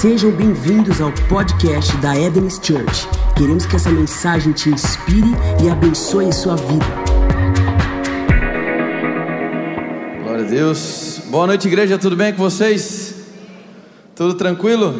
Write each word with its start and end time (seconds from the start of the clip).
Sejam 0.00 0.30
bem-vindos 0.30 1.00
ao 1.00 1.10
podcast 1.28 1.96
da 1.96 2.16
Eden's 2.16 2.54
Church. 2.62 3.08
Queremos 3.36 3.66
que 3.66 3.74
essa 3.74 3.90
mensagem 3.90 4.52
te 4.52 4.68
inspire 4.68 5.26
e 5.60 5.68
abençoe 5.68 6.32
sua 6.32 6.54
vida. 6.54 6.86
Glória 10.22 10.44
a 10.44 10.48
Deus. 10.48 11.20
Boa 11.24 11.48
noite, 11.48 11.66
igreja. 11.66 11.98
Tudo 11.98 12.14
bem 12.14 12.32
com 12.32 12.38
vocês? 12.38 13.12
Tudo 14.14 14.34
tranquilo? 14.34 14.94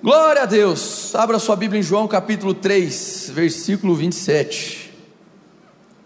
Glória 0.00 0.42
a 0.42 0.46
Deus. 0.46 1.12
Abra 1.12 1.40
sua 1.40 1.56
Bíblia 1.56 1.80
em 1.80 1.82
João 1.82 2.06
capítulo 2.06 2.54
3, 2.54 3.32
versículo 3.34 3.96
27. 3.96 4.94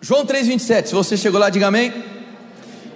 João 0.01 0.25
3, 0.25 0.47
27. 0.47 0.89
Se 0.89 0.95
você 0.95 1.19
chegou 1.19 1.39
lá, 1.39 1.51
diga 1.51 1.67
amém. 1.67 1.93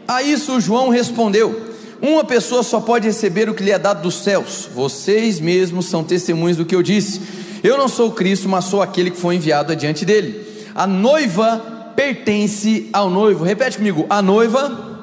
A 0.09 0.23
isso 0.23 0.59
João 0.62 0.89
respondeu: 0.89 1.73
Uma 2.00 2.24
pessoa 2.24 2.62
só 2.62 2.80
pode 2.80 3.06
receber 3.06 3.48
o 3.48 3.54
que 3.54 3.62
lhe 3.62 3.70
é 3.70 3.79
dado 3.79 4.02
dos 4.02 4.22
céus. 4.22 4.68
Vocês 4.74 5.40
mesmos 5.40 5.86
são 5.86 6.04
testemunhas 6.04 6.57
do 6.57 6.64
que 6.64 6.75
eu 6.75 6.82
disse. 6.82 7.20
Eu 7.62 7.79
não 7.79 7.89
sou 7.89 8.12
Cristo, 8.12 8.48
mas 8.48 8.67
sou 8.67 8.82
aquele 8.82 9.11
que 9.11 9.17
foi 9.17 9.36
enviado 9.36 9.72
adiante 9.72 10.04
dele. 10.04 10.44
A 10.75 10.86
noiva 10.86 11.93
pertence 11.96 12.89
ao 12.93 13.08
noivo. 13.08 13.44
Repete 13.44 13.79
comigo: 13.79 14.07
a 14.11 14.20
noiva 14.20 14.98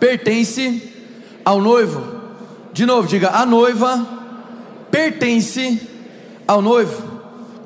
pertence 0.00 0.92
ao 1.44 1.60
noivo. 1.60 2.02
De 2.72 2.84
novo, 2.84 3.06
diga: 3.06 3.30
a 3.30 3.46
noiva 3.46 4.06
pertence 4.90 5.80
ao 6.46 6.60
noivo. 6.60 7.15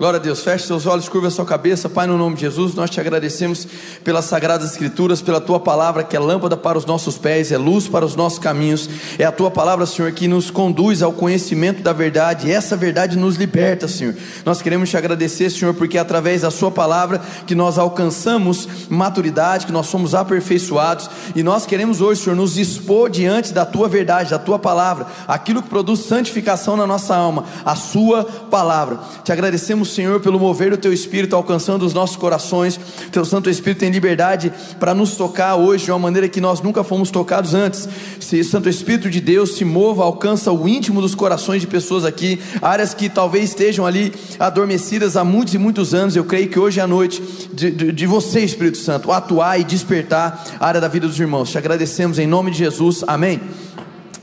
Glória 0.01 0.19
a 0.19 0.23
Deus, 0.23 0.41
feche 0.41 0.67
seus 0.67 0.87
olhos, 0.87 1.11
curva 1.11 1.29
sua 1.29 1.45
cabeça, 1.45 1.87
Pai, 1.87 2.07
no 2.07 2.17
nome 2.17 2.35
de 2.35 2.41
Jesus, 2.41 2.75
nós 2.75 2.89
te 2.89 2.99
agradecemos 2.99 3.69
pelas 4.03 4.25
sagradas 4.25 4.71
escrituras, 4.71 5.21
pela 5.21 5.43
tua 5.43 5.61
palavra 5.61 6.03
que 6.03 6.17
é 6.17 6.19
lâmpada 6.19 6.57
para 6.57 6.79
os 6.79 6.87
nossos 6.87 7.19
pés, 7.19 7.53
é 7.53 7.59
luz 7.59 7.87
para 7.87 8.03
os 8.03 8.17
nossos 8.17 8.39
caminhos, 8.39 8.89
é 9.19 9.27
a 9.27 9.31
tua 9.31 9.51
palavra, 9.51 9.85
Senhor, 9.85 10.11
que 10.13 10.27
nos 10.27 10.51
conduz 10.51 11.03
ao 11.03 11.13
conhecimento 11.13 11.83
da 11.83 11.93
verdade, 11.93 12.49
e 12.49 12.51
essa 12.51 12.79
verdade 12.79 13.19
nos 13.19 13.37
liberta, 13.37 13.87
Senhor. 13.87 14.17
Nós 14.43 14.63
queremos 14.63 14.89
te 14.89 14.97
agradecer, 14.97 15.51
Senhor, 15.51 15.75
porque 15.75 15.99
é 15.99 16.01
através 16.01 16.41
da 16.41 16.51
sua 16.51 16.71
palavra 16.71 17.21
que 17.47 17.55
nós 17.55 17.77
alcançamos 17.77 18.67
maturidade, 18.89 19.67
que 19.67 19.73
nós 19.73 19.89
somos 19.89 20.15
aperfeiçoados, 20.15 21.11
e 21.37 21.43
nós 21.43 21.67
queremos 21.67 22.01
hoje, 22.01 22.23
Senhor, 22.23 22.37
nos 22.37 22.57
expor 22.57 23.11
diante 23.11 23.53
da 23.53 23.67
tua 23.67 23.87
verdade, 23.87 24.31
da 24.31 24.39
tua 24.39 24.59
palavra, 24.59 25.09
aquilo 25.29 25.63
que 25.63 25.69
produz 25.69 26.01
santificação 26.01 26.75
na 26.75 26.87
nossa 26.87 27.15
alma, 27.15 27.45
a 27.67 27.77
sua 27.77 28.25
palavra. 28.25 28.99
Te 29.23 29.31
agradecemos 29.31 29.90
Senhor, 29.91 30.21
pelo 30.21 30.39
mover 30.39 30.71
do 30.71 30.77
Teu 30.77 30.93
Espírito 30.93 31.37
alcançando 31.37 31.85
os 31.85 31.93
nossos 31.93 32.17
corações. 32.17 32.79
Teu 33.11 33.25
Santo 33.25 33.51
Espírito 33.51 33.81
tem 33.81 33.91
liberdade 33.91 34.53
para 34.79 34.95
nos 34.95 35.17
tocar 35.17 35.57
hoje 35.57 35.85
de 35.85 35.91
uma 35.91 35.99
maneira 35.99 36.29
que 36.29 36.41
nós 36.41 36.61
nunca 36.61 36.83
fomos 36.83 37.11
tocados 37.11 37.55
antes. 37.55 37.89
Se 38.21 38.43
Santo 38.45 38.69
Espírito 38.69 39.11
de 39.11 39.21
Deus 39.21 39.57
se 39.57 39.65
mova, 39.65 40.03
alcança 40.03 40.53
o 40.53 40.69
íntimo 40.69 41.01
dos 41.01 41.15
corações 41.15 41.61
de 41.61 41.67
pessoas 41.67 42.05
aqui, 42.05 42.41
áreas 42.63 42.95
que 42.95 43.09
talvez 43.09 43.51
estejam 43.51 43.85
ali 43.85 44.13
adormecidas 44.39 45.17
há 45.17 45.25
muitos 45.25 45.55
e 45.55 45.59
muitos 45.59 45.93
anos. 45.93 46.17
Eu 46.17 46.25
creio 46.25 46.49
que 46.49 46.59
hoje 46.59 46.81
à 46.81 46.87
noite, 46.87 47.23
de, 47.53 47.71
de, 47.71 47.93
de 47.93 48.07
você, 48.07 48.41
Espírito 48.41 48.79
Santo, 48.79 49.13
atuar 49.13 49.61
e 49.61 49.65
despertar 49.65 50.45
a 50.59 50.67
área 50.67 50.81
da 50.81 50.89
vida 50.89 51.07
dos 51.07 51.19
irmãos. 51.19 51.51
Te 51.51 51.59
agradecemos 51.59 52.19
em 52.19 52.27
nome 52.27 52.51
de 52.51 52.59
Jesus. 52.59 53.05
Amém. 53.07 53.41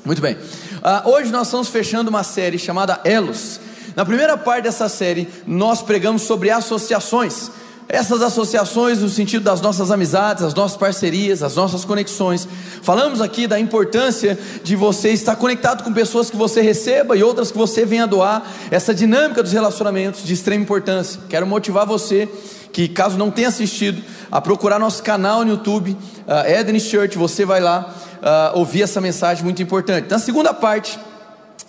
Muito 0.06 0.22
bem. 0.22 0.36
Uh, 0.36 1.10
hoje 1.10 1.32
nós 1.32 1.48
estamos 1.48 1.68
fechando 1.68 2.10
uma 2.10 2.23
série 2.23 2.58
chamada 2.58 3.02
Elos. 3.04 3.60
Na 3.98 4.06
primeira 4.06 4.38
parte 4.38 4.66
dessa 4.66 4.88
série, 4.88 5.28
nós 5.48 5.81
pregamos 5.81 6.22
sobre 6.22 6.52
associações. 6.52 7.50
Essas 7.90 8.22
associações 8.22 9.00
no 9.00 9.09
sentido 9.09 9.44
das 9.44 9.59
nossas 9.59 9.89
amizades, 9.89 10.44
as 10.44 10.54
nossas 10.54 10.78
parcerias, 10.78 11.42
as 11.42 11.56
nossas 11.56 11.84
conexões. 11.84 12.48
Falamos 12.84 13.22
aqui 13.22 13.48
da 13.48 13.59
importância 13.59 14.38
de 14.64 14.76
você 14.76 15.09
estar 15.09 15.36
conectado 15.36 15.84
com 15.84 15.92
pessoas 15.92 16.30
que 16.30 16.38
você 16.38 16.62
receba 16.62 17.17
e 17.17 17.23
outras 17.23 17.52
que 17.52 17.58
você 17.58 17.88
venha 17.88 18.06
doar. 18.06 18.45
Essa 18.70 18.94
dinâmica 18.94 19.42
dos 19.42 19.52
relacionamentos 19.52 20.23
de 20.23 20.32
extrema 20.32 20.61
importância. 20.61 21.20
Quero 21.28 21.48
motivar 21.48 21.88
você 21.88 22.30
que 22.72 22.88
caso 22.88 23.17
não 23.17 23.32
tenha 23.32 23.48
assistido, 23.48 24.04
a 24.32 24.39
procurar 24.39 24.77
nosso 24.77 25.02
canal 25.02 25.44
no 25.44 25.54
YouTube, 25.54 25.98
uh, 26.27 26.48
Eden 26.48 26.80
Church, 26.80 27.17
você 27.17 27.44
vai 27.44 27.60
lá 27.60 27.92
uh, 28.21 28.60
ouvir 28.60 28.83
essa 28.83 29.02
mensagem 29.02 29.44
muito 29.44 29.64
importante. 29.64 30.08
Na 30.08 30.20
segunda 30.20 30.54
parte, 30.54 31.00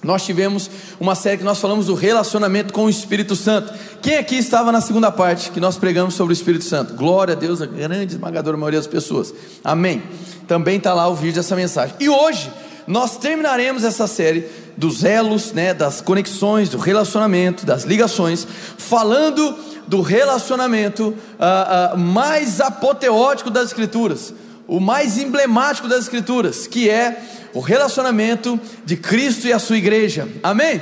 nós 0.02 0.24
tivemos 0.24 0.70
uma 1.00 1.14
série 1.14 1.38
que 1.38 1.44
nós 1.44 1.58
falamos 1.58 1.86
do 1.86 1.94
relacionamento 1.94 2.72
com 2.72 2.84
o 2.84 2.90
Espírito 2.90 3.34
Santo. 3.34 3.72
Quem 4.00 4.16
aqui 4.16 4.36
estava 4.36 4.70
na 4.70 4.80
segunda 4.80 5.10
parte 5.10 5.50
que 5.50 5.58
nós 5.58 5.76
pregamos 5.76 6.14
sobre 6.14 6.32
o 6.32 6.36
Espírito 6.36 6.64
Santo? 6.64 6.94
Glória 6.94 7.34
a 7.34 7.36
Deus, 7.36 7.60
a 7.60 7.66
grande 7.66 8.14
esmagadora 8.14 8.56
maioria 8.56 8.78
das 8.78 8.86
pessoas. 8.86 9.34
Amém. 9.64 10.02
Também 10.46 10.76
está 10.78 10.94
lá 10.94 11.08
o 11.08 11.14
vídeo 11.14 11.34
dessa 11.34 11.56
mensagem. 11.56 11.96
E 11.98 12.08
hoje 12.08 12.50
nós 12.86 13.16
terminaremos 13.16 13.84
essa 13.84 14.06
série 14.06 14.46
dos 14.76 15.04
elos, 15.04 15.52
né, 15.52 15.74
das 15.74 16.00
conexões, 16.00 16.68
do 16.68 16.78
relacionamento, 16.78 17.66
das 17.66 17.82
ligações, 17.82 18.46
falando 18.78 19.54
do 19.88 20.00
relacionamento 20.00 21.08
uh, 21.08 21.94
uh, 21.94 21.98
mais 21.98 22.60
apoteótico 22.60 23.50
das 23.50 23.66
Escrituras, 23.66 24.32
o 24.68 24.78
mais 24.78 25.16
emblemático 25.16 25.88
das 25.88 26.00
Escrituras, 26.00 26.66
que 26.66 26.90
é 26.90 27.20
o 27.54 27.60
relacionamento 27.60 28.60
de 28.84 28.96
Cristo 28.96 29.46
e 29.46 29.52
a 29.52 29.58
sua 29.58 29.78
igreja. 29.78 30.28
Amém? 30.42 30.80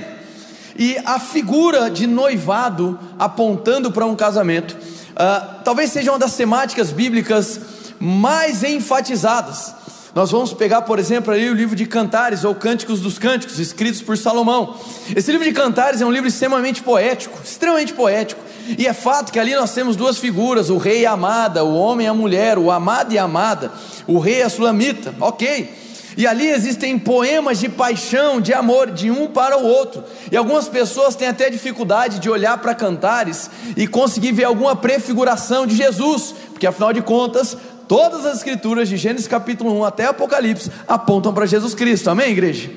E 0.76 0.98
a 1.06 1.20
figura 1.20 1.88
de 1.88 2.06
noivado 2.06 2.98
apontando 3.18 3.92
para 3.92 4.04
um 4.04 4.16
casamento, 4.16 4.72
uh, 4.72 5.62
talvez 5.64 5.92
seja 5.92 6.10
uma 6.10 6.18
das 6.18 6.34
temáticas 6.36 6.90
bíblicas 6.90 7.60
mais 7.98 8.64
enfatizadas. 8.64 9.74
Nós 10.14 10.30
vamos 10.30 10.52
pegar, 10.52 10.82
por 10.82 10.98
exemplo, 10.98 11.32
ali 11.32 11.48
o 11.48 11.54
livro 11.54 11.76
de 11.76 11.86
Cantares 11.86 12.42
ou 12.42 12.54
Cânticos 12.54 13.00
dos 13.00 13.18
Cânticos, 13.18 13.58
escritos 13.58 14.02
por 14.02 14.18
Salomão. 14.18 14.74
Esse 15.14 15.30
livro 15.30 15.46
de 15.46 15.52
Cantares 15.52 16.00
é 16.00 16.06
um 16.06 16.10
livro 16.10 16.28
extremamente 16.28 16.82
poético, 16.82 17.38
extremamente 17.44 17.92
poético. 17.92 18.40
E 18.78 18.86
é 18.86 18.92
fato 18.92 19.32
que 19.32 19.38
ali 19.38 19.54
nós 19.54 19.72
temos 19.72 19.96
duas 19.96 20.18
figuras: 20.18 20.70
o 20.70 20.78
rei 20.78 21.00
e 21.00 21.06
a 21.06 21.12
amada, 21.12 21.64
o 21.64 21.74
homem 21.76 22.06
e 22.06 22.10
a 22.10 22.14
mulher, 22.14 22.58
o 22.58 22.70
amado 22.70 23.12
e 23.12 23.18
a 23.18 23.24
amada, 23.24 23.72
o 24.06 24.18
rei 24.18 24.38
e 24.38 24.42
a 24.42 24.48
sulamita. 24.48 25.14
Ok. 25.20 25.86
E 26.16 26.26
ali 26.26 26.48
existem 26.48 26.98
poemas 26.98 27.58
de 27.58 27.68
paixão, 27.68 28.40
de 28.40 28.54
amor 28.54 28.90
de 28.90 29.10
um 29.10 29.26
para 29.26 29.58
o 29.58 29.66
outro. 29.66 30.02
E 30.32 30.36
algumas 30.36 30.66
pessoas 30.66 31.14
têm 31.14 31.28
até 31.28 31.50
dificuldade 31.50 32.18
de 32.18 32.30
olhar 32.30 32.56
para 32.56 32.74
cantares 32.74 33.50
e 33.76 33.86
conseguir 33.86 34.32
ver 34.32 34.44
alguma 34.44 34.74
prefiguração 34.74 35.66
de 35.66 35.76
Jesus, 35.76 36.34
porque 36.50 36.66
afinal 36.66 36.94
de 36.94 37.02
contas, 37.02 37.54
todas 37.86 38.24
as 38.24 38.38
escrituras 38.38 38.88
de 38.88 38.96
Gênesis 38.96 39.28
capítulo 39.28 39.78
1 39.78 39.84
até 39.84 40.06
Apocalipse 40.06 40.70
apontam 40.88 41.34
para 41.34 41.44
Jesus 41.44 41.74
Cristo. 41.74 42.08
Amém, 42.08 42.30
igreja? 42.30 42.70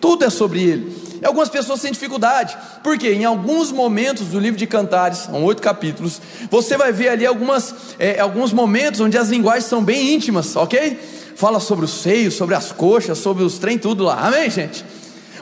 Tudo 0.00 0.24
é 0.24 0.30
sobre 0.30 0.62
ele. 0.62 1.03
E 1.24 1.26
algumas 1.26 1.48
pessoas 1.48 1.80
têm 1.80 1.90
dificuldade, 1.90 2.54
porque 2.82 3.10
em 3.10 3.24
alguns 3.24 3.72
momentos 3.72 4.26
do 4.26 4.38
livro 4.38 4.58
de 4.58 4.66
Cantares, 4.66 5.20
são 5.20 5.42
oito 5.42 5.62
capítulos, 5.62 6.20
você 6.50 6.76
vai 6.76 6.92
ver 6.92 7.08
ali 7.08 7.24
algumas, 7.24 7.74
é, 7.98 8.20
alguns 8.20 8.52
momentos 8.52 9.00
onde 9.00 9.16
as 9.16 9.30
linguagens 9.30 9.64
são 9.64 9.82
bem 9.82 10.14
íntimas, 10.14 10.54
ok? 10.54 11.00
fala 11.34 11.58
sobre 11.58 11.86
os 11.86 11.90
seios, 12.02 12.34
sobre 12.34 12.54
as 12.54 12.72
coxas, 12.72 13.18
sobre 13.18 13.42
os 13.42 13.58
trem, 13.58 13.78
tudo 13.78 14.04
lá. 14.04 14.18
Amém, 14.26 14.50
gente? 14.50 14.84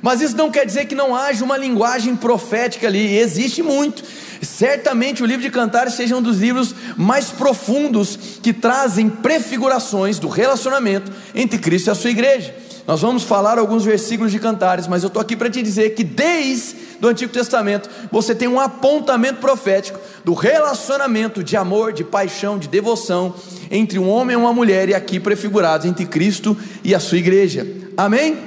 Mas 0.00 0.20
isso 0.20 0.37
não 0.37 0.53
quer 0.53 0.65
dizer 0.65 0.87
que 0.87 0.94
não 0.94 1.16
haja 1.16 1.44
uma 1.44 1.56
linguagem 1.56 2.14
profética 2.16 2.87
ali, 2.87 3.19
existe 3.19 3.60
muito. 3.60 4.04
Certamente 4.41 5.22
o 5.22 5.26
livro 5.26 5.43
de 5.43 5.50
Cantares 5.50 5.94
seja 5.94 6.16
um 6.16 6.22
dos 6.22 6.38
livros 6.38 6.75
mais 6.97 7.31
profundos 7.31 8.16
que 8.41 8.53
trazem 8.53 9.09
prefigurações 9.09 10.20
do 10.20 10.28
relacionamento 10.28 11.12
entre 11.34 11.59
Cristo 11.59 11.88
e 11.88 11.91
a 11.91 11.94
sua 11.94 12.10
igreja. 12.10 12.62
Nós 12.87 13.00
vamos 13.00 13.22
falar 13.22 13.59
alguns 13.59 13.84
versículos 13.84 14.32
de 14.32 14.41
Cantares, 14.41 14.88
mas 14.88 15.03
eu 15.03 15.06
estou 15.06 15.22
aqui 15.22 15.37
para 15.37 15.48
te 15.48 15.62
dizer 15.62 15.91
que 15.91 16.03
desde 16.03 16.82
do 16.98 17.09
Antigo 17.09 17.32
Testamento 17.32 17.88
você 18.10 18.34
tem 18.34 18.48
um 18.48 18.60
apontamento 18.60 19.41
profético 19.41 19.98
do 20.25 20.34
relacionamento 20.34 21.43
de 21.43 21.56
amor, 21.56 21.93
de 21.93 22.04
paixão, 22.04 22.59
de 22.59 22.69
devoção 22.69 23.34
entre 23.70 23.98
um 23.98 24.09
homem 24.09 24.34
e 24.34 24.37
uma 24.37 24.53
mulher, 24.53 24.88
e 24.88 24.94
aqui 24.94 25.19
prefigurados 25.19 25.87
entre 25.87 26.06
Cristo 26.06 26.56
e 26.84 26.94
a 26.94 27.00
sua 27.00 27.19
igreja. 27.19 27.66
Amém? 27.97 28.38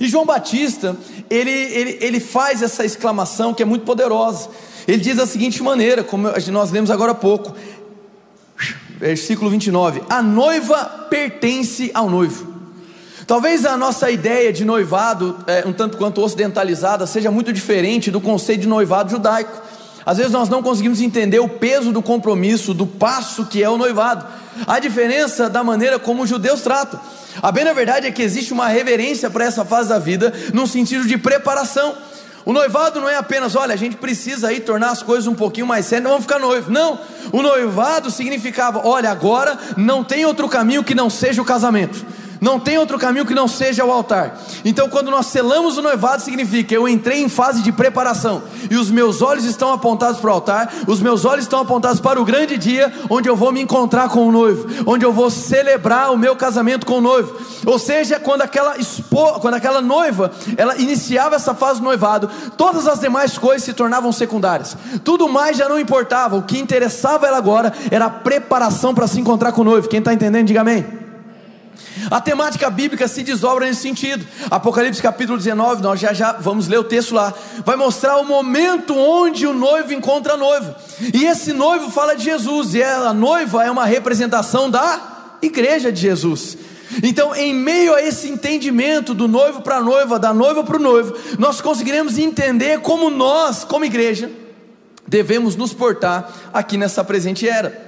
E 0.00 0.08
João 0.08 0.26
Batista, 0.26 0.96
ele, 1.30 1.50
ele, 1.50 1.98
ele 2.00 2.20
faz 2.20 2.62
essa 2.62 2.84
exclamação 2.84 3.54
que 3.54 3.62
é 3.62 3.66
muito 3.66 3.84
poderosa. 3.84 4.48
Ele 4.86 4.98
diz 4.98 5.16
da 5.16 5.26
seguinte 5.26 5.62
maneira, 5.62 6.02
como 6.02 6.28
nós 6.50 6.70
lemos 6.70 6.90
agora 6.90 7.12
há 7.12 7.14
pouco, 7.14 7.54
versículo 8.98 9.50
29: 9.50 10.02
A 10.10 10.22
noiva 10.22 11.06
pertence 11.08 11.90
ao 11.94 12.10
noivo. 12.10 12.53
Talvez 13.26 13.64
a 13.64 13.76
nossa 13.76 14.10
ideia 14.10 14.52
de 14.52 14.64
noivado, 14.64 15.38
é, 15.46 15.64
um 15.66 15.72
tanto 15.72 15.96
quanto 15.96 16.20
ocidentalizada, 16.20 17.06
seja 17.06 17.30
muito 17.30 17.52
diferente 17.52 18.10
do 18.10 18.20
conceito 18.20 18.62
de 18.62 18.68
noivado 18.68 19.10
judaico. 19.10 19.62
Às 20.04 20.18
vezes 20.18 20.30
nós 20.30 20.50
não 20.50 20.62
conseguimos 20.62 21.00
entender 21.00 21.38
o 21.38 21.48
peso 21.48 21.90
do 21.90 22.02
compromisso, 22.02 22.74
do 22.74 22.86
passo 22.86 23.46
que 23.46 23.62
é 23.62 23.70
o 23.70 23.78
noivado, 23.78 24.26
a 24.66 24.78
diferença 24.78 25.48
da 25.48 25.64
maneira 25.64 25.98
como 25.98 26.22
os 26.22 26.28
judeus 26.28 26.60
tratam. 26.60 27.00
A 27.42 27.50
bem 27.50 27.64
na 27.64 27.72
verdade 27.72 28.06
é 28.06 28.10
que 28.10 28.20
existe 28.20 28.52
uma 28.52 28.68
reverência 28.68 29.30
para 29.30 29.44
essa 29.46 29.64
fase 29.64 29.88
da 29.88 29.98
vida, 29.98 30.32
num 30.52 30.66
sentido 30.66 31.06
de 31.06 31.16
preparação. 31.16 31.94
O 32.44 32.52
noivado 32.52 33.00
não 33.00 33.08
é 33.08 33.16
apenas, 33.16 33.56
olha, 33.56 33.72
a 33.72 33.76
gente 33.76 33.96
precisa 33.96 34.48
aí 34.48 34.60
tornar 34.60 34.90
as 34.90 35.02
coisas 35.02 35.26
um 35.26 35.34
pouquinho 35.34 35.66
mais 35.66 35.86
sérias, 35.86 36.10
vamos 36.10 36.24
ficar 36.24 36.38
noivo. 36.38 36.70
Não, 36.70 36.98
o 37.32 37.40
noivado 37.40 38.10
significava, 38.10 38.86
olha, 38.86 39.10
agora 39.10 39.58
não 39.78 40.04
tem 40.04 40.26
outro 40.26 40.46
caminho 40.46 40.84
que 40.84 40.94
não 40.94 41.08
seja 41.08 41.40
o 41.40 41.44
casamento. 41.44 42.04
Não 42.44 42.60
tem 42.60 42.76
outro 42.76 42.98
caminho 42.98 43.24
que 43.24 43.34
não 43.34 43.48
seja 43.48 43.86
o 43.86 43.90
altar. 43.90 44.38
Então, 44.66 44.86
quando 44.86 45.10
nós 45.10 45.24
selamos 45.28 45.78
o 45.78 45.82
noivado, 45.82 46.20
significa 46.20 46.74
eu 46.74 46.86
entrei 46.86 47.22
em 47.22 47.28
fase 47.30 47.62
de 47.62 47.72
preparação 47.72 48.42
e 48.70 48.76
os 48.76 48.90
meus 48.90 49.22
olhos 49.22 49.46
estão 49.46 49.72
apontados 49.72 50.20
para 50.20 50.30
o 50.30 50.34
altar, 50.34 50.70
os 50.86 51.00
meus 51.00 51.24
olhos 51.24 51.46
estão 51.46 51.60
apontados 51.60 52.00
para 52.00 52.20
o 52.20 52.24
grande 52.24 52.58
dia 52.58 52.92
onde 53.08 53.30
eu 53.30 53.34
vou 53.34 53.50
me 53.50 53.62
encontrar 53.62 54.10
com 54.10 54.28
o 54.28 54.30
noivo, 54.30 54.68
onde 54.84 55.06
eu 55.06 55.10
vou 55.10 55.30
celebrar 55.30 56.12
o 56.12 56.18
meu 56.18 56.36
casamento 56.36 56.84
com 56.84 56.98
o 56.98 57.00
noivo. 57.00 57.34
Ou 57.64 57.78
seja, 57.78 58.20
quando 58.20 58.42
aquela 58.42 58.76
esposa, 58.76 59.40
quando 59.40 59.54
aquela 59.54 59.80
noiva, 59.80 60.30
ela 60.58 60.76
iniciava 60.76 61.36
essa 61.36 61.54
fase 61.54 61.80
do 61.80 61.84
noivado, 61.84 62.28
todas 62.58 62.86
as 62.86 63.00
demais 63.00 63.38
coisas 63.38 63.64
se 63.64 63.72
tornavam 63.72 64.12
secundárias. 64.12 64.76
Tudo 65.02 65.30
mais 65.30 65.56
já 65.56 65.66
não 65.66 65.80
importava. 65.80 66.36
O 66.36 66.42
que 66.42 66.58
interessava 66.58 67.26
ela 67.26 67.38
agora 67.38 67.72
era 67.90 68.04
a 68.04 68.10
preparação 68.10 68.94
para 68.94 69.06
se 69.06 69.18
encontrar 69.18 69.52
com 69.52 69.62
o 69.62 69.64
noivo. 69.64 69.88
Quem 69.88 70.00
está 70.00 70.12
entendendo, 70.12 70.46
diga 70.46 70.60
amém. 70.60 71.03
A 72.10 72.20
temática 72.20 72.68
bíblica 72.70 73.08
se 73.08 73.22
desdobra 73.22 73.66
nesse 73.66 73.82
sentido. 73.82 74.26
Apocalipse 74.50 75.00
capítulo 75.00 75.38
19, 75.38 75.82
nós 75.82 76.00
já 76.00 76.12
já 76.12 76.32
vamos 76.32 76.68
ler 76.68 76.78
o 76.78 76.84
texto 76.84 77.14
lá. 77.14 77.32
Vai 77.64 77.76
mostrar 77.76 78.16
o 78.18 78.24
momento 78.24 78.96
onde 78.96 79.46
o 79.46 79.52
noivo 79.52 79.92
encontra 79.92 80.34
a 80.34 80.36
noiva. 80.36 80.76
E 81.12 81.24
esse 81.24 81.52
noivo 81.52 81.90
fala 81.90 82.14
de 82.14 82.24
Jesus, 82.24 82.74
e 82.74 82.82
a 82.82 83.12
noiva 83.12 83.64
é 83.64 83.70
uma 83.70 83.84
representação 83.84 84.70
da 84.70 85.36
igreja 85.42 85.92
de 85.92 86.00
Jesus. 86.00 86.56
Então, 87.02 87.34
em 87.34 87.54
meio 87.54 87.94
a 87.94 88.02
esse 88.02 88.28
entendimento 88.28 89.14
do 89.14 89.26
noivo 89.26 89.62
para 89.62 89.76
a 89.76 89.82
noiva, 89.82 90.18
da 90.18 90.32
noiva 90.32 90.62
para 90.62 90.76
o 90.76 90.80
noivo, 90.82 91.14
nós 91.38 91.60
conseguiremos 91.60 92.18
entender 92.18 92.80
como 92.80 93.10
nós, 93.10 93.64
como 93.64 93.84
igreja, 93.84 94.30
devemos 95.06 95.56
nos 95.56 95.72
portar 95.72 96.32
aqui 96.52 96.76
nessa 96.76 97.02
presente 97.02 97.48
era. 97.48 97.83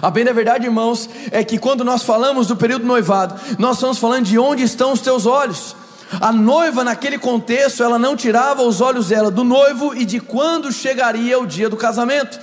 A 0.00 0.10
bem 0.10 0.24
da 0.24 0.32
verdade, 0.32 0.66
irmãos, 0.66 1.08
é 1.30 1.44
que 1.44 1.58
quando 1.58 1.84
nós 1.84 2.02
falamos 2.02 2.46
do 2.46 2.56
período 2.56 2.86
noivado, 2.86 3.34
nós 3.58 3.76
estamos 3.76 3.98
falando 3.98 4.24
de 4.24 4.38
onde 4.38 4.62
estão 4.62 4.92
os 4.92 5.00
teus 5.00 5.26
olhos. 5.26 5.76
A 6.20 6.32
noiva, 6.32 6.84
naquele 6.84 7.18
contexto, 7.18 7.82
ela 7.82 7.98
não 7.98 8.16
tirava 8.16 8.62
os 8.62 8.80
olhos 8.80 9.08
dela 9.08 9.30
do 9.30 9.44
noivo 9.44 9.94
e 9.94 10.04
de 10.04 10.20
quando 10.20 10.72
chegaria 10.72 11.38
o 11.38 11.46
dia 11.46 11.68
do 11.68 11.76
casamento. 11.76 12.38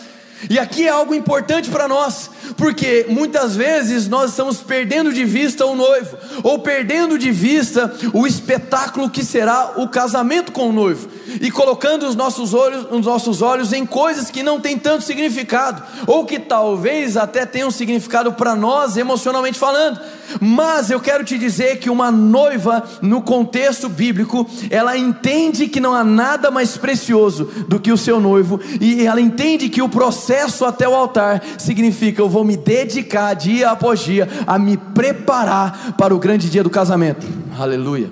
E 0.50 0.58
aqui 0.58 0.88
é 0.88 0.90
algo 0.90 1.14
importante 1.14 1.70
para 1.70 1.88
nós, 1.88 2.30
porque 2.58 3.06
muitas 3.08 3.56
vezes 3.56 4.08
nós 4.08 4.32
estamos 4.32 4.58
perdendo 4.58 5.14
de 5.14 5.24
vista 5.24 5.66
o 5.66 5.76
noivo, 5.76 6.18
ou 6.42 6.60
perdendo 6.60 7.18
de 7.18 7.32
vista 7.32 7.94
o 8.12 8.26
espetáculo 8.26 9.10
que 9.10 9.24
será 9.24 9.74
o 9.78 9.88
casamento 9.88 10.52
com 10.52 10.70
o 10.70 10.74
noivo, 10.74 11.08
e 11.40 11.52
colocando 11.52 12.08
os 12.08 12.16
nossos 12.16 12.54
olhos, 12.54 12.88
os 12.92 13.06
nossos 13.06 13.42
olhos 13.42 13.72
em 13.72 13.86
coisas 13.86 14.30
que 14.30 14.44
não 14.44 14.60
têm 14.60 14.78
tanto 14.78 15.04
significado, 15.04 15.84
ou 16.08 16.26
que 16.26 16.40
talvez 16.40 17.16
até 17.16 17.46
tenham 17.46 17.72
significado 17.72 18.34
para 18.34 18.56
nós 18.56 18.98
emocionalmente 18.98 19.60
falando. 19.60 20.00
Mas 20.40 20.90
eu 20.90 21.00
quero 21.00 21.24
te 21.24 21.38
dizer 21.38 21.80
que 21.80 21.90
uma 21.90 22.12
noiva, 22.12 22.84
no 23.02 23.22
contexto 23.22 23.90
bíblico, 23.90 24.50
ela 24.70 24.98
entende 24.98 25.68
que 25.68 25.80
não 25.80 25.94
há 25.94 26.04
nada 26.04 26.50
mais 26.50 26.78
precioso 26.78 27.46
do 27.68 27.80
que 27.80 27.92
o 27.92 27.98
seu 27.98 28.20
noivo, 28.20 28.60
e 28.80 29.06
ela 29.06 29.22
entende 29.22 29.70
que 29.70 29.82
o 29.82 29.90
processo 29.90 30.66
até 30.66 30.88
o 30.88 30.96
altar 30.96 31.42
significa 31.58 32.22
eu 32.22 32.30
vou 32.30 32.44
me 32.44 32.58
dedicar 32.58 33.34
dia 33.34 33.70
após 33.72 34.00
dia 34.00 34.28
a 34.48 34.58
me 34.58 34.78
preparar 34.78 35.94
para 35.98 36.16
o 36.16 36.20
grande 36.20 36.50
dia 36.50 36.64
do 36.64 36.70
casamento. 36.70 37.26
Aleluia. 37.58 38.12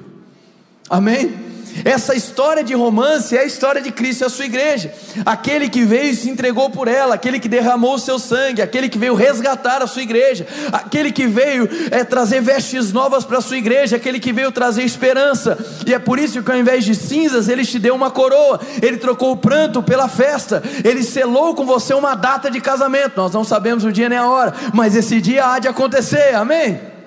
Amém? 0.89 1.48
Essa 1.83 2.15
história 2.15 2.63
de 2.63 2.73
romance 2.73 3.35
é 3.35 3.41
a 3.41 3.45
história 3.45 3.81
de 3.81 3.91
Cristo 3.91 4.21
e 4.21 4.25
a 4.25 4.29
sua 4.29 4.45
igreja. 4.45 4.93
Aquele 5.25 5.69
que 5.69 5.83
veio 5.83 6.11
e 6.11 6.15
se 6.15 6.29
entregou 6.29 6.69
por 6.69 6.87
ela, 6.87 7.15
aquele 7.15 7.39
que 7.39 7.47
derramou 7.47 7.95
o 7.95 7.99
seu 7.99 8.19
sangue, 8.19 8.61
aquele 8.61 8.89
que 8.89 8.97
veio 8.97 9.15
resgatar 9.15 9.81
a 9.81 9.87
sua 9.87 10.01
igreja, 10.01 10.45
aquele 10.71 11.11
que 11.11 11.27
veio 11.27 11.69
é, 11.91 12.03
trazer 12.03 12.41
vestes 12.41 12.91
novas 12.91 13.23
para 13.23 13.37
a 13.37 13.41
sua 13.41 13.57
igreja, 13.57 13.95
aquele 13.95 14.19
que 14.19 14.33
veio 14.33 14.51
trazer 14.51 14.83
esperança. 14.83 15.57
E 15.85 15.93
é 15.93 15.99
por 15.99 16.19
isso 16.19 16.43
que 16.43 16.51
ao 16.51 16.57
invés 16.57 16.83
de 16.83 16.95
cinzas, 16.95 17.47
ele 17.47 17.65
te 17.65 17.79
deu 17.79 17.95
uma 17.95 18.11
coroa, 18.11 18.59
ele 18.81 18.97
trocou 18.97 19.31
o 19.31 19.37
pranto 19.37 19.81
pela 19.81 20.07
festa, 20.07 20.61
ele 20.83 21.03
selou 21.03 21.55
com 21.55 21.65
você 21.65 21.93
uma 21.93 22.15
data 22.15 22.49
de 22.49 22.59
casamento. 22.59 23.17
Nós 23.17 23.33
não 23.33 23.43
sabemos 23.43 23.83
o 23.83 23.91
dia 23.91 24.09
nem 24.09 24.17
a 24.17 24.27
hora, 24.27 24.53
mas 24.73 24.95
esse 24.95 25.21
dia 25.21 25.45
há 25.45 25.59
de 25.59 25.67
acontecer, 25.67 26.35
amém? 26.35 26.98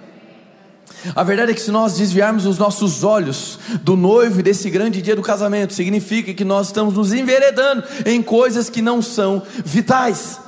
A 1.15 1.23
verdade 1.23 1.53
é 1.53 1.55
que 1.55 1.61
se 1.61 1.71
nós 1.71 1.97
desviarmos 1.97 2.47
os 2.47 2.59
nossos 2.59 3.03
olhos 3.03 3.59
do 3.83 3.97
noivo 3.97 4.41
e 4.41 4.43
desse 4.43 4.71
grande 4.71 5.03
dia 5.03 5.17
do 5.17 5.23
casamento, 5.23 5.73
significa 5.73 6.33
que 6.33 6.45
nós 6.45 6.69
estamos 6.69 6.95
nos 6.95 7.13
enveredando 7.13 7.85
em 8.07 8.23
coisas 8.23 8.71
que 8.71 8.81
não 8.81 9.03
são 9.03 9.43
vitais. 9.65 10.39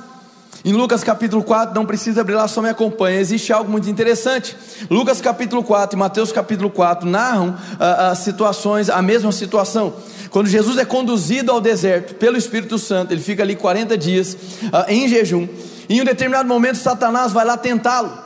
Em 0.65 0.73
Lucas 0.73 1.03
capítulo 1.03 1.43
4, 1.43 1.75
não 1.75 1.85
precisa 1.85 2.21
abrir 2.21 2.33
lá, 2.33 2.47
só 2.47 2.59
me 2.59 2.69
acompanha. 2.69 3.19
Existe 3.19 3.53
algo 3.53 3.69
muito 3.69 3.87
interessante. 3.87 4.57
Lucas 4.89 5.21
capítulo 5.21 5.63
4 5.63 5.95
e 5.95 5.99
Mateus 5.99 6.31
capítulo 6.31 6.71
4 6.71 7.07
narram 7.07 7.55
ah, 7.79 8.09
ah, 8.09 8.15
situações, 8.15 8.89
a 8.89 8.99
mesma 8.99 9.31
situação. 9.31 9.93
Quando 10.31 10.47
Jesus 10.47 10.79
é 10.79 10.83
conduzido 10.83 11.51
ao 11.51 11.61
deserto 11.61 12.15
pelo 12.15 12.35
Espírito 12.35 12.79
Santo, 12.79 13.13
ele 13.13 13.21
fica 13.21 13.43
ali 13.43 13.55
40 13.55 13.95
dias 13.95 14.35
ah, 14.73 14.85
em 14.87 15.07
jejum. 15.07 15.47
E 15.87 15.97
em 15.97 16.01
um 16.01 16.03
determinado 16.03 16.49
momento, 16.49 16.77
Satanás 16.77 17.31
vai 17.31 17.45
lá 17.45 17.57
tentá-lo. 17.57 18.24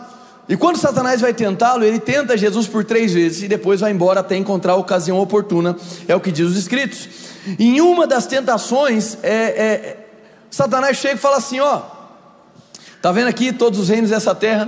E 0.50 0.58
quando 0.58 0.78
Satanás 0.78 1.22
vai 1.22 1.32
tentá-lo, 1.32 1.84
ele 1.84 2.00
tenta 2.00 2.36
Jesus 2.36 2.68
por 2.68 2.84
três 2.84 3.14
vezes 3.14 3.44
e 3.44 3.48
depois 3.48 3.82
vai 3.82 3.92
embora 3.92 4.22
até 4.22 4.36
encontrar 4.36 4.74
a 4.74 4.78
ocasião 4.78 5.20
oportuna, 5.20 5.78
é 6.08 6.16
o 6.16 6.20
que 6.20 6.32
diz 6.32 6.48
os 6.48 6.58
Escritos. 6.58 7.08
Em 7.60 7.80
uma 7.80 8.08
das 8.08 8.26
tentações, 8.26 9.16
é, 9.22 9.30
é, 9.32 10.08
Satanás 10.50 10.98
chega 10.98 11.14
e 11.14 11.18
fala 11.20 11.38
assim: 11.38 11.60
Ó, 11.60 11.82
tá 13.00 13.12
vendo 13.12 13.28
aqui 13.28 13.54
todos 13.54 13.80
os 13.80 13.90
reinos 13.90 14.10
dessa 14.10 14.34
terra, 14.34 14.68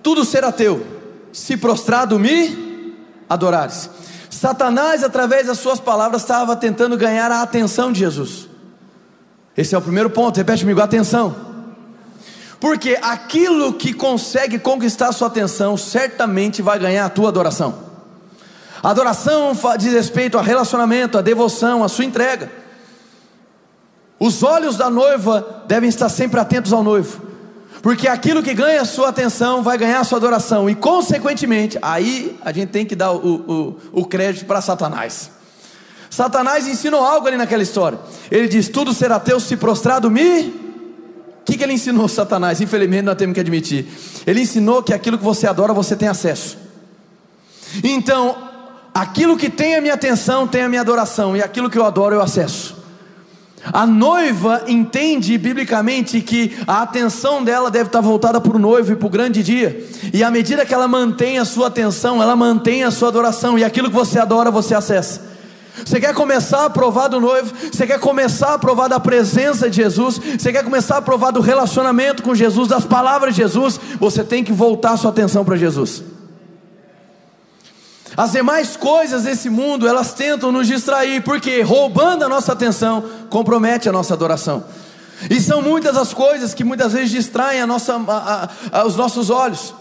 tudo 0.00 0.24
será 0.24 0.52
teu, 0.52 0.86
se 1.32 1.56
prostrado 1.56 2.20
me 2.20 2.94
adorares. 3.28 3.90
Satanás, 4.30 5.02
através 5.02 5.48
das 5.48 5.58
suas 5.58 5.80
palavras, 5.80 6.22
estava 6.22 6.54
tentando 6.54 6.96
ganhar 6.96 7.32
a 7.32 7.42
atenção 7.42 7.90
de 7.90 7.98
Jesus. 7.98 8.48
Esse 9.56 9.74
é 9.74 9.78
o 9.78 9.82
primeiro 9.82 10.08
ponto, 10.08 10.36
repete 10.36 10.62
comigo: 10.62 10.80
atenção. 10.80 11.55
Porque 12.60 12.98
aquilo 13.02 13.72
que 13.74 13.92
consegue 13.92 14.58
conquistar 14.58 15.08
a 15.08 15.12
sua 15.12 15.28
atenção, 15.28 15.76
certamente 15.76 16.62
vai 16.62 16.78
ganhar 16.78 17.04
a 17.04 17.10
tua 17.10 17.28
adoração. 17.28 17.86
A 18.82 18.90
adoração 18.90 19.52
diz 19.78 19.92
respeito 19.92 20.38
a 20.38 20.42
relacionamento, 20.42 21.18
a 21.18 21.22
devoção, 21.22 21.84
a 21.84 21.88
sua 21.88 22.04
entrega. 22.04 22.50
Os 24.18 24.42
olhos 24.42 24.76
da 24.76 24.88
noiva 24.88 25.64
devem 25.66 25.88
estar 25.88 26.08
sempre 26.08 26.40
atentos 26.40 26.72
ao 26.72 26.82
noivo, 26.82 27.20
porque 27.82 28.08
aquilo 28.08 28.42
que 28.42 28.54
ganha 28.54 28.80
a 28.80 28.86
sua 28.86 29.10
atenção 29.10 29.62
vai 29.62 29.76
ganhar 29.76 30.00
a 30.00 30.04
sua 30.04 30.16
adoração, 30.16 30.70
e 30.70 30.74
consequentemente, 30.74 31.78
aí 31.82 32.38
a 32.42 32.50
gente 32.50 32.70
tem 32.70 32.86
que 32.86 32.96
dar 32.96 33.12
o, 33.12 33.18
o, 33.92 34.00
o 34.00 34.06
crédito 34.06 34.46
para 34.46 34.62
Satanás. 34.62 35.30
Satanás 36.08 36.66
ensinou 36.66 37.04
algo 37.04 37.26
ali 37.26 37.36
naquela 37.36 37.62
história. 37.62 37.98
Ele 38.30 38.48
diz: 38.48 38.68
Tudo 38.68 38.94
será 38.94 39.20
teu 39.20 39.38
se 39.38 39.56
prostrado 39.56 40.10
me 40.10 40.65
que, 41.46 41.56
que 41.56 41.62
ele 41.62 41.72
ensinou 41.72 42.08
Satanás? 42.08 42.60
Infelizmente 42.60 43.02
nós 43.02 43.14
temos 43.16 43.34
que 43.34 43.40
admitir. 43.40 43.86
Ele 44.26 44.40
ensinou 44.40 44.82
que 44.82 44.92
aquilo 44.92 45.16
que 45.16 45.24
você 45.24 45.46
adora 45.46 45.72
você 45.72 45.94
tem 45.94 46.08
acesso. 46.08 46.58
Então, 47.84 48.36
aquilo 48.92 49.36
que 49.36 49.48
tem 49.48 49.76
a 49.76 49.80
minha 49.80 49.94
atenção 49.94 50.46
tem 50.46 50.62
a 50.62 50.68
minha 50.68 50.80
adoração, 50.80 51.36
e 51.36 51.42
aquilo 51.42 51.70
que 51.70 51.78
eu 51.78 51.84
adoro 51.84 52.16
eu 52.16 52.20
acesso. 52.20 52.76
A 53.72 53.86
noiva 53.86 54.64
entende 54.66 55.36
biblicamente 55.38 56.20
que 56.20 56.56
a 56.66 56.82
atenção 56.82 57.42
dela 57.42 57.70
deve 57.70 57.86
estar 57.88 58.00
voltada 58.00 58.40
para 58.40 58.56
o 58.56 58.58
noivo 58.58 58.92
e 58.92 58.96
para 58.96 59.06
o 59.06 59.10
grande 59.10 59.42
dia, 59.42 59.84
e 60.12 60.24
à 60.24 60.30
medida 60.30 60.66
que 60.66 60.74
ela 60.74 60.88
mantém 60.88 61.38
a 61.38 61.44
sua 61.44 61.68
atenção, 61.68 62.20
ela 62.20 62.34
mantém 62.34 62.82
a 62.82 62.90
sua 62.90 63.08
adoração, 63.08 63.56
e 63.56 63.62
aquilo 63.62 63.88
que 63.88 63.94
você 63.94 64.18
adora 64.18 64.50
você 64.50 64.74
acessa. 64.74 65.35
Você 65.84 66.00
quer 66.00 66.14
começar 66.14 66.64
a 66.64 66.70
provar 66.70 67.08
do 67.08 67.20
noivo? 67.20 67.52
Você 67.72 67.86
quer 67.86 68.00
começar 68.00 68.54
a 68.54 68.58
provar 68.58 68.88
da 68.88 68.98
presença 68.98 69.68
de 69.68 69.76
Jesus? 69.76 70.18
Você 70.18 70.52
quer 70.52 70.64
começar 70.64 70.96
a 70.96 71.02
provar 71.02 71.30
do 71.30 71.40
relacionamento 71.40 72.22
com 72.22 72.34
Jesus, 72.34 72.68
das 72.68 72.84
palavras 72.84 73.34
de 73.34 73.42
Jesus? 73.42 73.78
Você 74.00 74.24
tem 74.24 74.42
que 74.42 74.52
voltar 74.52 74.96
sua 74.96 75.10
atenção 75.10 75.44
para 75.44 75.56
Jesus. 75.56 76.02
As 78.16 78.32
demais 78.32 78.76
coisas 78.76 79.24
desse 79.24 79.50
mundo, 79.50 79.86
elas 79.86 80.14
tentam 80.14 80.50
nos 80.50 80.66
distrair, 80.66 81.22
porque 81.22 81.60
roubando 81.60 82.24
a 82.24 82.28
nossa 82.28 82.52
atenção, 82.52 83.04
compromete 83.28 83.88
a 83.88 83.92
nossa 83.92 84.14
adoração. 84.14 84.64
E 85.28 85.40
são 85.40 85.60
muitas 85.60 85.96
as 85.96 86.14
coisas 86.14 86.54
que 86.54 86.64
muitas 86.64 86.94
vezes 86.94 87.10
distraem 87.10 87.60
a 87.60 87.66
nossa, 87.66 87.94
a, 87.94 88.48
a, 88.72 88.86
os 88.86 88.96
nossos 88.96 89.28
olhos. 89.28 89.74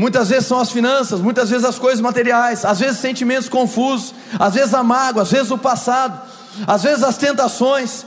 Muitas 0.00 0.30
vezes 0.30 0.46
são 0.46 0.58
as 0.58 0.70
finanças, 0.70 1.20
muitas 1.20 1.50
vezes 1.50 1.62
as 1.62 1.78
coisas 1.78 2.00
materiais, 2.00 2.64
às 2.64 2.80
vezes 2.80 2.98
sentimentos 3.00 3.50
confusos, 3.50 4.14
às 4.38 4.54
vezes 4.54 4.72
a 4.72 4.82
mágoa, 4.82 5.24
às 5.24 5.30
vezes 5.30 5.50
o 5.50 5.58
passado, 5.58 6.18
às 6.66 6.82
vezes 6.82 7.04
as 7.04 7.18
tentações, 7.18 8.06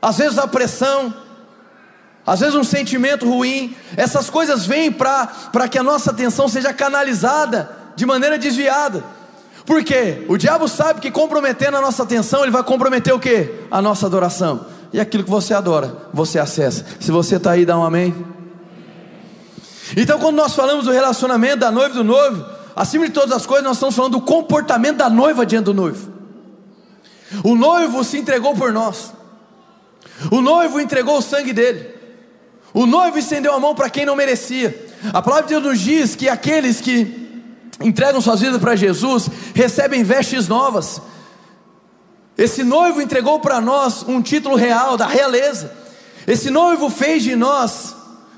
às 0.00 0.16
vezes 0.16 0.38
a 0.38 0.48
pressão, 0.48 1.12
às 2.26 2.40
vezes 2.40 2.54
um 2.54 2.64
sentimento 2.64 3.28
ruim. 3.28 3.76
Essas 3.98 4.30
coisas 4.30 4.64
vêm 4.64 4.90
para 4.90 5.68
que 5.70 5.76
a 5.76 5.82
nossa 5.82 6.10
atenção 6.10 6.48
seja 6.48 6.72
canalizada 6.72 7.70
de 7.94 8.06
maneira 8.06 8.38
desviada. 8.38 9.04
Por 9.66 9.84
quê? 9.84 10.24
O 10.30 10.38
diabo 10.38 10.66
sabe 10.66 11.02
que 11.02 11.10
comprometendo 11.10 11.76
a 11.76 11.82
nossa 11.82 12.02
atenção, 12.02 12.44
ele 12.44 12.50
vai 12.50 12.62
comprometer 12.62 13.12
o 13.12 13.20
que? 13.20 13.52
A 13.70 13.82
nossa 13.82 14.06
adoração. 14.06 14.64
E 14.90 14.98
aquilo 14.98 15.22
que 15.22 15.30
você 15.30 15.52
adora, 15.52 15.94
você 16.14 16.38
acessa. 16.38 16.86
Se 16.98 17.10
você 17.10 17.36
está 17.36 17.50
aí, 17.50 17.66
dá 17.66 17.78
um 17.78 17.84
amém. 17.84 18.35
Então, 19.94 20.18
quando 20.18 20.36
nós 20.36 20.54
falamos 20.54 20.86
do 20.86 20.90
relacionamento 20.90 21.58
da 21.58 21.70
noiva 21.70 21.94
e 21.94 21.98
do 21.98 22.04
noivo, 22.04 22.44
acima 22.74 23.06
de 23.06 23.12
todas 23.12 23.32
as 23.32 23.46
coisas, 23.46 23.64
nós 23.64 23.76
estamos 23.76 23.94
falando 23.94 24.12
do 24.12 24.20
comportamento 24.20 24.96
da 24.96 25.10
noiva 25.10 25.44
diante 25.44 25.66
do 25.66 25.74
noivo. 25.74 26.10
O 27.44 27.54
noivo 27.54 28.02
se 28.02 28.18
entregou 28.18 28.54
por 28.54 28.72
nós, 28.72 29.12
o 30.30 30.40
noivo 30.40 30.80
entregou 30.80 31.18
o 31.18 31.22
sangue 31.22 31.52
dele, 31.52 31.94
o 32.72 32.86
noivo 32.86 33.18
estendeu 33.18 33.54
a 33.54 33.60
mão 33.60 33.74
para 33.74 33.90
quem 33.90 34.06
não 34.06 34.16
merecia. 34.16 34.86
A 35.12 35.20
palavra 35.22 35.46
de 35.46 35.54
Deus 35.54 35.64
nos 35.64 35.80
diz 35.80 36.14
que 36.14 36.28
aqueles 36.28 36.80
que 36.80 37.26
entregam 37.80 38.20
suas 38.20 38.40
vidas 38.40 38.60
para 38.60 38.76
Jesus 38.76 39.28
recebem 39.54 40.02
vestes 40.02 40.48
novas. 40.48 41.00
Esse 42.36 42.62
noivo 42.62 43.00
entregou 43.00 43.40
para 43.40 43.60
nós 43.60 44.04
um 44.06 44.20
título 44.20 44.56
real 44.56 44.96
da 44.96 45.06
realeza. 45.06 45.72
Esse 46.26 46.50
noivo 46.50 46.90
fez 46.90 47.22
de 47.22 47.34
nós 47.34 47.95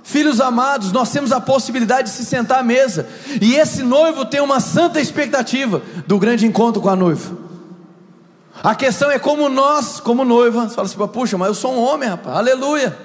filhos 0.08 0.40
amados, 0.40 0.90
nós 0.90 1.10
temos 1.10 1.32
a 1.32 1.40
possibilidade 1.40 2.08
de 2.08 2.16
se 2.16 2.24
sentar 2.24 2.60
à 2.60 2.62
mesa. 2.62 3.06
E 3.42 3.56
esse 3.56 3.82
noivo 3.82 4.24
tem 4.24 4.40
uma 4.40 4.58
santa 4.58 5.00
expectativa 5.00 5.82
do 6.06 6.18
grande 6.18 6.46
encontro 6.46 6.80
com 6.80 6.88
a 6.88 6.96
noiva. 6.96 7.36
A 8.62 8.74
questão 8.74 9.10
é 9.10 9.18
como 9.18 9.50
nós, 9.50 10.00
como 10.00 10.24
noiva, 10.24 10.68
fala 10.70 10.86
assim, 10.86 10.96
puxa, 11.08 11.36
mas 11.36 11.48
eu 11.48 11.54
sou 11.54 11.74
um 11.74 11.80
homem, 11.80 12.08
rapaz, 12.08 12.38
aleluia. 12.38 12.96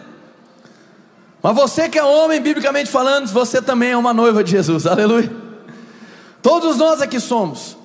Mas 1.41 1.53
você 1.53 1.89
que 1.89 1.99
é 1.99 2.03
homem, 2.03 2.41
biblicamente 2.41 2.89
falando, 2.89 3.27
você 3.27 3.61
também 3.61 3.91
é 3.91 3.97
uma 3.97 4.13
noiva 4.13 4.41
de 4.41 4.51
Jesus, 4.51 4.87
aleluia. 4.87 5.29
Todos 6.41 6.77
nós 6.77 7.01
aqui 7.01 7.19
somos. 7.19 7.75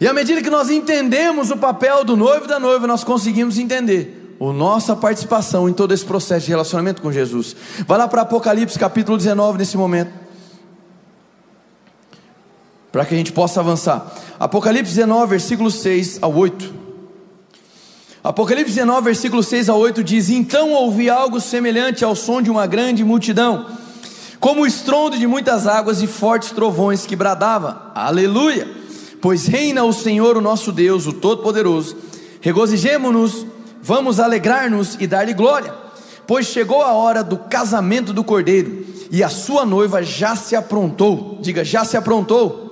E 0.00 0.08
à 0.08 0.12
medida 0.12 0.42
que 0.42 0.50
nós 0.50 0.68
entendemos 0.68 1.52
o 1.52 1.56
papel 1.56 2.02
do 2.02 2.16
noivo 2.16 2.44
e 2.44 2.48
da 2.48 2.58
noiva, 2.58 2.88
nós 2.88 3.04
conseguimos 3.04 3.56
entender 3.56 4.25
a 4.40 4.52
nossa 4.52 4.94
participação 4.94 5.68
em 5.68 5.72
todo 5.72 5.94
esse 5.94 6.04
processo 6.04 6.46
de 6.46 6.52
relacionamento 6.52 7.00
com 7.00 7.10
Jesus. 7.10 7.56
Vai 7.86 7.98
lá 7.98 8.06
para 8.06 8.22
Apocalipse 8.22 8.78
capítulo 8.78 9.16
19 9.16 9.58
nesse 9.58 9.76
momento. 9.76 10.12
Para 12.92 13.04
que 13.04 13.14
a 13.14 13.16
gente 13.18 13.32
possa 13.32 13.60
avançar. 13.60 14.12
Apocalipse 14.38 14.94
19, 14.94 15.30
versículo 15.30 15.70
6 15.70 16.18
a 16.22 16.26
8. 16.26 16.74
Apocalipse 18.22 18.74
19, 18.74 19.02
versículo 19.02 19.42
6 19.42 19.68
a 19.68 19.74
8 19.74 20.02
diz: 20.02 20.30
Então 20.30 20.72
ouvi 20.72 21.08
algo 21.08 21.40
semelhante 21.40 22.04
ao 22.04 22.16
som 22.16 22.42
de 22.42 22.50
uma 22.50 22.66
grande 22.66 23.04
multidão, 23.04 23.66
como 24.40 24.62
o 24.62 24.66
estrondo 24.66 25.18
de 25.18 25.26
muitas 25.26 25.66
águas 25.66 26.02
e 26.02 26.06
fortes 26.06 26.50
trovões 26.50 27.06
que 27.06 27.14
bradava: 27.14 27.92
Aleluia! 27.94 28.68
Pois 29.20 29.46
reina 29.46 29.84
o 29.84 29.92
Senhor, 29.92 30.36
o 30.36 30.40
nosso 30.40 30.72
Deus, 30.72 31.06
o 31.06 31.12
Todo-Poderoso. 31.12 31.96
Regozijemo-nos, 32.40 33.46
vamos 33.86 34.18
alegrar-nos 34.18 34.96
e 34.98 35.06
dar-lhe 35.06 35.32
glória, 35.32 35.72
pois 36.26 36.46
chegou 36.46 36.82
a 36.82 36.92
hora 36.92 37.22
do 37.22 37.36
casamento 37.36 38.12
do 38.12 38.24
cordeiro, 38.24 38.84
e 39.10 39.22
a 39.22 39.28
sua 39.28 39.64
noiva 39.64 40.02
já 40.02 40.34
se 40.34 40.56
aprontou. 40.56 41.38
Diga, 41.40 41.64
já 41.64 41.84
se 41.84 41.96
aprontou 41.96 42.66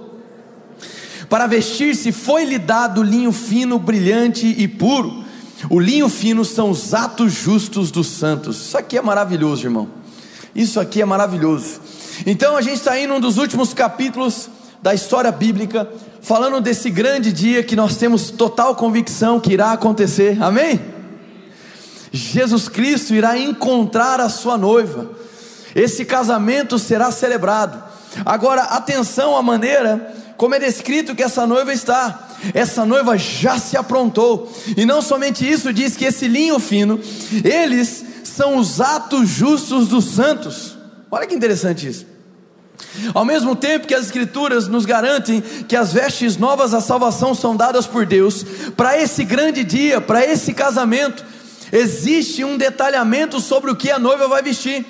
para 1.28 1.46
vestir-se 1.48 2.12
foi-lhe 2.12 2.58
dado 2.58 3.02
linho 3.02 3.32
fino, 3.32 3.76
brilhante 3.76 4.46
e 4.46 4.68
puro. 4.68 5.24
O 5.70 5.80
linho 5.80 6.08
fino 6.08 6.44
são 6.44 6.70
os 6.70 6.94
atos 6.94 7.32
justos 7.32 7.90
dos 7.90 8.06
santos. 8.06 8.56
Isso 8.56 8.78
aqui 8.78 8.98
é 8.98 9.02
maravilhoso, 9.02 9.66
irmão. 9.66 9.88
Isso 10.54 10.78
aqui 10.78 11.02
é 11.02 11.04
maravilhoso. 11.04 11.80
Então 12.26 12.56
a 12.56 12.62
gente 12.62 12.76
está 12.76 12.92
aí 12.92 13.06
num 13.06 13.18
dos 13.18 13.38
últimos 13.38 13.74
capítulos 13.74 14.48
da 14.82 14.94
história 14.94 15.32
bíblica, 15.32 15.88
falando 16.20 16.60
desse 16.60 16.90
grande 16.90 17.32
dia 17.32 17.62
que 17.62 17.74
nós 17.74 17.96
temos 17.96 18.30
total 18.30 18.76
convicção 18.76 19.40
que 19.40 19.52
irá 19.52 19.72
acontecer. 19.72 20.40
Amém? 20.40 20.93
Jesus 22.14 22.68
Cristo 22.68 23.12
irá 23.12 23.36
encontrar 23.36 24.20
a 24.20 24.28
sua 24.28 24.56
noiva. 24.56 25.10
Esse 25.74 26.04
casamento 26.04 26.78
será 26.78 27.10
celebrado. 27.10 27.82
Agora, 28.24 28.62
atenção 28.62 29.36
à 29.36 29.42
maneira 29.42 30.14
como 30.36 30.54
é 30.54 30.60
descrito 30.60 31.16
que 31.16 31.24
essa 31.24 31.44
noiva 31.44 31.72
está. 31.72 32.28
Essa 32.54 32.86
noiva 32.86 33.18
já 33.18 33.58
se 33.58 33.76
aprontou. 33.76 34.52
E 34.76 34.86
não 34.86 35.02
somente 35.02 35.48
isso, 35.50 35.72
diz 35.72 35.96
que 35.96 36.04
esse 36.04 36.28
linho 36.28 36.60
fino, 36.60 37.00
eles 37.42 38.04
são 38.22 38.58
os 38.58 38.80
atos 38.80 39.28
justos 39.28 39.88
dos 39.88 40.04
santos. 40.04 40.76
Olha 41.10 41.26
que 41.26 41.34
interessante 41.34 41.88
isso. 41.88 42.06
Ao 43.12 43.24
mesmo 43.24 43.56
tempo 43.56 43.88
que 43.88 43.94
as 43.94 44.06
Escrituras 44.06 44.68
nos 44.68 44.86
garantem 44.86 45.40
que 45.40 45.74
as 45.74 45.92
vestes 45.92 46.36
novas 46.36 46.70
da 46.70 46.80
salvação 46.80 47.34
são 47.34 47.56
dadas 47.56 47.88
por 47.88 48.06
Deus, 48.06 48.44
para 48.76 49.00
esse 49.00 49.24
grande 49.24 49.64
dia, 49.64 50.00
para 50.00 50.24
esse 50.24 50.54
casamento, 50.54 51.33
existe 51.74 52.44
um 52.44 52.56
detalhamento 52.56 53.40
sobre 53.40 53.70
o 53.70 53.76
que 53.76 53.90
a 53.90 53.98
noiva 53.98 54.28
vai 54.28 54.42
vestir. 54.42 54.86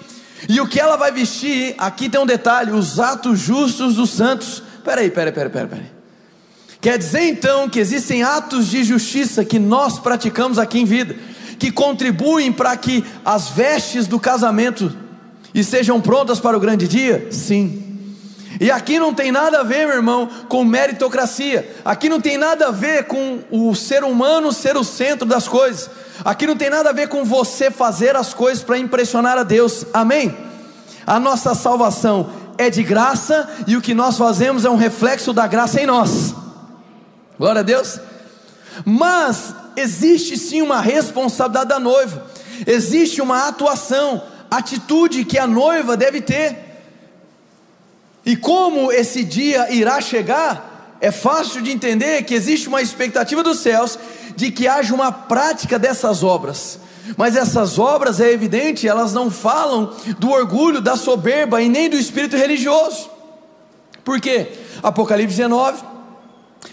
E 0.49 0.61
o 0.61 0.69
que 0.69 0.79
ela 0.79 0.97
vai 0.97 1.11
vestir, 1.11 1.75
aqui 1.79 2.09
tem 2.09 2.21
um 2.21 2.27
detalhe: 2.27 2.71
os 2.71 3.01
atos 3.01 3.41
justos 3.41 3.95
dos 3.95 4.11
santos. 4.11 4.63
Peraí, 4.85 5.11
peraí, 5.11 5.33
peraí, 5.33 5.51
peraí, 5.51 5.69
peraí. 5.69 5.95
Quer 6.81 6.99
dizer 6.99 7.23
então 7.23 7.67
que 7.67 7.79
existem 7.79 8.23
atos 8.23 8.67
de 8.67 8.85
justiça 8.85 9.43
que 9.43 9.59
nós 9.59 9.99
praticamos 9.99 10.59
aqui 10.59 10.79
em 10.79 10.85
vida, 10.85 11.17
que 11.59 11.73
contribuem 11.73 12.53
para 12.53 12.77
que 12.77 13.03
as 13.25 13.49
vestes 13.49 14.07
do 14.07 14.21
casamento 14.21 14.95
estejam 15.55 15.99
prontas 15.99 16.39
para 16.39 16.55
o 16.55 16.61
grande 16.61 16.87
dia? 16.87 17.29
Sim. 17.31 17.81
E 18.61 18.71
aqui 18.71 18.99
não 18.99 19.15
tem 19.15 19.33
nada 19.33 19.61
a 19.61 19.63
ver, 19.63 19.87
meu 19.87 19.97
irmão, 19.97 20.29
com 20.49 20.63
meritocracia. 20.63 21.75
Aqui 21.85 22.09
não 22.11 22.21
tem 22.21 22.37
nada 22.37 22.69
a 22.69 22.71
ver 22.71 23.05
com 23.05 23.41
o 23.51 23.75
ser 23.75 24.05
humano 24.05 24.53
ser 24.53 24.77
o 24.77 24.85
centro 24.85 25.27
das 25.27 25.49
coisas. 25.49 25.91
Aqui 26.23 26.47
não 26.47 26.57
tem 26.57 26.69
nada 26.69 26.91
a 26.91 26.93
ver 26.93 27.09
com 27.09 27.25
você 27.25 27.71
fazer 27.71 28.15
as 28.15 28.35
coisas 28.35 28.63
para 28.63 28.79
impressionar 28.79 29.39
a 29.39 29.43
Deus. 29.43 29.87
Amém? 29.93 30.37
A 31.07 31.19
nossa 31.19 31.55
salvação 31.55 32.31
é 32.57 32.71
de 32.71 32.83
graça 32.83 33.49
e 33.67 33.77
o 33.77 33.81
que 33.81 33.95
nós 33.95 34.17
fazemos 34.17 34.65
é 34.65 34.71
um 34.71 34.77
reflexo 34.77 35.33
da 35.33 35.47
graça 35.47 35.81
em 35.81 35.87
nós. 35.87 36.35
Glória 37.39 37.61
a 37.61 37.65
Deus. 37.65 37.99
Mas 38.85 39.55
existe 39.77 40.37
sim 40.37 40.63
uma 40.63 40.81
responsabilidade 40.81 41.69
da 41.69 41.81
noiva, 41.81 42.27
existe 42.67 43.21
uma 43.21 43.49
atuação, 43.49 44.23
atitude 44.51 45.25
que 45.25 45.39
a 45.39 45.47
noiva 45.47 45.97
deve 45.97 46.21
ter. 46.21 46.57
E 48.25 48.37
como 48.37 48.91
esse 48.91 49.23
dia 49.23 49.71
irá 49.71 50.01
chegar, 50.01 50.97
é 51.01 51.11
fácil 51.11 51.61
de 51.61 51.71
entender 51.71 52.23
que 52.23 52.35
existe 52.35 52.69
uma 52.69 52.81
expectativa 52.81 53.43
dos 53.43 53.59
céus 53.59 53.99
de 54.37 54.51
que 54.51 54.67
haja 54.67 54.95
uma 54.95 55.13
prática 55.13 55.79
dessas 55.79 56.23
obras. 56.23 56.79
Mas 57.17 57.37
essas 57.37 57.79
obras, 57.79 58.21
é 58.21 58.33
evidente, 58.33 58.89
elas 58.89 59.13
não 59.13 59.31
falam 59.31 59.93
do 60.19 60.31
orgulho, 60.31 60.81
da 60.81 60.97
soberba 60.97 61.61
e 61.61 61.69
nem 61.69 61.91
do 61.91 61.97
espírito 61.97 62.37
religioso. 62.37 63.11
Por 64.03 64.21
quê? 64.21 64.49
Apocalipse 64.83 65.37
19 65.37 65.95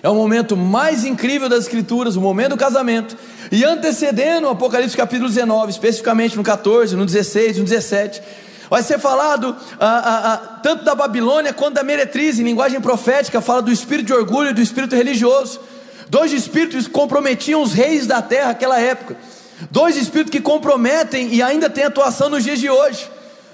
é 0.02 0.10
o 0.10 0.16
momento 0.16 0.56
mais 0.56 1.04
incrível 1.04 1.50
das 1.50 1.66
Escrituras, 1.66 2.16
o 2.16 2.22
momento 2.22 2.52
do 2.52 2.58
casamento. 2.58 3.16
E 3.52 3.64
antecedendo 3.64 4.48
o 4.48 4.52
Apocalipse 4.52 4.96
capítulo 4.96 5.30
19, 5.30 5.72
especificamente 5.72 6.36
no 6.36 6.44
14, 6.44 6.96
no 6.96 7.06
16, 7.06 7.58
no 7.58 7.66
17, 7.66 8.22
vai 8.70 8.82
ser 8.82 9.00
falado 9.00 9.56
ah, 9.80 9.86
ah, 9.86 10.34
ah, 10.34 10.38
tanto 10.64 10.86
da 10.86 10.96
Babilônia 10.96 11.54
quanto 11.54 11.76
da 11.76 11.84
meretriz, 11.84 12.40
em 12.40 12.44
linguagem 12.44 12.80
profética, 12.80 13.42
fala 13.42 13.62
do 13.62 13.72
espírito 13.72 14.08
de 14.08 14.14
orgulho 14.14 14.52
e 14.52 14.54
do 14.54 14.62
espírito 14.62 14.96
religioso. 14.96 15.60
Dois 16.12 16.34
espíritos 16.34 16.90
comprometiam 16.90 17.64
os 17.64 17.72
reis 17.72 18.06
da 18.06 18.22
terra 18.22 18.50
naquela 18.50 18.78
época. 18.78 19.16
Dois 19.72 19.96
espíritos 19.96 20.30
que 20.30 20.42
comprometem 20.42 21.34
e 21.34 21.42
ainda 21.42 21.70
têm 21.70 21.86
atuação 21.86 22.30
nos 22.30 22.44
dias 22.44 22.60
de 22.60 22.70
hoje. 22.70 23.10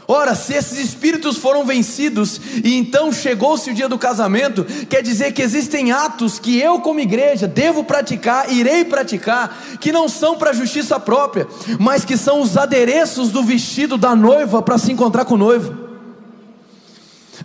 Ora, 0.08 0.34
se 0.34 0.56
esses 0.56 0.80
espíritos 0.80 1.38
foram 1.38 1.64
vencidos 1.64 2.42
e 2.64 2.76
então 2.76 3.12
chegou-se 3.12 3.70
o 3.70 3.76
dia 3.76 3.88
do 3.88 4.00
casamento, 4.00 4.66
quer 4.90 5.04
dizer 5.04 5.34
que 5.34 5.42
existem 5.44 5.92
atos 5.92 6.40
que 6.40 6.60
eu, 6.60 6.80
como 6.80 7.00
igreja, 7.00 7.48
devo 7.48 7.84
praticar, 7.84 8.52
irei 8.52 8.84
praticar, 8.84 9.56
que 9.80 9.92
não 9.92 10.10
são 10.10 10.36
para 10.36 10.52
justiça 10.52 11.00
própria, 11.00 11.48
mas 11.80 12.04
que 12.04 12.18
são 12.18 12.42
os 12.42 12.58
adereços 12.58 13.30
do 13.30 13.44
vestido 13.44 14.00
da 14.00 14.16
noiva 14.16 14.64
para 14.64 14.80
se 14.80 14.92
encontrar 14.92 15.26
com 15.26 15.36
o 15.36 15.38
noivo. 15.38 15.78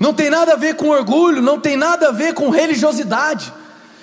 Não 0.00 0.14
tem 0.14 0.30
nada 0.30 0.54
a 0.54 0.56
ver 0.56 0.74
com 0.76 0.88
orgulho, 0.88 1.42
não 1.42 1.60
tem 1.60 1.76
nada 1.76 2.08
a 2.08 2.12
ver 2.12 2.32
com 2.32 2.48
religiosidade, 2.48 3.52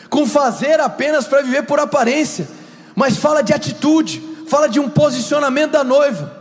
com 0.10 0.26
fazer 0.26 0.80
apenas 0.80 1.28
para 1.28 1.42
viver 1.42 1.64
por 1.64 1.80
aparência, 1.80 2.48
mas 2.96 3.18
fala 3.18 3.42
de 3.42 3.54
atitude, 3.54 4.22
fala 4.48 4.68
de 4.68 4.80
um 4.80 4.90
posicionamento 4.90 5.72
da 5.72 5.84
noiva. 5.84 6.38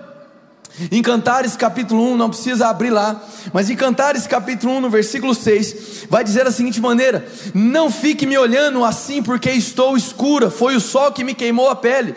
Em 0.93 1.03
Cantares 1.03 1.57
capítulo 1.57 2.13
1, 2.13 2.17
não 2.17 2.31
precisa 2.31 2.69
abrir 2.69 2.91
lá, 2.91 3.21
mas 3.53 3.69
em 3.69 3.75
Cantares 3.75 4.29
capítulo 4.29 4.75
1, 4.75 4.81
no 4.81 4.91
versículo 4.91 5.35
6, 5.35 6.07
vai 6.09 6.23
dizer 6.23 6.45
da 6.45 6.53
seguinte 6.53 6.81
maneira: 6.81 7.27
Não 7.53 7.91
fique 7.91 8.25
me 8.25 8.39
olhando 8.39 8.85
assim, 8.85 9.21
porque 9.21 9.51
estou 9.51 9.97
escura, 9.97 10.51
foi 10.51 10.77
o 10.77 10.81
sol 10.81 11.11
que 11.11 11.25
me 11.25 11.35
queimou 11.35 11.69
a 11.69 11.75
pele. 11.75 12.15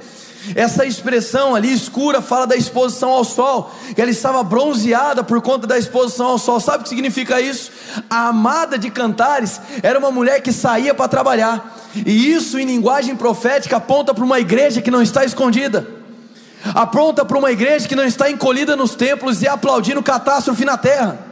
Essa 0.55 0.85
expressão 0.85 1.53
ali 1.53 1.71
escura 1.71 2.21
fala 2.21 2.47
da 2.47 2.55
exposição 2.55 3.11
ao 3.11 3.23
sol, 3.23 3.73
que 3.93 4.01
ela 4.01 4.09
estava 4.09 4.43
bronzeada 4.43 5.23
por 5.23 5.39
conta 5.41 5.67
da 5.67 5.77
exposição 5.77 6.27
ao 6.27 6.37
sol. 6.37 6.59
Sabe 6.59 6.79
o 6.79 6.83
que 6.83 6.89
significa 6.89 7.39
isso? 7.39 7.71
A 8.09 8.29
amada 8.29 8.77
de 8.77 8.89
Cantares 8.89 9.61
era 9.83 9.99
uma 9.99 10.11
mulher 10.11 10.41
que 10.41 10.51
saía 10.51 10.93
para 10.93 11.07
trabalhar, 11.07 11.77
e 11.95 12.31
isso 12.31 12.57
em 12.57 12.65
linguagem 12.65 13.15
profética 13.15 13.77
aponta 13.77 14.13
para 14.13 14.23
uma 14.23 14.39
igreja 14.39 14.81
que 14.81 14.89
não 14.89 15.01
está 15.01 15.23
escondida, 15.23 15.87
aponta 16.73 17.23
para 17.23 17.37
uma 17.37 17.51
igreja 17.51 17.87
que 17.87 17.95
não 17.95 18.03
está 18.03 18.29
encolhida 18.29 18.75
nos 18.75 18.95
templos 18.95 19.41
e 19.41 19.47
aplaudindo 19.47 20.01
catástrofe 20.01 20.65
na 20.65 20.77
terra. 20.77 21.31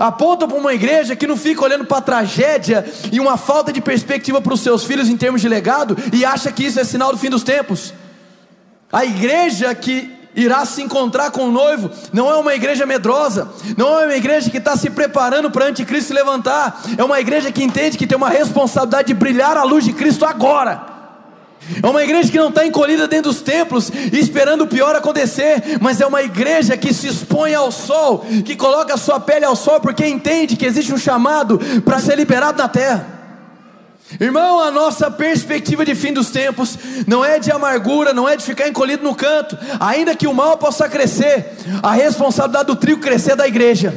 Aponta 0.00 0.48
para 0.48 0.58
uma 0.58 0.74
igreja 0.74 1.14
que 1.14 1.28
não 1.28 1.36
fica 1.36 1.62
olhando 1.62 1.84
para 1.84 1.98
a 1.98 2.02
tragédia 2.02 2.84
e 3.12 3.20
uma 3.20 3.36
falta 3.36 3.72
de 3.72 3.80
perspectiva 3.80 4.40
para 4.40 4.52
os 4.52 4.60
seus 4.60 4.82
filhos 4.82 5.08
em 5.08 5.16
termos 5.16 5.40
de 5.40 5.48
legado 5.48 5.96
e 6.12 6.24
acha 6.24 6.50
que 6.50 6.64
isso 6.64 6.80
é 6.80 6.84
sinal 6.84 7.12
do 7.12 7.18
fim 7.18 7.30
dos 7.30 7.44
tempos. 7.44 7.94
A 8.92 9.04
igreja 9.04 9.74
que 9.74 10.16
irá 10.34 10.64
se 10.66 10.82
encontrar 10.82 11.30
com 11.30 11.48
o 11.48 11.50
noivo 11.50 11.90
não 12.12 12.30
é 12.30 12.36
uma 12.36 12.54
igreja 12.54 12.84
medrosa, 12.84 13.48
não 13.76 13.98
é 14.00 14.04
uma 14.04 14.16
igreja 14.16 14.50
que 14.50 14.58
está 14.58 14.76
se 14.76 14.90
preparando 14.90 15.50
para 15.50 15.64
o 15.64 15.68
anticristo 15.68 16.08
se 16.08 16.12
levantar, 16.12 16.82
é 16.96 17.02
uma 17.02 17.18
igreja 17.18 17.50
que 17.50 17.64
entende 17.64 17.96
que 17.96 18.06
tem 18.06 18.16
uma 18.16 18.28
responsabilidade 18.28 19.08
de 19.08 19.14
brilhar 19.14 19.56
a 19.56 19.64
luz 19.64 19.84
de 19.84 19.92
Cristo 19.92 20.24
agora. 20.24 20.94
É 21.82 21.86
uma 21.88 22.04
igreja 22.04 22.30
que 22.30 22.38
não 22.38 22.50
está 22.50 22.64
encolhida 22.64 23.08
dentro 23.08 23.32
dos 23.32 23.42
templos, 23.42 23.90
esperando 24.12 24.62
o 24.62 24.66
pior 24.68 24.94
acontecer, 24.94 25.78
mas 25.80 26.00
é 26.00 26.06
uma 26.06 26.22
igreja 26.22 26.76
que 26.76 26.94
se 26.94 27.08
expõe 27.08 27.54
ao 27.54 27.72
sol, 27.72 28.24
que 28.44 28.54
coloca 28.54 28.94
a 28.94 28.98
sua 28.98 29.18
pele 29.18 29.44
ao 29.44 29.56
sol, 29.56 29.80
porque 29.80 30.06
entende 30.06 30.54
que 30.54 30.64
existe 30.64 30.92
um 30.92 30.98
chamado 30.98 31.58
para 31.84 31.98
ser 31.98 32.16
liberado 32.16 32.58
na 32.58 32.68
terra. 32.68 33.15
Irmão, 34.18 34.60
a 34.60 34.70
nossa 34.70 35.10
perspectiva 35.10 35.84
de 35.84 35.94
fim 35.94 36.12
dos 36.12 36.30
tempos 36.30 36.78
não 37.06 37.24
é 37.24 37.38
de 37.38 37.50
amargura, 37.50 38.12
não 38.14 38.28
é 38.28 38.36
de 38.36 38.44
ficar 38.44 38.68
encolhido 38.68 39.04
no 39.04 39.14
canto, 39.14 39.58
ainda 39.78 40.16
que 40.16 40.26
o 40.26 40.34
mal 40.34 40.56
possa 40.56 40.88
crescer, 40.88 41.54
a 41.82 41.92
responsabilidade 41.92 42.66
do 42.66 42.76
trigo 42.76 43.00
crescer 43.00 43.32
é 43.32 43.36
da 43.36 43.46
igreja. 43.46 43.94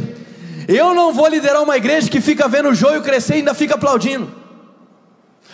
Eu 0.68 0.94
não 0.94 1.14
vou 1.14 1.28
liderar 1.28 1.64
uma 1.64 1.78
igreja 1.78 2.10
que 2.10 2.22
fica 2.22 2.48
vendo 2.48 2.70
o 2.70 2.76
joio 2.76 3.02
crescer 3.02 3.36
e 3.36 3.38
ainda 3.38 3.54
fica 3.54 3.76
aplaudindo. 3.76 4.30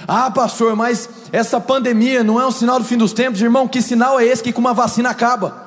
Ah, 0.07 0.29
pastor, 0.29 0.75
mas 0.75 1.09
essa 1.31 1.59
pandemia 1.59 2.23
não 2.23 2.39
é 2.39 2.45
um 2.45 2.51
sinal 2.51 2.79
do 2.79 2.85
fim 2.85 2.97
dos 2.97 3.13
tempos, 3.13 3.41
irmão? 3.41 3.67
Que 3.67 3.81
sinal 3.81 4.19
é 4.19 4.25
esse 4.25 4.43
que 4.43 4.51
com 4.51 4.59
uma 4.59 4.73
vacina 4.73 5.09
acaba? 5.09 5.63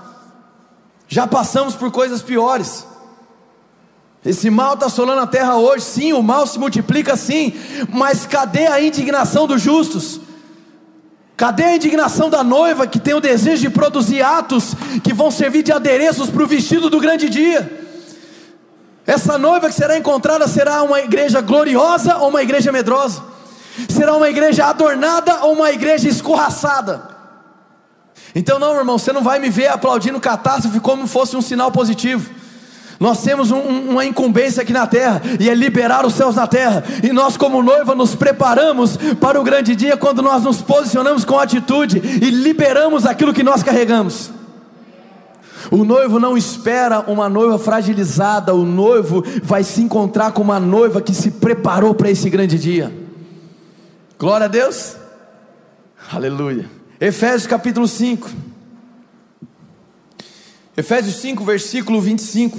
Já 1.09 1.26
passamos 1.26 1.75
por 1.75 1.90
coisas 1.90 2.21
piores. 2.21 2.87
Esse 4.25 4.51
mal 4.51 4.75
está 4.75 4.87
assolando 4.87 5.21
a 5.21 5.27
terra 5.27 5.57
hoje, 5.57 5.85
sim, 5.85 6.13
o 6.13 6.23
mal 6.23 6.47
se 6.47 6.59
multiplica 6.59 7.17
sim, 7.17 7.53
mas 7.89 8.27
cadê 8.27 8.67
a 8.67 8.81
indignação 8.81 9.47
dos 9.47 9.63
justos? 9.63 10.21
Cadê 11.37 11.63
a 11.63 11.77
indignação 11.77 12.29
da 12.29 12.43
noiva 12.43 12.87
que 12.87 12.99
tem 12.99 13.15
o 13.15 13.21
desejo 13.21 13.63
de 13.63 13.71
produzir 13.71 14.23
atos 14.23 14.75
que 15.05 15.15
vão 15.15 15.31
servir 15.31 15.63
de 15.63 15.73
adereços 15.73 16.29
para 16.29 16.43
o 16.43 16.47
vestido 16.49 16.91
do 16.91 16.99
grande 16.99 17.29
dia? 17.29 17.87
Essa 19.07 19.39
noiva 19.39 19.69
que 19.69 19.75
será 19.75 19.97
encontrada 19.97 20.49
será 20.49 20.83
uma 20.83 21.01
igreja 21.01 21.41
gloriosa 21.41 22.19
ou 22.19 22.29
uma 22.29 22.43
igreja 22.43 22.73
medrosa? 22.73 23.23
Será 23.89 24.17
uma 24.17 24.29
igreja 24.29 24.67
adornada 24.67 25.45
ou 25.45 25.53
uma 25.53 25.71
igreja 25.71 26.09
escorraçada? 26.09 27.09
Então, 28.35 28.59
não, 28.59 28.77
irmão, 28.77 28.99
você 28.99 29.13
não 29.13 29.23
vai 29.23 29.39
me 29.39 29.49
ver 29.49 29.69
aplaudindo 29.69 30.21
catástrofe 30.21 30.81
como 30.81 31.07
fosse 31.07 31.37
um 31.37 31.41
sinal 31.41 31.71
positivo. 31.71 32.38
Nós 32.99 33.23
temos 33.23 33.52
um, 33.52 33.61
uma 33.90 34.05
incumbência 34.05 34.62
aqui 34.62 34.73
na 34.73 34.87
terra, 34.87 35.23
e 35.38 35.49
é 35.49 35.55
liberar 35.55 36.05
os 36.05 36.14
céus 36.14 36.35
na 36.35 36.47
terra, 36.47 36.83
e 37.02 37.12
nós, 37.12 37.37
como 37.37 37.62
noiva, 37.62 37.95
nos 37.95 38.14
preparamos 38.14 38.97
para 39.21 39.40
o 39.40 39.45
grande 39.45 39.76
dia 39.76 39.97
quando 39.97 40.21
nós 40.21 40.43
nos 40.43 40.61
posicionamos 40.61 41.25
com 41.25 41.38
atitude 41.38 41.99
e 41.99 42.31
liberamos 42.31 43.07
aquilo 43.07 43.33
que 43.33 43.45
nós 43.45 43.62
carregamos. 43.62 44.31
O 45.71 45.85
noivo 45.85 46.19
não 46.19 46.37
espera 46.37 47.00
uma 47.00 47.28
noiva 47.28 47.59
fragilizada, 47.59 48.55
o 48.55 48.64
noivo 48.64 49.23
vai 49.43 49.62
se 49.62 49.81
encontrar 49.83 50.33
com 50.33 50.43
uma 50.43 50.59
noiva 50.59 51.00
que 51.00 51.14
se 51.14 51.31
preparou 51.31 51.95
para 51.95 52.11
esse 52.11 52.28
grande 52.31 52.59
dia. 52.59 52.93
Glória 54.19 54.47
a 54.47 54.49
Deus. 54.49 54.97
Aleluia. 56.11 56.69
Efésios 57.00 57.47
capítulo 57.47 57.87
5. 57.87 58.28
Efésios 60.76 61.17
5, 61.17 61.45
versículo 61.45 62.00
25. 62.00 62.59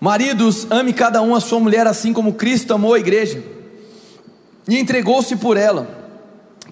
Maridos, 0.00 0.66
ame 0.70 0.92
cada 0.92 1.22
um 1.22 1.34
a 1.34 1.40
sua 1.40 1.58
mulher 1.58 1.86
assim 1.86 2.12
como 2.12 2.34
Cristo 2.34 2.74
amou 2.74 2.94
a 2.94 2.98
igreja 2.98 3.42
e 4.68 4.78
entregou-se 4.78 5.36
por 5.36 5.56
ela, 5.56 5.86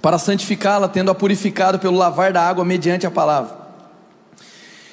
para 0.02 0.18
santificá-la, 0.18 0.88
tendo-a 0.88 1.14
purificado 1.14 1.78
pelo 1.78 1.96
lavar 1.96 2.32
da 2.32 2.42
água 2.42 2.64
mediante 2.64 3.06
a 3.06 3.10
palavra, 3.10 3.56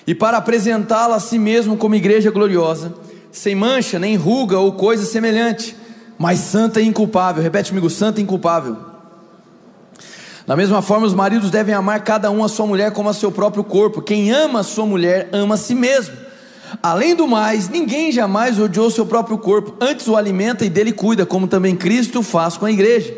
e 0.05 0.15
para 0.15 0.37
apresentá-la 0.37 1.15
a 1.15 1.19
si 1.19 1.37
mesmo 1.37 1.75
como 1.75 1.95
igreja 1.95 2.31
gloriosa, 2.31 2.93
sem 3.31 3.55
mancha, 3.55 3.97
nem 3.97 4.15
ruga 4.15 4.59
ou 4.59 4.73
coisa 4.73 5.05
semelhante, 5.05 5.75
mas 6.17 6.39
santa 6.39 6.79
e 6.79 6.85
inculpável. 6.85 7.41
Repete 7.41 7.69
comigo: 7.69 7.89
santa 7.89 8.19
e 8.19 8.23
inculpável. 8.23 8.77
Da 10.45 10.55
mesma 10.55 10.81
forma, 10.81 11.05
os 11.05 11.13
maridos 11.13 11.49
devem 11.49 11.73
amar 11.73 12.03
cada 12.03 12.29
um 12.29 12.43
a 12.43 12.49
sua 12.49 12.65
mulher 12.65 12.91
como 12.91 13.09
a 13.09 13.13
seu 13.13 13.31
próprio 13.31 13.63
corpo. 13.63 14.01
Quem 14.01 14.31
ama 14.31 14.59
a 14.59 14.63
sua 14.63 14.85
mulher, 14.85 15.29
ama 15.31 15.55
a 15.55 15.57
si 15.57 15.73
mesmo. 15.73 16.15
Além 16.81 17.15
do 17.15 17.27
mais, 17.27 17.67
ninguém 17.69 18.11
jamais 18.11 18.59
odiou 18.59 18.89
seu 18.89 19.05
próprio 19.05 19.37
corpo, 19.37 19.73
antes 19.81 20.07
o 20.07 20.15
alimenta 20.15 20.65
e 20.65 20.69
dele 20.69 20.91
cuida, 20.91 21.25
como 21.25 21.47
também 21.47 21.75
Cristo 21.75 22.23
faz 22.23 22.57
com 22.57 22.65
a 22.65 22.71
igreja, 22.71 23.13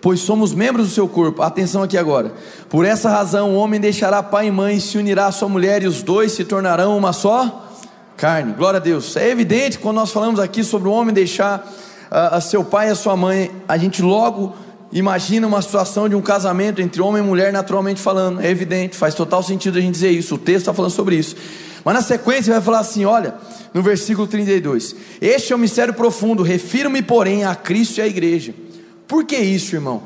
pois 0.00 0.20
somos 0.20 0.52
membros 0.52 0.88
do 0.88 0.94
seu 0.94 1.08
corpo. 1.08 1.42
Atenção 1.42 1.82
aqui 1.82 1.96
agora. 1.96 2.32
Por 2.68 2.84
essa 2.84 3.08
razão, 3.08 3.54
o 3.54 3.56
homem 3.56 3.80
deixará 3.80 4.22
pai 4.22 4.48
e 4.48 4.50
mãe, 4.50 4.80
se 4.80 4.98
unirá 4.98 5.26
à 5.26 5.32
sua 5.32 5.48
mulher, 5.48 5.82
e 5.82 5.86
os 5.86 6.02
dois 6.02 6.32
se 6.32 6.44
tornarão 6.44 6.96
uma 6.96 7.12
só 7.12 7.66
carne. 8.16 8.52
Glória 8.52 8.78
a 8.78 8.82
Deus. 8.82 9.16
É 9.16 9.30
evidente 9.30 9.78
quando 9.78 9.96
nós 9.96 10.10
falamos 10.10 10.40
aqui 10.40 10.64
sobre 10.64 10.88
o 10.88 10.92
homem 10.92 11.14
deixar 11.14 11.66
a 12.10 12.40
seu 12.40 12.64
pai 12.64 12.88
e 12.88 12.90
a 12.90 12.94
sua 12.94 13.16
mãe, 13.16 13.50
a 13.68 13.76
gente 13.76 14.02
logo 14.02 14.54
imagina 14.90 15.46
uma 15.46 15.60
situação 15.60 16.08
de 16.08 16.14
um 16.14 16.22
casamento 16.22 16.80
entre 16.80 17.02
homem 17.02 17.22
e 17.22 17.26
mulher, 17.26 17.52
naturalmente 17.52 18.00
falando. 18.00 18.40
É 18.40 18.50
evidente, 18.50 18.96
faz 18.96 19.14
total 19.14 19.42
sentido 19.42 19.78
a 19.78 19.80
gente 19.80 19.92
dizer 19.92 20.10
isso. 20.10 20.34
O 20.34 20.38
texto 20.38 20.60
está 20.60 20.74
falando 20.74 20.92
sobre 20.92 21.16
isso. 21.16 21.36
Mas 21.88 21.94
na 21.94 22.02
sequência 22.02 22.52
vai 22.52 22.60
falar 22.60 22.80
assim: 22.80 23.06
olha, 23.06 23.32
no 23.72 23.80
versículo 23.82 24.26
32: 24.26 24.94
Este 25.22 25.54
é 25.54 25.56
o 25.56 25.58
mistério 25.58 25.94
profundo, 25.94 26.42
refiro-me, 26.42 27.00
porém, 27.00 27.46
a 27.46 27.54
Cristo 27.54 27.96
e 27.96 28.02
à 28.02 28.06
igreja. 28.06 28.54
Por 29.06 29.24
que 29.24 29.38
isso, 29.38 29.74
irmão? 29.74 30.02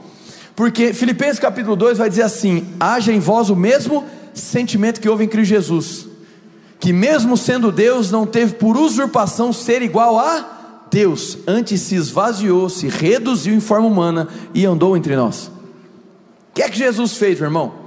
Porque 0.55 0.92
Filipenses 0.92 1.40
capítulo 1.40 1.75
2 1.75 1.99
vai 1.99 2.09
dizer 2.09 2.23
assim: 2.23 2.68
haja 2.79 3.12
em 3.12 3.18
vós 3.18 3.51
o 3.51 3.57
mesmo 3.57 4.05
sentimento 4.33 5.01
que 5.01 5.09
houve 5.09 5.25
em 5.25 5.29
Cristo 5.29 5.49
Jesus, 5.49 6.07
que 6.79 6.92
mesmo 6.92 7.37
sendo 7.37 7.73
Deus, 7.73 8.12
não 8.12 8.27
teve 8.27 8.53
por 8.53 8.77
usurpação 8.77 9.53
ser 9.53 9.83
igual 9.83 10.21
a 10.21 10.87
Deus 10.88 11.38
antes 11.49 11.81
se 11.81 11.97
esvaziou, 11.97 12.68
se 12.68 12.87
reduziu 12.87 13.57
em 13.57 13.61
forma 13.61 13.88
humana 13.88 14.29
e 14.55 14.64
andou 14.64 14.97
entre 14.97 15.16
nós. 15.16 15.49
O 15.49 16.55
que 16.55 16.62
é 16.62 16.71
que 16.71 16.79
Jesus 16.79 17.16
fez, 17.16 17.40
meu 17.40 17.49
irmão? 17.49 17.82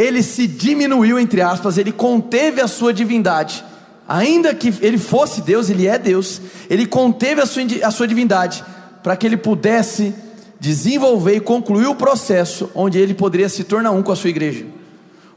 Ele 0.00 0.22
se 0.22 0.46
diminuiu, 0.46 1.18
entre 1.18 1.42
aspas, 1.42 1.76
ele 1.76 1.92
conteve 1.92 2.62
a 2.62 2.66
sua 2.66 2.90
divindade, 2.90 3.62
ainda 4.08 4.54
que 4.54 4.72
ele 4.80 4.96
fosse 4.96 5.42
Deus, 5.42 5.68
ele 5.68 5.86
é 5.86 5.98
Deus, 5.98 6.40
ele 6.70 6.86
conteve 6.86 7.42
a 7.42 7.44
sua, 7.44 7.62
a 7.84 7.90
sua 7.90 8.08
divindade, 8.08 8.64
para 9.02 9.14
que 9.14 9.26
ele 9.26 9.36
pudesse 9.36 10.14
desenvolver 10.58 11.36
e 11.36 11.40
concluir 11.40 11.86
o 11.86 11.94
processo 11.94 12.70
onde 12.74 12.98
ele 12.98 13.12
poderia 13.12 13.46
se 13.50 13.62
tornar 13.62 13.90
um 13.90 14.02
com 14.02 14.10
a 14.10 14.16
sua 14.16 14.30
igreja. 14.30 14.64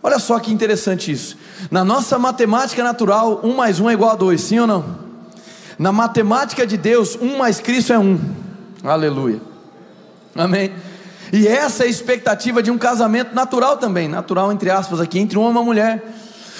Olha 0.02 0.17
só 0.17 0.39
que 0.39 0.54
interessante 0.54 1.12
isso. 1.12 1.38
Na 1.69 1.84
nossa 1.84 2.17
matemática 2.17 2.82
natural, 2.86 3.41
um 3.43 3.54
mais 3.58 3.82
um 3.82 3.89
é 3.89 3.93
igual 3.93 4.12
a 4.12 4.15
dois, 4.15 4.39
sim 4.39 4.60
ou 4.60 4.67
não? 4.67 5.04
Na 5.78 5.91
matemática 5.91 6.65
de 6.65 6.78
Deus, 6.78 7.17
um 7.21 7.38
mais 7.38 7.60
Cristo 7.60 7.91
é 7.91 7.99
um. 7.99 8.17
Aleluia. 8.82 9.41
Amém. 10.34 10.71
E 11.33 11.47
essa 11.47 11.83
é 11.83 11.87
a 11.87 11.89
expectativa 11.89 12.61
de 12.61 12.69
um 12.69 12.77
casamento 12.77 13.33
natural 13.33 13.77
também, 13.77 14.07
natural 14.07 14.51
entre 14.51 14.69
aspas 14.69 15.01
aqui, 15.01 15.17
entre 15.17 15.35
um 15.35 15.41
homem 15.41 15.55
e 15.55 15.57
uma 15.57 15.65
mulher. 15.65 16.03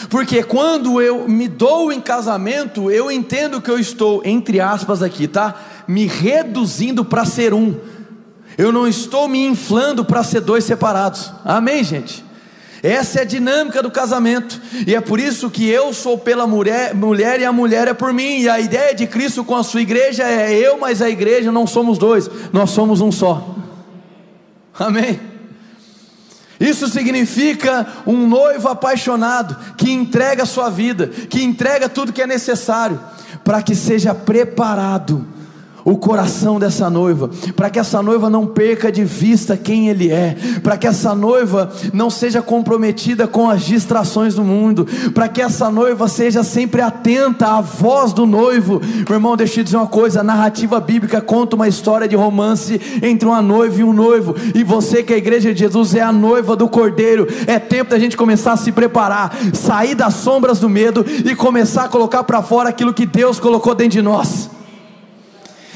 Porque 0.10 0.42
quando 0.42 1.00
eu 1.00 1.30
me 1.30 1.48
dou 1.48 1.92
em 1.92 2.02
casamento, 2.02 2.90
eu 2.90 3.12
entendo 3.12 3.62
que 3.62 3.70
eu 3.70 3.78
estou, 3.78 4.24
entre 4.26 4.60
aspas 4.60 5.04
aqui, 5.04 5.28
tá? 5.28 5.54
Me 5.88 6.08
reduzindo 6.08 7.06
para 7.06 7.24
ser 7.24 7.54
um. 7.54 7.76
Eu 8.58 8.72
não 8.72 8.88
estou 8.88 9.28
me 9.28 9.46
inflando 9.46 10.04
para 10.04 10.24
ser 10.24 10.42
dois 10.42 10.64
separados. 10.64 11.32
Amém, 11.46 11.84
gente? 11.84 12.26
Essa 12.82 13.20
é 13.20 13.22
a 13.22 13.26
dinâmica 13.26 13.82
do 13.82 13.92
casamento, 13.92 14.60
e 14.88 14.94
é 14.94 15.00
por 15.00 15.20
isso 15.20 15.52
que 15.52 15.70
eu 15.70 15.94
sou 15.94 16.18
pela 16.18 16.48
mulher, 16.48 16.94
mulher 16.94 17.40
e 17.40 17.46
a 17.46 17.52
mulher 17.54 17.88
é 17.88 17.94
por 17.94 18.12
mim, 18.12 18.40
e 18.40 18.50
a 18.50 18.60
ideia 18.60 18.94
de 18.94 19.08
Cristo 19.08 19.42
com 19.46 19.56
a 19.56 19.64
sua 19.64 19.82
igreja 19.82 20.24
é 20.24 20.52
eu, 20.52 20.80
mas 20.80 21.02
a 21.02 21.10
igreja 21.10 21.50
não 21.50 21.66
somos 21.66 21.98
dois, 21.98 22.30
nós 22.52 22.72
somos 22.72 23.00
um 23.00 23.10
só. 23.10 23.63
Amém. 24.78 25.20
Isso 26.60 26.88
significa 26.88 27.86
um 28.06 28.28
noivo 28.28 28.70
apaixonado 28.70 29.76
que 29.76 29.92
entrega 29.92 30.44
a 30.44 30.46
sua 30.46 30.70
vida, 30.70 31.08
que 31.08 31.44
entrega 31.44 31.90
tudo 31.90 32.14
que 32.14 32.22
é 32.22 32.28
necessário 32.28 33.00
para 33.44 33.62
que 33.62 33.76
seja 33.76 34.16
preparado 34.16 35.33
o 35.86 35.98
coração 35.98 36.60
dessa 36.60 36.90
noiva, 36.90 37.30
para 37.56 37.70
que 37.70 37.80
essa 37.80 38.02
noiva 38.02 38.30
não 38.30 38.46
perca 38.46 38.92
de 38.92 39.04
vista 39.04 39.58
quem 39.58 39.90
ele 39.90 40.12
é, 40.12 40.36
para 40.62 40.78
que 40.78 40.88
essa 40.88 41.14
noiva 41.14 41.72
não 41.94 42.10
seja 42.10 42.42
comprometida 42.42 43.28
com 43.28 43.50
as 43.50 43.64
distrações 43.64 44.36
do 44.36 44.44
mundo, 44.44 44.88
para 45.14 45.28
que 45.28 45.42
essa 45.42 45.70
noiva 45.70 46.08
seja 46.08 46.44
sempre 46.44 46.82
atenta 46.82 47.48
à 47.48 47.62
voz 47.62 48.14
do 48.14 48.26
noivo. 48.26 48.82
Meu 49.08 49.18
irmão, 49.18 49.36
deixa 49.36 49.60
eu 49.60 49.64
dizer 49.64 49.78
uma 49.78 49.88
coisa: 49.88 50.22
a 50.22 50.24
narrativa 50.24 50.80
bíblica 50.80 51.22
conta 51.22 51.56
uma 51.56 51.68
história 51.68 52.08
de 52.08 52.16
romance 52.16 52.80
entre 53.02 53.28
uma 53.28 53.42
noiva 53.42 53.82
e 53.82 53.84
um 53.84 53.94
noivo, 53.94 54.36
e 54.56 54.64
você 54.64 55.04
que 55.04 55.14
é 55.14 55.16
a 55.16 55.20
igreja 55.20 55.54
de 55.54 55.60
Jesus 55.60 55.96
é 55.96 56.02
a 56.02 56.12
noiva 56.12 56.56
do 56.56 56.68
cordeiro. 56.68 57.28
É 57.48 57.60
tempo 57.60 57.92
da 57.92 58.00
gente 58.00 58.16
começar 58.16 58.54
a 58.54 58.58
se 58.58 58.72
preparar, 58.72 59.36
sair 59.54 59.96
das 59.96 60.16
sombras 60.16 60.60
do 60.60 60.70
medo 60.70 61.06
e 61.26 61.36
começar 61.36 61.86
a 61.86 61.90
colocar 61.90 62.24
para 62.24 62.42
fora 62.42 62.70
aquilo 62.70 62.94
que 62.94 63.06
Deus 63.06 63.40
colocou 63.40 63.76
dentro 63.76 63.94
de 63.94 64.02
nós. 64.02 64.53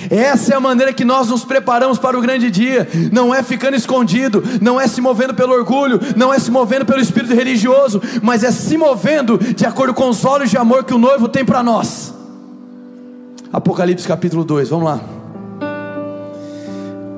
Essa 0.10 0.53
é 0.53 0.55
a 0.55 0.60
maneira 0.60 0.93
que 0.93 1.03
nós 1.03 1.27
nos 1.27 1.43
preparamos 1.43 1.97
para 1.97 2.17
o 2.17 2.21
grande 2.21 2.51
dia. 2.51 2.88
Não 3.12 3.33
é 3.33 3.41
ficando 3.41 3.75
escondido, 3.75 4.43
não 4.62 4.79
é 4.79 4.88
se 4.88 5.01
movendo 5.01 5.33
pelo 5.33 5.53
orgulho, 5.53 5.99
não 6.15 6.33
é 6.33 6.39
se 6.39 6.51
movendo 6.51 6.86
pelo 6.86 7.01
espírito 7.01 7.33
religioso, 7.33 8.01
mas 8.21 8.43
é 8.43 8.51
se 8.51 8.77
movendo 8.77 9.38
de 9.38 9.65
acordo 9.65 9.93
com 9.93 10.07
os 10.10 10.23
olhos 10.23 10.49
de 10.49 10.57
amor 10.57 10.83
que 10.83 10.93
o 10.93 10.97
noivo 10.97 11.27
tem 11.27 11.43
para 11.43 11.63
nós. 11.63 12.13
Apocalipse 13.51 14.07
capítulo 14.07 14.43
2, 14.43 14.69
vamos 14.69 14.86
lá. 14.86 15.01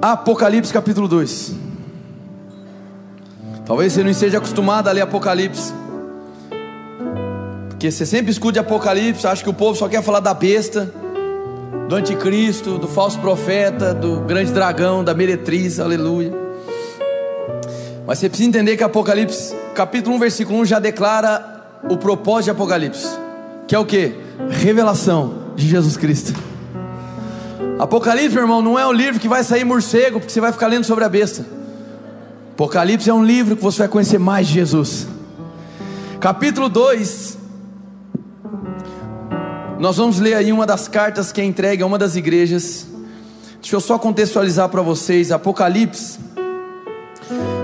Apocalipse 0.01 0.71
capítulo 0.71 1.07
2. 1.07 1.53
Talvez 3.65 3.93
você 3.93 4.03
não 4.03 4.09
esteja 4.09 4.37
acostumado 4.37 4.87
a 4.87 4.91
ler 4.91 5.01
Apocalipse. 5.01 5.73
Porque 7.67 7.91
você 7.91 8.05
sempre 8.05 8.31
escuta 8.31 8.61
Apocalipse, 8.61 9.27
acha 9.27 9.43
que 9.43 9.49
o 9.49 9.53
povo 9.53 9.77
só 9.77 9.89
quer 9.89 10.01
falar 10.01 10.21
da 10.21 10.33
besta 10.33 10.93
do 11.89 11.95
anticristo, 11.95 12.77
do 12.77 12.87
falso 12.87 13.17
profeta, 13.17 13.95
do 13.95 14.21
grande 14.21 14.51
dragão, 14.51 15.03
da 15.03 15.15
meretriz, 15.15 15.79
aleluia. 15.79 16.31
Mas 18.05 18.19
você 18.19 18.29
precisa 18.29 18.47
entender 18.47 18.77
que 18.77 18.83
Apocalipse, 18.83 19.55
capítulo 19.73 20.15
1, 20.17 20.19
versículo 20.19 20.59
1 20.59 20.65
já 20.65 20.77
declara 20.77 21.65
o 21.89 21.97
propósito 21.97 22.43
de 22.43 22.51
Apocalipse, 22.51 23.07
que 23.67 23.73
é 23.73 23.79
o 23.79 23.85
que? 23.85 24.13
Revelação 24.51 25.33
de 25.55 25.67
Jesus 25.67 25.97
Cristo. 25.97 26.39
Apocalipse, 27.79 28.35
meu 28.35 28.43
irmão, 28.43 28.61
não 28.61 28.77
é 28.77 28.85
um 28.85 28.93
livro 28.93 29.19
que 29.19 29.27
vai 29.27 29.43
sair 29.43 29.63
morcego, 29.63 30.19
porque 30.19 30.31
você 30.31 30.39
vai 30.39 30.51
ficar 30.51 30.67
lendo 30.67 30.83
sobre 30.83 31.03
a 31.03 31.09
besta. 31.09 31.43
Apocalipse 32.53 33.09
é 33.09 33.13
um 33.13 33.25
livro 33.25 33.57
que 33.57 33.63
você 33.63 33.79
vai 33.79 33.87
conhecer 33.87 34.19
mais 34.19 34.47
de 34.47 34.53
Jesus. 34.53 35.07
Capítulo 36.19 36.69
2 36.69 37.38
nós 39.79 39.95
vamos 39.95 40.19
ler 40.19 40.33
aí 40.33 40.51
uma 40.51 40.65
das 40.65 40.89
cartas 40.89 41.31
que 41.31 41.39
é 41.39 41.45
entregue 41.45 41.81
a 41.81 41.85
uma 41.85 41.97
das 41.97 42.17
igrejas. 42.17 42.85
Deixa 43.61 43.77
eu 43.77 43.79
só 43.79 43.97
contextualizar 43.97 44.67
para 44.67 44.81
vocês. 44.81 45.31
Apocalipse, 45.31 46.19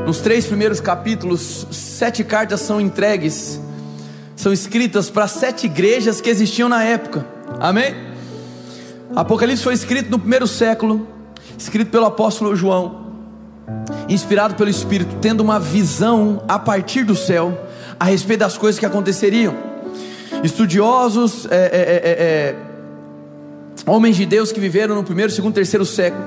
nos 0.08 0.20
três 0.20 0.46
primeiros 0.46 0.80
capítulos, 0.80 1.68
sete 1.72 2.24
cartas 2.24 2.62
são 2.62 2.80
entregues, 2.80 3.60
são 4.34 4.54
escritas 4.54 5.10
para 5.10 5.28
sete 5.28 5.66
igrejas 5.66 6.22
que 6.22 6.30
existiam 6.30 6.70
na 6.70 6.86
época. 6.86 7.28
Amém? 7.60 7.94
Apocalipse 9.14 9.62
foi 9.62 9.74
escrito 9.74 10.10
no 10.10 10.18
primeiro 10.18 10.48
século, 10.48 11.06
escrito 11.58 11.92
pelo 11.92 12.06
apóstolo 12.06 12.56
João, 12.56 13.08
inspirado 14.08 14.56
pelo 14.56 14.70
Espírito, 14.70 15.18
tendo 15.20 15.42
uma 15.42 15.60
visão 15.60 16.42
a 16.48 16.58
partir 16.58 17.04
do 17.04 17.16
céu 17.16 17.68
a 18.00 18.06
respeito 18.06 18.40
das 18.40 18.58
coisas 18.58 18.80
que 18.80 18.86
aconteceriam. 18.86 19.65
Estudiosos, 20.44 21.48
é 21.50 21.56
é, 21.56 21.60
é, 21.60 21.96
é, 22.04 22.12
é, 22.12 22.56
homens 23.86 24.16
de 24.16 24.26
Deus 24.26 24.52
que 24.52 24.60
viveram 24.60 24.96
no 24.96 25.04
primeiro, 25.04 25.32
segundo, 25.32 25.54
terceiro 25.54 25.86
século, 25.86 26.24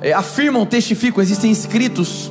é, 0.00 0.12
afirmam, 0.12 0.64
testificam, 0.64 1.22
existem 1.22 1.50
escritos, 1.50 2.30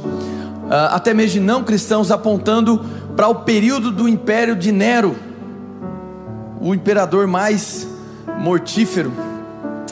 ah, 0.70 0.96
até 0.96 1.14
mesmo 1.14 1.34
de 1.34 1.40
não 1.40 1.64
cristãos, 1.64 2.12
apontando 2.12 2.84
para 3.16 3.28
o 3.28 3.36
período 3.36 3.92
do 3.92 4.08
império 4.08 4.56
de 4.56 4.72
Nero, 4.72 5.16
o 6.60 6.74
imperador 6.74 7.28
mais 7.28 7.88
mortífero, 8.40 9.12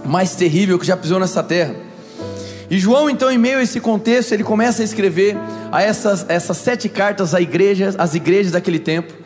mais 0.06 0.36
terrível 0.36 0.80
que 0.80 0.86
já 0.86 0.96
pisou 0.96 1.20
nessa 1.20 1.44
terra. 1.44 1.76
E 2.70 2.80
João, 2.80 3.10
então, 3.10 3.32
em 3.32 3.38
meio 3.38 3.60
a 3.60 3.64
esse 3.64 3.80
contexto, 3.80 4.32
ele 4.32 4.44
começa 4.44 4.82
a 4.82 4.86
escrever 4.86 5.38
a 5.72 5.84
essas, 5.84 6.26
essas 6.28 6.58
sete 6.58 6.90
cartas 6.90 7.36
à 7.36 7.42
igreja, 7.42 7.94
às 7.98 8.16
igrejas 8.16 8.52
daquele 8.52 8.80
tempo 8.80 9.25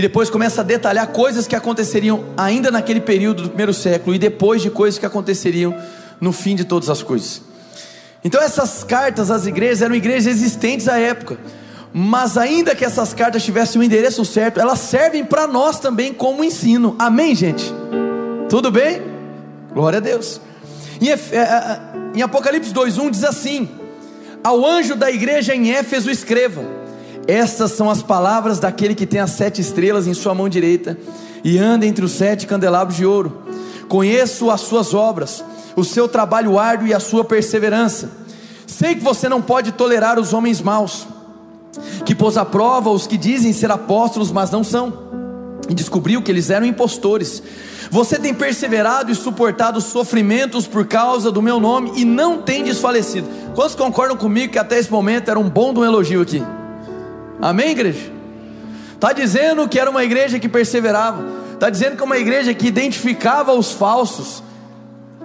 e 0.00 0.02
depois 0.02 0.30
começa 0.30 0.62
a 0.62 0.64
detalhar 0.64 1.06
coisas 1.08 1.46
que 1.46 1.54
aconteceriam 1.54 2.24
ainda 2.34 2.70
naquele 2.70 3.02
período 3.02 3.42
do 3.42 3.48
primeiro 3.50 3.74
século 3.74 4.16
e 4.16 4.18
depois 4.18 4.62
de 4.62 4.70
coisas 4.70 4.98
que 4.98 5.04
aconteceriam 5.04 5.76
no 6.18 6.32
fim 6.32 6.56
de 6.56 6.64
todas 6.64 6.88
as 6.88 7.02
coisas. 7.02 7.42
Então 8.24 8.40
essas 8.40 8.82
cartas 8.82 9.30
às 9.30 9.44
igrejas 9.44 9.82
eram 9.82 9.94
igrejas 9.94 10.26
existentes 10.26 10.88
à 10.88 10.98
época, 10.98 11.36
mas 11.92 12.38
ainda 12.38 12.74
que 12.74 12.82
essas 12.82 13.12
cartas 13.12 13.44
tivessem 13.44 13.78
o 13.78 13.84
endereço 13.84 14.24
certo, 14.24 14.58
elas 14.58 14.78
servem 14.78 15.22
para 15.22 15.46
nós 15.46 15.78
também 15.78 16.14
como 16.14 16.42
ensino. 16.42 16.96
Amém, 16.98 17.34
gente? 17.34 17.70
Tudo 18.48 18.70
bem? 18.70 19.02
Glória 19.74 19.98
a 19.98 20.00
Deus. 20.00 20.40
Em, 20.98 21.10
é, 21.10 21.12
é, 21.12 21.80
em 22.14 22.22
Apocalipse 22.22 22.72
2:1 22.72 23.10
diz 23.10 23.22
assim: 23.24 23.68
Ao 24.42 24.64
anjo 24.64 24.96
da 24.96 25.10
igreja 25.10 25.54
em 25.54 25.70
Éfeso 25.70 26.10
escreva 26.10 26.79
estas 27.26 27.72
são 27.72 27.90
as 27.90 28.02
palavras 28.02 28.58
daquele 28.58 28.94
que 28.94 29.06
tem 29.06 29.20
as 29.20 29.30
sete 29.30 29.60
estrelas 29.60 30.06
em 30.06 30.14
sua 30.14 30.34
mão 30.34 30.48
direita 30.48 30.98
e 31.44 31.58
anda 31.58 31.86
entre 31.86 32.04
os 32.04 32.12
sete 32.12 32.46
candelabros 32.46 32.96
de 32.96 33.06
ouro. 33.06 33.42
Conheço 33.88 34.50
as 34.50 34.60
suas 34.60 34.94
obras, 34.94 35.44
o 35.76 35.84
seu 35.84 36.08
trabalho 36.08 36.58
árduo 36.58 36.88
e 36.88 36.94
a 36.94 37.00
sua 37.00 37.24
perseverança. 37.24 38.10
Sei 38.66 38.94
que 38.94 39.02
você 39.02 39.28
não 39.28 39.42
pode 39.42 39.72
tolerar 39.72 40.18
os 40.18 40.32
homens 40.32 40.60
maus, 40.60 41.06
que 42.04 42.14
pôs 42.14 42.36
à 42.36 42.44
prova 42.44 42.90
os 42.90 43.06
que 43.06 43.16
dizem 43.16 43.52
ser 43.52 43.70
apóstolos, 43.70 44.30
mas 44.30 44.50
não 44.50 44.62
são, 44.62 44.92
e 45.68 45.74
descobriu 45.74 46.22
que 46.22 46.30
eles 46.30 46.50
eram 46.50 46.66
impostores. 46.66 47.42
Você 47.90 48.18
tem 48.18 48.32
perseverado 48.32 49.10
e 49.10 49.14
suportado 49.14 49.80
sofrimentos 49.80 50.66
por 50.66 50.86
causa 50.86 51.32
do 51.32 51.42
meu 51.42 51.58
nome 51.58 51.92
e 51.96 52.04
não 52.04 52.42
tem 52.42 52.62
desfalecido. 52.62 53.28
Quantos 53.54 53.74
concordam 53.74 54.16
comigo 54.16 54.52
que 54.52 54.58
até 54.58 54.78
esse 54.78 54.90
momento 54.90 55.28
era 55.28 55.38
um 55.38 55.48
bom 55.48 55.72
de 55.74 55.80
um 55.80 55.84
elogio 55.84 56.22
aqui? 56.22 56.42
Amém, 57.40 57.70
igreja? 57.70 58.12
Está 58.94 59.12
dizendo 59.12 59.66
que 59.68 59.78
era 59.78 59.90
uma 59.90 60.04
igreja 60.04 60.38
que 60.38 60.48
perseverava, 60.48 61.24
está 61.54 61.70
dizendo 61.70 61.96
que 61.96 62.02
é 62.02 62.04
uma 62.04 62.18
igreja 62.18 62.52
que 62.52 62.66
identificava 62.66 63.52
os 63.54 63.72
falsos, 63.72 64.42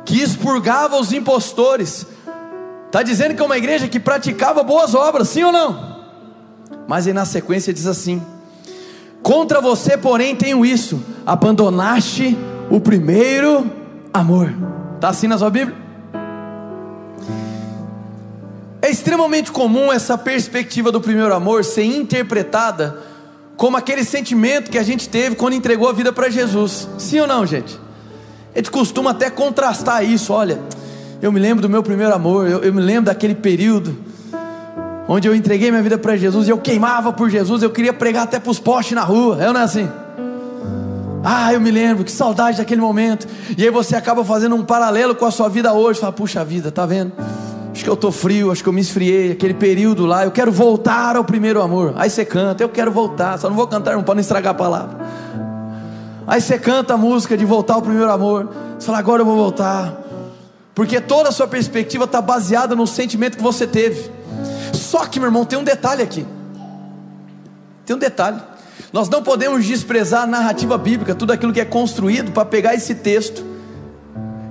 que 0.06 0.21
expurgava 0.21 0.97
os 0.97 1.12
impostores, 1.12 2.06
está 2.86 3.04
dizendo 3.04 3.36
que 3.36 3.41
é 3.41 3.45
uma 3.45 3.58
igreja 3.58 3.88
que 3.88 3.99
praticava 3.99 4.63
boas 4.63 4.95
obras, 4.95 5.28
sim 5.28 5.43
ou 5.43 5.51
não? 5.51 5.95
Mas 6.88 7.06
aí 7.06 7.13
na 7.13 7.25
sequência 7.25 7.73
diz 7.73 7.86
assim: 7.86 8.21
Contra 9.21 9.60
você, 9.60 9.97
porém, 9.97 10.36
tenho 10.36 10.65
isso, 10.65 11.04
abandonaste 11.25 12.38
o 12.69 12.80
primeiro 12.80 13.69
amor. 14.13 14.54
Está 14.95 15.10
assim 15.10 15.28
na 15.28 15.38
sua 15.38 15.49
Bíblia? 15.49 15.84
É 18.85 18.91
extremamente 18.91 19.51
comum 19.51 19.91
essa 19.91 20.15
perspectiva 20.15 20.91
do 20.91 21.01
primeiro 21.01 21.33
amor 21.33 21.65
ser 21.65 21.85
interpretada 21.85 22.99
como 23.57 23.75
aquele 23.75 24.03
sentimento 24.03 24.69
que 24.69 24.77
a 24.77 24.83
gente 24.83 25.09
teve 25.09 25.35
quando 25.35 25.55
entregou 25.55 25.89
a 25.89 25.91
vida 25.91 26.13
para 26.13 26.29
Jesus. 26.29 26.87
Sim 26.95 27.21
ou 27.21 27.25
não, 27.25 27.47
gente? 27.47 27.79
A 28.53 28.59
gente 28.59 28.69
costuma 28.69 29.09
até 29.09 29.27
contrastar 29.31 30.05
isso. 30.05 30.31
Olha, 30.31 30.59
eu 31.19 31.31
me 31.31 31.39
lembro 31.39 31.63
do 31.63 31.67
meu 31.67 31.81
primeiro 31.81 32.13
amor, 32.13 32.47
eu, 32.47 32.59
eu 32.59 32.71
me 32.71 32.79
lembro 32.79 33.05
daquele 33.05 33.33
período 33.33 33.97
onde 35.07 35.27
eu 35.27 35.33
entreguei 35.33 35.71
minha 35.71 35.81
vida 35.81 35.97
para 35.97 36.15
Jesus 36.15 36.47
e 36.47 36.51
eu 36.51 36.59
queimava 36.59 37.11
por 37.11 37.27
Jesus, 37.27 37.63
eu 37.63 37.71
queria 37.71 37.91
pregar 37.91 38.25
até 38.25 38.39
para 38.39 38.51
os 38.51 38.59
postes 38.59 38.93
na 38.93 39.03
rua. 39.03 39.41
É 39.41 39.47
ou 39.47 39.53
não 39.53 39.61
é 39.61 39.63
assim? 39.63 39.89
Ah, 41.23 41.51
eu 41.51 41.59
me 41.59 41.71
lembro, 41.71 42.03
que 42.03 42.11
saudade 42.11 42.59
daquele 42.59 42.81
momento. 42.81 43.27
E 43.57 43.63
aí 43.63 43.71
você 43.71 43.95
acaba 43.95 44.23
fazendo 44.23 44.55
um 44.55 44.63
paralelo 44.63 45.15
com 45.15 45.25
a 45.25 45.31
sua 45.31 45.49
vida 45.49 45.73
hoje. 45.73 45.99
Fala, 45.99 46.11
puxa 46.11 46.45
vida, 46.45 46.71
tá 46.71 46.85
vendo? 46.85 47.13
Acho 47.75 47.83
que 47.83 47.89
eu 47.89 47.95
estou 47.95 48.09
frio, 48.09 48.53
acho 48.53 48.63
que 48.63 48.69
eu 48.69 48.73
me 48.73 48.79
esfriei, 48.79 49.33
aquele 49.33 49.53
período 49.53 50.05
lá, 50.05 50.23
eu 50.23 50.31
quero 50.31 50.49
voltar 50.49 51.17
ao 51.17 51.25
primeiro 51.25 51.61
amor. 51.61 51.93
Aí 51.97 52.09
você 52.09 52.23
canta, 52.23 52.63
eu 52.63 52.69
quero 52.69 52.89
voltar, 52.89 53.38
só 53.38 53.49
não 53.49 53.55
vou 53.55 53.67
cantar, 53.67 53.97
não 53.97 54.03
pode 54.03 54.21
estragar 54.21 54.51
a 54.51 54.55
palavra. 54.55 54.97
Aí 56.25 56.39
você 56.39 56.57
canta 56.57 56.93
a 56.93 56.97
música 56.97 57.35
de 57.35 57.43
voltar 57.43 57.73
ao 57.73 57.81
primeiro 57.81 58.09
amor, 58.09 58.49
você 58.79 58.85
fala, 58.85 58.97
agora 58.97 59.23
eu 59.23 59.25
vou 59.25 59.35
voltar, 59.35 59.93
porque 60.73 61.01
toda 61.01 61.27
a 61.27 61.31
sua 61.33 61.47
perspectiva 61.47 62.05
está 62.05 62.21
baseada 62.21 62.77
no 62.77 62.88
sentimento 62.88 63.35
que 63.35 63.43
você 63.43 63.67
teve. 63.67 64.09
Só 64.71 65.05
que, 65.05 65.19
meu 65.19 65.27
irmão, 65.27 65.43
tem 65.43 65.59
um 65.59 65.63
detalhe 65.63 66.01
aqui. 66.01 66.25
Tem 67.85 67.93
um 67.93 67.99
detalhe. 67.99 68.39
Nós 68.93 69.09
não 69.09 69.21
podemos 69.21 69.65
desprezar 69.65 70.21
a 70.21 70.27
narrativa 70.27 70.77
bíblica, 70.77 71.13
tudo 71.13 71.33
aquilo 71.33 71.51
que 71.51 71.59
é 71.59 71.65
construído 71.65 72.31
para 72.31 72.45
pegar 72.45 72.73
esse 72.73 72.95
texto 72.95 73.43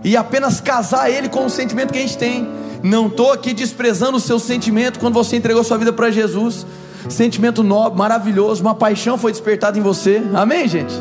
e 0.04 0.14
apenas 0.14 0.60
casar 0.60 1.10
ele 1.10 1.30
com 1.30 1.46
o 1.46 1.50
sentimento 1.50 1.90
que 1.90 1.98
a 1.98 2.02
gente 2.02 2.18
tem. 2.18 2.63
Não 2.84 3.06
estou 3.06 3.32
aqui 3.32 3.54
desprezando 3.54 4.18
o 4.18 4.20
seu 4.20 4.38
sentimento 4.38 5.00
quando 5.00 5.14
você 5.14 5.36
entregou 5.36 5.64
sua 5.64 5.78
vida 5.78 5.90
para 5.90 6.10
Jesus. 6.10 6.66
Sentimento 7.08 7.62
nobre, 7.62 7.98
maravilhoso, 7.98 8.60
uma 8.60 8.74
paixão 8.74 9.16
foi 9.16 9.32
despertada 9.32 9.78
em 9.78 9.82
você. 9.82 10.22
Amém, 10.34 10.68
gente? 10.68 10.94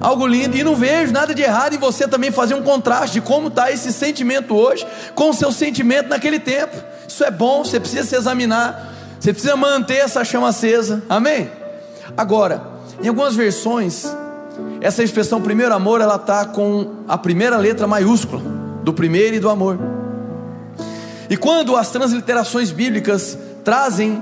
algo 0.00 0.26
lindo, 0.26 0.56
e 0.56 0.64
não 0.64 0.74
vejo 0.74 1.12
nada 1.12 1.34
de 1.34 1.42
errado 1.42 1.74
em 1.74 1.78
você 1.78 2.08
também 2.08 2.30
fazer 2.30 2.54
um 2.54 2.62
contraste 2.62 3.14
de 3.14 3.20
como 3.20 3.48
está 3.48 3.70
esse 3.70 3.92
sentimento 3.92 4.56
hoje 4.56 4.86
com 5.14 5.28
o 5.28 5.34
seu 5.34 5.52
sentimento 5.52 6.08
naquele 6.08 6.38
tempo. 6.38 6.74
Isso 7.06 7.22
é 7.22 7.30
bom, 7.30 7.62
você 7.62 7.78
precisa 7.78 8.04
se 8.04 8.16
examinar, 8.16 8.94
você 9.18 9.32
precisa 9.32 9.54
manter 9.56 9.96
essa 9.96 10.24
chama 10.24 10.48
acesa, 10.48 11.02
amém? 11.06 11.50
Agora, 12.16 12.62
em 13.02 13.08
algumas 13.08 13.34
versões, 13.34 14.06
essa 14.80 15.02
expressão 15.02 15.42
primeiro 15.42 15.74
amor, 15.74 16.00
ela 16.00 16.16
está 16.16 16.46
com 16.46 17.02
a 17.06 17.18
primeira 17.18 17.58
letra 17.58 17.86
maiúscula, 17.86 18.40
do 18.82 18.94
primeiro 18.94 19.36
e 19.36 19.40
do 19.40 19.50
amor. 19.50 19.99
E 21.30 21.36
quando 21.36 21.76
as 21.76 21.90
transliterações 21.90 22.72
bíblicas 22.72 23.38
trazem 23.64 24.20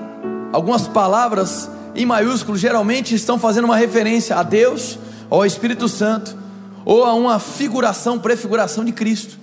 algumas 0.52 0.86
palavras 0.86 1.70
em 1.94 2.04
maiúsculo, 2.04 2.58
geralmente 2.58 3.14
estão 3.14 3.38
fazendo 3.38 3.64
uma 3.64 3.76
referência 3.76 4.36
a 4.36 4.42
Deus, 4.42 4.98
ao 5.30 5.44
Espírito 5.46 5.88
Santo, 5.88 6.36
ou 6.84 7.04
a 7.04 7.14
uma 7.14 7.38
figuração, 7.38 8.18
prefiguração 8.18 8.84
de 8.84 8.92
Cristo. 8.92 9.38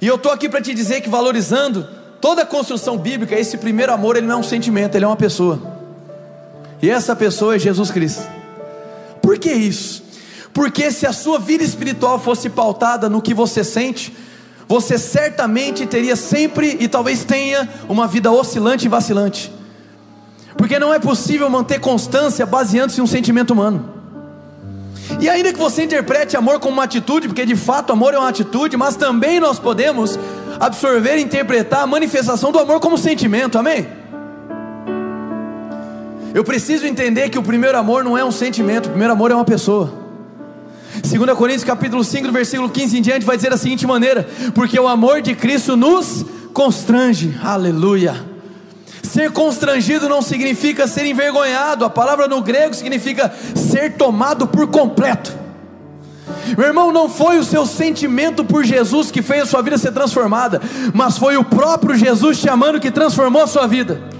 E 0.00 0.06
eu 0.08 0.16
estou 0.16 0.32
aqui 0.32 0.48
para 0.48 0.60
te 0.60 0.74
dizer 0.74 1.02
que 1.02 1.08
valorizando 1.08 1.86
toda 2.20 2.42
a 2.42 2.46
construção 2.46 2.98
bíblica, 2.98 3.38
esse 3.38 3.58
primeiro 3.58 3.92
amor, 3.92 4.16
ele 4.16 4.26
não 4.26 4.34
é 4.34 4.38
um 4.38 4.42
sentimento, 4.42 4.96
ele 4.96 5.04
é 5.04 5.08
uma 5.08 5.16
pessoa. 5.16 5.60
E 6.82 6.90
essa 6.90 7.14
pessoa 7.14 7.54
é 7.54 7.58
Jesus 7.60 7.92
Cristo. 7.92 8.22
Por 9.22 9.38
que 9.38 9.52
isso? 9.52 10.02
Porque 10.52 10.90
se 10.90 11.06
a 11.06 11.12
sua 11.12 11.38
vida 11.38 11.62
espiritual 11.62 12.18
fosse 12.18 12.50
pautada 12.50 13.08
no 13.08 13.22
que 13.22 13.32
você 13.32 13.62
sente, 13.62 14.12
você 14.68 14.98
certamente 14.98 15.86
teria 15.86 16.16
sempre 16.16 16.76
e 16.80 16.88
talvez 16.88 17.24
tenha 17.24 17.68
uma 17.88 18.06
vida 18.06 18.30
oscilante 18.30 18.86
e 18.86 18.88
vacilante. 18.88 19.52
Porque 20.56 20.78
não 20.78 20.94
é 20.94 20.98
possível 20.98 21.48
manter 21.50 21.80
constância 21.80 22.46
baseando-se 22.46 23.00
em 23.00 23.02
um 23.02 23.06
sentimento 23.06 23.52
humano. 23.52 23.92
E 25.20 25.28
ainda 25.28 25.52
que 25.52 25.58
você 25.58 25.84
interprete 25.84 26.36
amor 26.36 26.58
como 26.60 26.74
uma 26.74 26.84
atitude, 26.84 27.28
porque 27.28 27.44
de 27.44 27.56
fato 27.56 27.92
amor 27.92 28.14
é 28.14 28.18
uma 28.18 28.28
atitude, 28.28 28.76
mas 28.76 28.96
também 28.96 29.38
nós 29.38 29.58
podemos 29.58 30.18
absorver 30.58 31.18
e 31.18 31.22
interpretar 31.22 31.82
a 31.82 31.86
manifestação 31.86 32.50
do 32.50 32.58
amor 32.58 32.80
como 32.80 32.96
sentimento, 32.96 33.58
amém? 33.58 33.86
Eu 36.32 36.42
preciso 36.42 36.86
entender 36.86 37.28
que 37.28 37.38
o 37.38 37.42
primeiro 37.42 37.78
amor 37.78 38.02
não 38.02 38.16
é 38.16 38.24
um 38.24 38.32
sentimento, 38.32 38.86
o 38.86 38.90
primeiro 38.90 39.12
amor 39.12 39.30
é 39.30 39.34
uma 39.34 39.44
pessoa. 39.44 40.03
2 41.04 41.36
Coríntios 41.36 41.64
capítulo 41.64 42.02
5, 42.02 42.32
versículo 42.32 42.70
15 42.70 42.98
em 42.98 43.02
diante, 43.02 43.26
vai 43.26 43.36
dizer 43.36 43.50
da 43.50 43.58
seguinte 43.58 43.86
maneira: 43.86 44.26
porque 44.54 44.80
o 44.80 44.88
amor 44.88 45.20
de 45.20 45.34
Cristo 45.34 45.76
nos 45.76 46.24
constrange, 46.54 47.38
aleluia. 47.42 48.24
Ser 49.02 49.30
constrangido 49.30 50.08
não 50.08 50.22
significa 50.22 50.88
ser 50.88 51.04
envergonhado, 51.04 51.84
a 51.84 51.90
palavra 51.90 52.26
no 52.26 52.40
grego 52.40 52.74
significa 52.74 53.32
ser 53.54 53.96
tomado 53.96 54.46
por 54.46 54.66
completo. 54.68 55.30
Meu 56.56 56.68
irmão, 56.68 56.90
não 56.90 57.08
foi 57.08 57.38
o 57.38 57.44
seu 57.44 57.66
sentimento 57.66 58.42
por 58.42 58.64
Jesus 58.64 59.10
que 59.10 59.20
fez 59.20 59.42
a 59.42 59.46
sua 59.46 59.62
vida 59.62 59.76
ser 59.76 59.92
transformada, 59.92 60.60
mas 60.94 61.18
foi 61.18 61.36
o 61.36 61.44
próprio 61.44 61.94
Jesus 61.94 62.40
te 62.40 62.48
amando 62.48 62.80
que 62.80 62.90
transformou 62.90 63.42
a 63.42 63.46
sua 63.46 63.66
vida. 63.66 64.13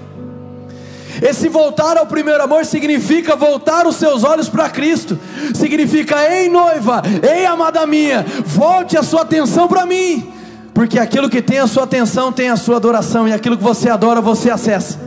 Esse 1.24 1.48
voltar 1.48 1.96
ao 1.96 2.04
primeiro 2.04 2.42
amor 2.42 2.66
significa 2.66 3.34
voltar 3.34 3.86
os 3.86 3.96
seus 3.96 4.22
olhos 4.24 4.46
para 4.46 4.68
Cristo, 4.68 5.18
significa, 5.54 6.22
ei 6.22 6.50
noiva, 6.50 7.00
ei 7.26 7.46
amada 7.46 7.86
minha, 7.86 8.26
volte 8.44 8.98
a 8.98 9.02
sua 9.02 9.22
atenção 9.22 9.66
para 9.66 9.86
mim, 9.86 10.30
porque 10.74 10.98
aquilo 10.98 11.30
que 11.30 11.40
tem 11.40 11.60
a 11.60 11.66
sua 11.66 11.84
atenção 11.84 12.30
tem 12.30 12.50
a 12.50 12.56
sua 12.56 12.76
adoração, 12.76 13.26
e 13.26 13.32
aquilo 13.32 13.56
que 13.56 13.62
você 13.62 13.88
adora, 13.88 14.20
você 14.20 14.50
acessa. 14.50 15.00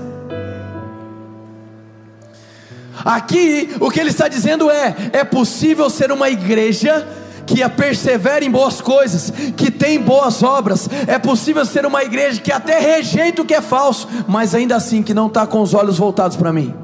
Aqui 3.06 3.70
o 3.80 3.92
que 3.92 4.00
ele 4.00 4.10
está 4.10 4.28
dizendo 4.28 4.72
é: 4.72 4.96
é 5.14 5.24
possível 5.24 5.88
ser 5.88 6.12
uma 6.12 6.32
igreja 6.32 7.08
que 7.48 7.68
persevera 7.70 8.44
em 8.44 8.52
boas 8.52 8.82
coisas, 8.82 9.32
que 9.56 9.72
tem 9.72 10.00
boas 10.00 10.44
obras. 10.44 10.88
É 11.08 11.18
possível 11.18 11.66
ser 11.66 11.86
uma 11.86 12.04
igreja 12.04 12.42
que 12.42 12.52
até 12.52 12.78
rejeita 12.78 13.42
o 13.42 13.46
que 13.46 13.54
é 13.54 13.62
falso, 13.62 14.08
mas 14.28 14.54
ainda 14.54 14.76
assim 14.76 15.02
que 15.02 15.14
não 15.14 15.28
está 15.28 15.48
com 15.48 15.62
os 15.62 15.74
olhos 15.74 15.98
voltados 15.98 16.36
para 16.36 16.52
mim. 16.52 16.76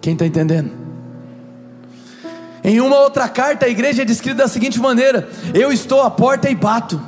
Quem 0.00 0.14
está 0.14 0.24
entendendo? 0.24 0.70
Em 2.64 2.80
uma 2.80 2.98
outra 3.00 3.28
carta, 3.28 3.66
a 3.66 3.68
igreja 3.68 4.02
é 4.02 4.04
descrita 4.04 4.38
da 4.38 4.48
seguinte 4.48 4.80
maneira: 4.80 5.28
Eu 5.54 5.70
estou 5.70 6.02
à 6.02 6.10
porta 6.10 6.50
e 6.50 6.54
bato. 6.54 7.00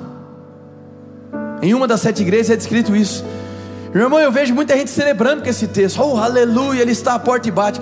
Em 1.62 1.74
uma 1.74 1.86
das 1.86 2.00
sete 2.00 2.22
igrejas 2.22 2.50
é 2.50 2.56
descrito 2.56 2.94
isso. 2.94 3.24
Irmão, 3.94 4.20
eu 4.20 4.30
vejo 4.30 4.54
muita 4.54 4.76
gente 4.76 4.90
celebrando 4.90 5.42
com 5.42 5.48
esse 5.48 5.66
texto. 5.66 6.00
Oh, 6.00 6.16
aleluia, 6.16 6.80
ele 6.80 6.92
está 6.92 7.14
à 7.14 7.18
porta 7.18 7.48
e 7.48 7.50
bate. 7.50 7.80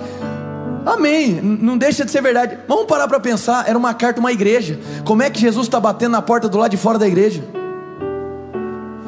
Amém, 0.85 1.33
não 1.41 1.77
deixa 1.77 2.05
de 2.05 2.11
ser 2.11 2.21
verdade. 2.21 2.57
Vamos 2.67 2.85
parar 2.85 3.07
para 3.07 3.19
pensar: 3.19 3.67
era 3.67 3.77
uma 3.77 3.93
carta, 3.93 4.19
uma 4.19 4.31
igreja. 4.31 4.79
Como 5.05 5.21
é 5.21 5.29
que 5.29 5.39
Jesus 5.39 5.67
está 5.67 5.79
batendo 5.79 6.11
na 6.11 6.21
porta 6.21 6.47
do 6.47 6.57
lado 6.57 6.71
de 6.71 6.77
fora 6.77 6.97
da 6.97 7.07
igreja? 7.07 7.43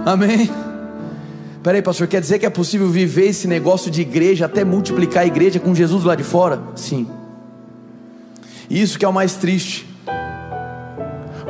Amém. 0.06 0.50
Peraí, 1.64 1.82
pastor, 1.82 2.08
quer 2.08 2.20
dizer 2.20 2.40
que 2.40 2.46
é 2.46 2.50
possível 2.50 2.90
viver 2.90 3.28
esse 3.28 3.48
negócio 3.48 3.92
de 3.92 4.02
igreja, 4.02 4.46
até 4.46 4.64
multiplicar 4.64 5.24
a 5.24 5.28
igreja 5.28 5.60
com 5.60 5.76
Jesus 5.76 6.04
lado 6.04 6.18
de 6.18 6.24
fora? 6.24 6.60
Sim. 6.76 7.08
Isso 8.70 8.98
que 8.98 9.06
é 9.06 9.08
o 9.08 9.14
mais 9.14 9.36
triste. 9.36 9.88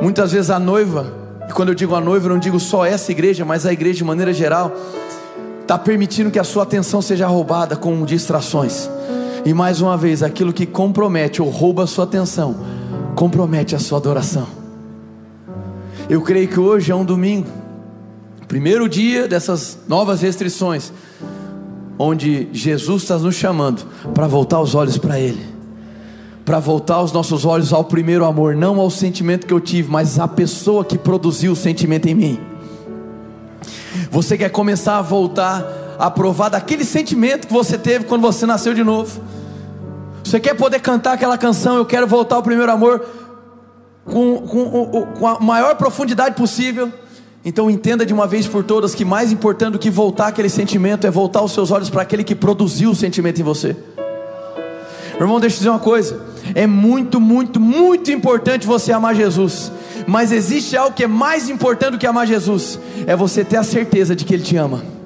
Muitas 0.00 0.32
vezes 0.32 0.50
a 0.50 0.58
noiva, 0.58 1.14
e 1.48 1.52
quando 1.52 1.70
eu 1.70 1.74
digo 1.74 1.94
a 1.94 2.00
noiva, 2.00 2.26
eu 2.26 2.30
não 2.30 2.38
digo 2.38 2.60
só 2.60 2.84
essa 2.84 3.10
igreja, 3.10 3.44
mas 3.44 3.64
a 3.64 3.72
igreja 3.72 3.98
de 3.98 4.04
maneira 4.04 4.32
geral, 4.32 4.76
está 5.62 5.78
permitindo 5.78 6.30
que 6.30 6.38
a 6.38 6.44
sua 6.44 6.64
atenção 6.64 7.00
seja 7.00 7.26
roubada 7.26 7.74
com 7.74 8.04
distrações. 8.04 8.90
E 9.44 9.52
mais 9.52 9.80
uma 9.80 9.96
vez, 9.96 10.22
aquilo 10.22 10.52
que 10.52 10.64
compromete 10.64 11.42
ou 11.42 11.48
rouba 11.48 11.82
a 11.82 11.86
sua 11.86 12.04
atenção, 12.04 12.56
compromete 13.16 13.74
a 13.74 13.78
sua 13.78 13.98
adoração. 13.98 14.46
Eu 16.08 16.20
creio 16.22 16.48
que 16.48 16.60
hoje 16.60 16.92
é 16.92 16.94
um 16.94 17.04
domingo, 17.04 17.48
primeiro 18.46 18.88
dia 18.88 19.26
dessas 19.26 19.78
novas 19.88 20.20
restrições, 20.20 20.92
onde 21.98 22.48
Jesus 22.52 23.02
está 23.02 23.18
nos 23.18 23.34
chamando 23.34 23.84
para 24.14 24.26
voltar 24.26 24.60
os 24.60 24.74
olhos 24.74 24.96
para 24.96 25.18
Ele, 25.18 25.44
para 26.44 26.60
voltar 26.60 27.02
os 27.02 27.12
nossos 27.12 27.44
olhos 27.44 27.72
ao 27.72 27.84
primeiro 27.84 28.24
amor, 28.24 28.54
não 28.54 28.78
ao 28.78 28.90
sentimento 28.90 29.46
que 29.46 29.54
eu 29.54 29.60
tive, 29.60 29.90
mas 29.90 30.18
à 30.18 30.28
pessoa 30.28 30.84
que 30.84 30.98
produziu 30.98 31.52
o 31.52 31.56
sentimento 31.56 32.06
em 32.06 32.14
mim. 32.14 32.40
Você 34.10 34.36
quer 34.36 34.50
começar 34.50 34.98
a 34.98 35.02
voltar 35.02 35.81
a 36.02 36.10
provar 36.10 36.48
daquele 36.48 36.84
sentimento 36.84 37.46
que 37.46 37.52
você 37.52 37.78
teve 37.78 38.06
quando 38.06 38.22
você 38.22 38.44
nasceu 38.44 38.74
de 38.74 38.82
novo? 38.82 39.22
Você 40.24 40.40
quer 40.40 40.54
poder 40.54 40.80
cantar 40.80 41.12
aquela 41.12 41.38
canção, 41.38 41.76
eu 41.76 41.86
quero 41.86 42.08
voltar 42.08 42.34
ao 42.34 42.42
primeiro 42.42 42.72
amor 42.72 43.06
com, 44.04 44.38
com, 44.38 45.06
com 45.16 45.26
a 45.28 45.38
maior 45.38 45.76
profundidade 45.76 46.34
possível? 46.34 46.92
Então 47.44 47.70
entenda 47.70 48.04
de 48.04 48.12
uma 48.12 48.26
vez 48.26 48.48
por 48.48 48.64
todas 48.64 48.96
que 48.96 49.04
mais 49.04 49.30
importante 49.30 49.74
do 49.74 49.78
que 49.78 49.90
voltar 49.90 50.26
aquele 50.26 50.48
sentimento 50.48 51.06
é 51.06 51.10
voltar 51.10 51.40
os 51.40 51.52
seus 51.52 51.70
olhos 51.70 51.88
para 51.88 52.02
aquele 52.02 52.24
que 52.24 52.34
produziu 52.34 52.90
o 52.90 52.96
sentimento 52.96 53.40
em 53.40 53.44
você. 53.44 53.76
Irmão, 55.20 55.38
deixa 55.38 55.54
eu 55.54 55.58
dizer 55.58 55.70
uma 55.70 55.78
coisa: 55.78 56.20
é 56.52 56.66
muito, 56.66 57.20
muito, 57.20 57.60
muito 57.60 58.10
importante 58.10 58.66
você 58.66 58.90
amar 58.90 59.14
Jesus, 59.14 59.70
mas 60.08 60.32
existe 60.32 60.76
algo 60.76 60.96
que 60.96 61.04
é 61.04 61.08
mais 61.08 61.48
importante 61.48 61.92
do 61.92 61.98
que 61.98 62.08
amar 62.08 62.26
Jesus: 62.26 62.76
é 63.06 63.14
você 63.14 63.44
ter 63.44 63.58
a 63.58 63.62
certeza 63.62 64.16
de 64.16 64.24
que 64.24 64.34
Ele 64.34 64.42
te 64.42 64.56
ama 64.56 65.00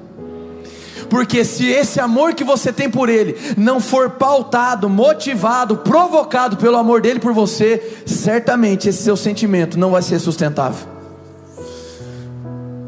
porque 1.09 1.43
se 1.43 1.65
esse 1.65 1.99
amor 1.99 2.33
que 2.33 2.43
você 2.43 2.71
tem 2.71 2.89
por 2.89 3.09
Ele 3.09 3.35
não 3.57 3.79
for 3.79 4.11
pautado, 4.11 4.89
motivado, 4.89 5.77
provocado 5.77 6.57
pelo 6.57 6.77
amor 6.77 7.01
dele 7.01 7.19
por 7.19 7.33
você, 7.33 8.01
certamente 8.05 8.89
esse 8.89 9.03
seu 9.03 9.17
sentimento 9.17 9.77
não 9.79 9.91
vai 9.91 10.01
ser 10.01 10.19
sustentável. 10.19 10.87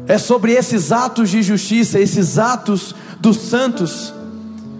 É 0.06 0.18
sobre 0.18 0.52
esses 0.52 0.90
atos 0.90 1.30
de 1.30 1.42
justiça, 1.42 1.98
esses 2.00 2.38
atos 2.38 2.94
dos 3.20 3.36
santos 3.36 4.12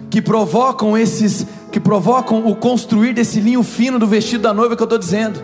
que 0.09 0.21
provocam 0.21 0.97
esses 0.97 1.45
que 1.71 1.79
provocam 1.79 2.45
o 2.45 2.53
construir 2.53 3.13
desse 3.13 3.39
linho 3.39 3.63
fino 3.63 3.97
do 3.97 4.05
vestido 4.05 4.41
da 4.41 4.53
noiva 4.53 4.75
que 4.75 4.83
eu 4.83 4.85
estou 4.85 4.99
dizendo. 4.99 5.41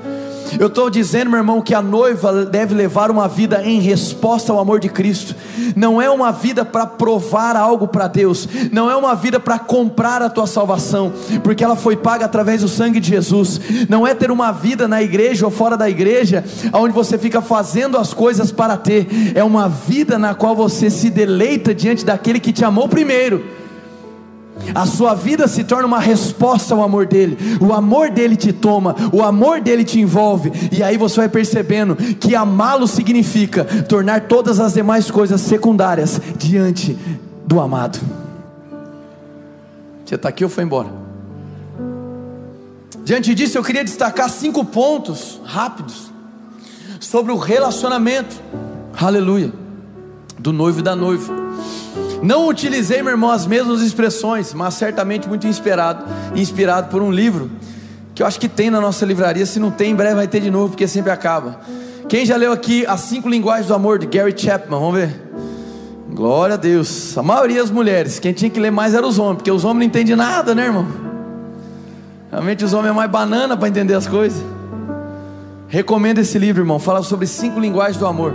Eu 0.59 0.67
estou 0.67 0.89
dizendo, 0.89 1.29
meu 1.29 1.39
irmão, 1.39 1.61
que 1.61 1.73
a 1.73 1.81
noiva 1.81 2.45
deve 2.45 2.73
levar 2.73 3.11
uma 3.11 3.27
vida 3.27 3.63
em 3.63 3.79
resposta 3.79 4.51
ao 4.51 4.59
amor 4.59 4.79
de 4.79 4.89
Cristo. 4.89 5.35
Não 5.75 6.01
é 6.01 6.09
uma 6.09 6.31
vida 6.31 6.63
para 6.63 6.85
provar 6.85 7.55
algo 7.55 7.87
para 7.87 8.07
Deus, 8.07 8.47
não 8.71 8.89
é 8.89 8.95
uma 8.95 9.15
vida 9.15 9.39
para 9.39 9.59
comprar 9.59 10.21
a 10.21 10.29
tua 10.29 10.47
salvação, 10.47 11.13
porque 11.43 11.63
ela 11.63 11.75
foi 11.75 11.95
paga 11.95 12.25
através 12.25 12.61
do 12.61 12.67
sangue 12.67 12.99
de 12.99 13.09
Jesus. 13.09 13.59
Não 13.89 14.05
é 14.05 14.13
ter 14.13 14.31
uma 14.31 14.51
vida 14.51 14.87
na 14.87 15.01
igreja 15.01 15.45
ou 15.45 15.51
fora 15.51 15.77
da 15.77 15.89
igreja, 15.89 16.43
onde 16.73 16.93
você 16.93 17.17
fica 17.17 17.41
fazendo 17.41 17.97
as 17.97 18.13
coisas 18.13 18.51
para 18.51 18.77
ter. 18.77 19.07
É 19.35 19.43
uma 19.43 19.67
vida 19.67 20.17
na 20.17 20.33
qual 20.33 20.55
você 20.55 20.89
se 20.89 21.09
deleita 21.09 21.73
diante 21.73 22.05
daquele 22.05 22.39
que 22.39 22.53
te 22.53 22.63
amou 22.63 22.87
primeiro 22.87 23.57
a 24.73 24.85
sua 24.85 25.13
vida 25.13 25.47
se 25.47 25.63
torna 25.63 25.87
uma 25.87 25.99
resposta 25.99 26.73
ao 26.73 26.83
amor 26.83 27.05
dele, 27.05 27.37
o 27.61 27.73
amor 27.73 28.09
dele 28.09 28.35
te 28.35 28.51
toma, 28.51 28.95
o 29.11 29.23
amor 29.23 29.61
dele 29.61 29.83
te 29.83 29.99
envolve, 29.99 30.51
e 30.71 30.83
aí 30.83 30.97
você 30.97 31.17
vai 31.21 31.29
percebendo 31.29 31.95
que 31.95 32.35
amá-lo 32.35 32.87
significa 32.87 33.65
tornar 33.65 34.21
todas 34.21 34.59
as 34.59 34.73
demais 34.73 35.09
coisas 35.09 35.41
secundárias 35.41 36.21
diante 36.37 36.97
do 37.45 37.59
amado. 37.59 37.99
Você 40.05 40.15
está 40.15 40.29
aqui 40.29 40.43
ou 40.43 40.49
foi 40.49 40.63
embora? 40.63 40.89
Diante 43.03 43.33
disso, 43.33 43.57
eu 43.57 43.63
queria 43.63 43.83
destacar 43.83 44.29
cinco 44.29 44.65
pontos 44.65 45.39
rápidos 45.45 46.11
sobre 46.99 47.31
o 47.31 47.37
relacionamento, 47.37 48.35
aleluia, 48.99 49.51
do 50.37 50.51
noivo 50.51 50.79
e 50.79 50.81
da 50.81 50.95
noiva. 50.95 51.46
Não 52.21 52.47
utilizei, 52.47 53.01
meu 53.01 53.11
irmão, 53.11 53.29
as 53.29 53.45
mesmas 53.45 53.81
expressões, 53.81 54.53
mas 54.53 54.73
certamente 54.73 55.27
muito 55.27 55.47
inspirado, 55.47 56.03
inspirado 56.35 56.89
por 56.89 57.01
um 57.01 57.11
livro 57.11 57.49
que 58.17 58.23
eu 58.23 58.25
acho 58.25 58.39
que 58.39 58.49
tem 58.49 58.71
na 58.71 58.81
nossa 58.81 59.05
livraria. 59.05 59.45
Se 59.45 59.59
não 59.59 59.69
tem, 59.69 59.91
em 59.91 59.95
breve 59.95 60.15
vai 60.15 60.27
ter 60.27 60.39
de 60.39 60.49
novo, 60.49 60.69
porque 60.69 60.87
sempre 60.87 61.11
acaba. 61.11 61.59
Quem 62.09 62.25
já 62.25 62.35
leu 62.35 62.51
aqui 62.51 62.83
As 62.87 63.01
Cinco 63.01 63.29
Linguagens 63.29 63.67
do 63.67 63.75
Amor 63.75 63.99
de 63.99 64.07
Gary 64.07 64.33
Chapman? 64.35 64.79
Vamos 64.79 64.95
ver. 64.95 65.27
Glória 66.11 66.55
a 66.55 66.57
Deus. 66.57 67.15
A 67.15 67.21
maioria 67.21 67.61
das 67.61 67.69
mulheres. 67.69 68.17
Quem 68.17 68.33
tinha 68.33 68.49
que 68.49 68.59
ler 68.59 68.71
mais 68.71 68.95
era 68.95 69.05
os 69.05 69.19
homens, 69.19 69.35
porque 69.37 69.51
os 69.51 69.63
homens 69.63 69.77
não 69.77 69.85
entendem 69.85 70.15
nada, 70.15 70.55
né, 70.55 70.65
irmão? 70.65 70.87
Realmente 72.31 72.65
os 72.65 72.73
homens 72.73 72.89
é 72.89 72.93
mais 72.95 73.11
banana 73.11 73.55
para 73.55 73.67
entender 73.67 73.93
as 73.93 74.07
coisas. 74.07 74.41
Recomendo 75.67 76.17
esse 76.17 76.39
livro, 76.39 76.63
irmão. 76.63 76.79
Fala 76.79 77.03
sobre 77.03 77.27
cinco 77.27 77.59
linguagens 77.59 77.97
do 77.97 78.07
amor. 78.07 78.33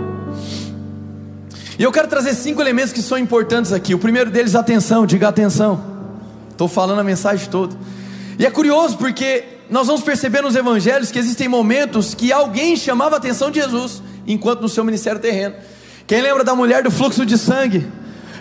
E 1.77 1.83
eu 1.83 1.91
quero 1.91 2.07
trazer 2.07 2.33
cinco 2.33 2.61
elementos 2.61 2.93
que 2.93 3.01
são 3.01 3.17
importantes 3.17 3.71
aqui. 3.71 3.95
O 3.95 3.99
primeiro 3.99 4.29
deles, 4.29 4.55
atenção, 4.55 5.05
diga 5.05 5.27
atenção. 5.27 5.81
Estou 6.51 6.67
falando 6.67 6.99
a 6.99 7.03
mensagem 7.03 7.49
toda. 7.49 7.75
E 8.37 8.45
é 8.45 8.51
curioso 8.51 8.97
porque 8.97 9.43
nós 9.69 9.87
vamos 9.87 10.03
perceber 10.03 10.41
nos 10.41 10.55
evangelhos 10.55 11.11
que 11.11 11.17
existem 11.17 11.47
momentos 11.47 12.13
que 12.13 12.31
alguém 12.31 12.75
chamava 12.75 13.15
a 13.15 13.17
atenção 13.17 13.49
de 13.49 13.59
Jesus 13.59 14.03
enquanto 14.27 14.61
no 14.61 14.69
seu 14.69 14.83
ministério 14.83 15.19
terreno. 15.19 15.55
Quem 16.05 16.21
lembra 16.21 16.43
da 16.43 16.53
mulher 16.53 16.83
do 16.83 16.91
fluxo 16.91 17.25
de 17.25 17.37
sangue? 17.37 17.87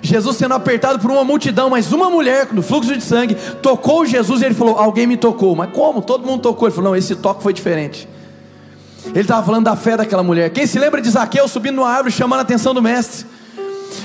Jesus 0.03 0.37
sendo 0.37 0.55
apertado 0.55 0.99
por 0.99 1.11
uma 1.11 1.25
multidão, 1.25 1.71
mas 1.71 1.92
uma 1.92 2.11
mulher 2.11 2.49
no 2.53 2.61
fluxo 2.61 2.95
de 2.97 3.05
sangue 3.05 3.37
tocou 3.62 4.05
Jesus 4.05 4.42
e 4.42 4.47
ele 4.47 4.55
falou: 4.55 4.77
Alguém 4.77 5.07
me 5.07 5.16
tocou. 5.16 5.55
Mas 5.55 5.71
como? 5.71 6.03
Todo 6.03 6.27
mundo 6.27 6.42
tocou. 6.42 6.66
Ele 6.66 6.75
falou: 6.75 6.90
Não, 6.90 6.97
esse 6.97 7.14
toque 7.14 7.42
foi 7.42 7.53
diferente. 7.53 8.09
Ele 9.07 9.21
estava 9.21 9.45
falando 9.45 9.65
da 9.65 9.77
fé 9.77 9.97
daquela 9.97 10.23
mulher. 10.23 10.51
Quem 10.51 10.67
se 10.67 10.79
lembra 10.79 11.01
de 11.01 11.11
Zaqueu 11.11 11.49
subindo 11.49 11.77
numa 11.77 11.88
árvore 11.88 12.12
chamando 12.12 12.41
a 12.41 12.43
atenção 12.43 12.73
do 12.73 12.81
mestre? 12.81 13.27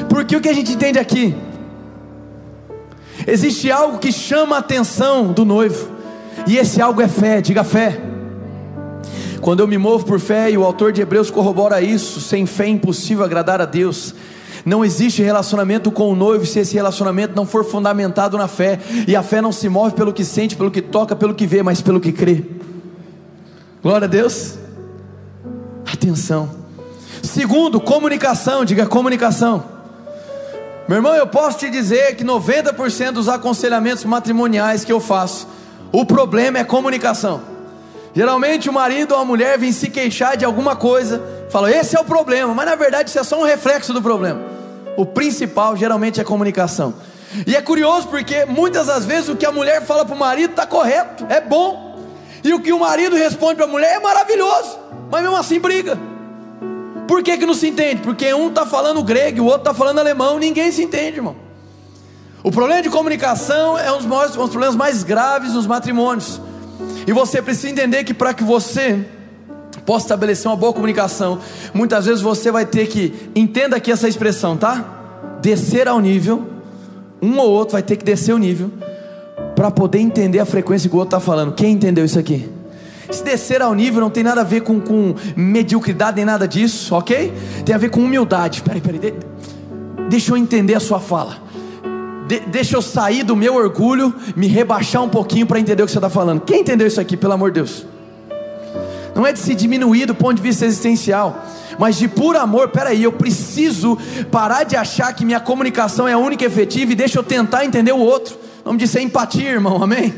Porque 0.09 0.35
o 0.35 0.41
que 0.41 0.49
a 0.49 0.53
gente 0.53 0.73
entende 0.73 0.99
aqui? 0.99 1.35
Existe 3.25 3.71
algo 3.71 3.97
que 3.99 4.11
chama 4.11 4.55
a 4.55 4.59
atenção 4.59 5.33
do 5.33 5.43
noivo, 5.43 5.89
e 6.45 6.57
esse 6.57 6.81
algo 6.81 7.01
é 7.01 7.07
fé, 7.07 7.41
diga 7.41 7.63
fé. 7.63 7.99
Quando 9.41 9.59
eu 9.59 9.67
me 9.67 9.77
movo 9.77 10.05
por 10.05 10.19
fé, 10.19 10.49
e 10.51 10.57
o 10.57 10.63
autor 10.63 10.91
de 10.91 11.01
Hebreus 11.01 11.29
corrobora 11.29 11.81
isso, 11.81 12.21
sem 12.21 12.45
fé 12.45 12.65
é 12.65 12.69
impossível 12.69 13.23
agradar 13.23 13.61
a 13.61 13.65
Deus. 13.65 14.15
Não 14.65 14.83
existe 14.83 15.21
relacionamento 15.21 15.91
com 15.91 16.11
o 16.11 16.15
noivo 16.15 16.45
se 16.45 16.59
esse 16.59 16.75
relacionamento 16.75 17.35
não 17.35 17.45
for 17.45 17.63
fundamentado 17.63 18.37
na 18.37 18.47
fé, 18.47 18.79
e 19.07 19.15
a 19.15 19.23
fé 19.23 19.41
não 19.41 19.51
se 19.51 19.69
move 19.69 19.93
pelo 19.93 20.13
que 20.13 20.23
sente, 20.23 20.55
pelo 20.55 20.71
que 20.71 20.81
toca, 20.81 21.15
pelo 21.15 21.33
que 21.33 21.45
vê, 21.45 21.61
mas 21.61 21.81
pelo 21.81 21.99
que 21.99 22.11
crê. 22.11 22.43
Glória 23.81 24.05
a 24.05 24.09
Deus. 24.09 24.57
Atenção. 25.91 26.49
Segundo, 27.23 27.79
comunicação, 27.79 28.65
diga 28.65 28.85
comunicação. 28.85 29.63
Meu 30.87 30.97
irmão, 30.97 31.15
eu 31.15 31.27
posso 31.27 31.57
te 31.59 31.69
dizer 31.69 32.15
que 32.15 32.23
90% 32.23 33.11
dos 33.11 33.29
aconselhamentos 33.29 34.03
matrimoniais 34.03 34.83
que 34.83 34.91
eu 34.91 34.99
faço, 34.99 35.47
o 35.91 36.05
problema 36.05 36.59
é 36.59 36.63
comunicação. 36.63 37.41
Geralmente 38.13 38.69
o 38.69 38.73
marido 38.73 39.13
ou 39.13 39.21
a 39.21 39.25
mulher 39.25 39.57
vem 39.57 39.71
se 39.71 39.89
queixar 39.89 40.35
de 40.35 40.43
alguma 40.43 40.75
coisa, 40.75 41.21
fala, 41.49 41.71
esse 41.71 41.95
é 41.95 41.99
o 41.99 42.05
problema, 42.05 42.53
mas 42.53 42.65
na 42.65 42.75
verdade 42.75 43.09
isso 43.09 43.19
é 43.19 43.23
só 43.23 43.39
um 43.39 43.43
reflexo 43.43 43.93
do 43.93 44.01
problema. 44.01 44.41
O 44.97 45.05
principal 45.05 45.75
geralmente 45.75 46.19
é 46.19 46.23
comunicação. 46.23 46.95
E 47.45 47.55
é 47.55 47.61
curioso 47.61 48.07
porque 48.07 48.45
muitas 48.45 48.87
das 48.87 49.05
vezes 49.05 49.29
o 49.29 49.35
que 49.35 49.45
a 49.45 49.51
mulher 49.51 49.85
fala 49.85 50.05
para 50.05 50.15
o 50.15 50.19
marido 50.19 50.51
está 50.51 50.65
correto, 50.65 51.25
é 51.29 51.39
bom, 51.39 51.99
e 52.43 52.53
o 52.53 52.61
que 52.61 52.71
o 52.71 52.79
marido 52.79 53.15
responde 53.15 53.55
para 53.55 53.65
a 53.65 53.67
mulher 53.67 53.95
é 53.95 53.99
maravilhoso 53.99 54.86
mas 55.11 55.21
mesmo 55.21 55.35
assim 55.35 55.59
briga. 55.59 55.97
Por 57.07 57.23
que, 57.23 57.37
que 57.37 57.45
não 57.45 57.53
se 57.53 57.67
entende? 57.67 58.01
Porque 58.01 58.33
um 58.33 58.49
está 58.49 58.65
falando 58.65 59.01
grego 59.01 59.37
e 59.37 59.41
o 59.41 59.45
outro 59.45 59.61
está 59.61 59.73
falando 59.73 59.99
alemão, 59.99 60.37
ninguém 60.37 60.71
se 60.71 60.83
entende, 60.83 61.17
irmão. 61.17 61.35
O 62.43 62.51
problema 62.51 62.81
de 62.81 62.89
comunicação 62.89 63.77
é 63.77 63.91
um 63.91 63.97
dos, 63.97 64.05
maiores, 64.05 64.35
um 64.35 64.41
dos 64.41 64.49
problemas 64.49 64.75
mais 64.75 65.03
graves 65.03 65.53
nos 65.53 65.65
matrimônios. 65.65 66.41
E 67.05 67.13
você 67.13 67.41
precisa 67.41 67.69
entender 67.69 68.03
que 68.03 68.13
para 68.13 68.33
que 68.33 68.43
você 68.43 69.05
possa 69.85 70.05
estabelecer 70.05 70.49
uma 70.49 70.57
boa 70.57 70.73
comunicação, 70.73 71.39
muitas 71.73 72.05
vezes 72.05 72.21
você 72.21 72.51
vai 72.51 72.65
ter 72.65 72.87
que, 72.87 73.31
entenda 73.35 73.77
aqui 73.77 73.91
essa 73.91 74.07
expressão, 74.07 74.57
tá? 74.57 75.37
Descer 75.41 75.87
ao 75.87 75.99
nível, 75.99 76.45
um 77.21 77.37
ou 77.37 77.49
outro 77.49 77.73
vai 77.73 77.81
ter 77.81 77.95
que 77.95 78.03
descer 78.03 78.33
o 78.33 78.37
nível, 78.37 78.69
para 79.55 79.71
poder 79.71 79.99
entender 79.99 80.39
a 80.39 80.45
frequência 80.45 80.89
que 80.89 80.95
o 80.95 80.99
outro 80.99 81.17
está 81.17 81.25
falando. 81.25 81.53
Quem 81.53 81.71
entendeu 81.71 82.03
isso 82.03 82.19
aqui? 82.19 82.56
Se 83.09 83.23
descer 83.23 83.61
ao 83.61 83.73
nível 83.73 84.01
não 84.01 84.09
tem 84.09 84.23
nada 84.23 84.41
a 84.41 84.43
ver 84.43 84.61
com, 84.61 84.79
com 84.79 85.15
mediocridade 85.35 86.17
nem 86.17 86.25
nada 86.25 86.47
disso, 86.47 86.93
ok? 86.93 87.33
Tem 87.65 87.73
a 87.73 87.77
ver 87.77 87.89
com 87.89 88.01
humildade. 88.01 88.61
Peraí, 88.61 88.81
peraí, 88.81 88.99
de, 88.99 89.13
deixa 90.09 90.31
eu 90.31 90.37
entender 90.37 90.75
a 90.75 90.79
sua 90.79 90.99
fala. 90.99 91.37
De, 92.27 92.39
deixa 92.41 92.75
eu 92.75 92.81
sair 92.81 93.23
do 93.23 93.35
meu 93.35 93.55
orgulho, 93.55 94.13
me 94.35 94.47
rebaixar 94.47 95.01
um 95.01 95.09
pouquinho 95.09 95.45
para 95.45 95.59
entender 95.59 95.83
o 95.83 95.85
que 95.85 95.91
você 95.91 95.97
está 95.97 96.09
falando. 96.09 96.41
Quem 96.41 96.61
entendeu 96.61 96.85
isso 96.85 96.99
aqui, 96.99 97.15
pelo 97.15 97.33
amor 97.33 97.51
de 97.51 97.61
Deus? 97.61 97.85
Não 99.15 99.25
é 99.25 99.33
de 99.33 99.39
se 99.39 99.55
diminuir 99.55 100.05
do 100.05 100.13
ponto 100.13 100.35
de 100.35 100.41
vista 100.43 100.65
existencial, 100.65 101.43
mas 101.79 101.95
de 101.95 102.07
puro 102.07 102.37
amor. 102.37 102.69
Peraí, 102.69 103.03
eu 103.03 103.11
preciso 103.11 103.97
parar 104.29 104.63
de 104.63 104.75
achar 104.75 105.11
que 105.13 105.25
minha 105.25 105.39
comunicação 105.39 106.07
é 106.07 106.13
a 106.13 106.17
única 106.19 106.45
efetiva 106.45 106.91
e 106.91 106.95
deixa 106.95 107.17
eu 107.17 107.23
tentar 107.23 107.65
entender 107.65 107.93
o 107.93 107.97
outro. 107.99 108.37
Nome 108.63 108.77
disso 108.77 108.97
é 108.97 109.01
empatia, 109.01 109.49
irmão, 109.49 109.81
amém? 109.81 110.13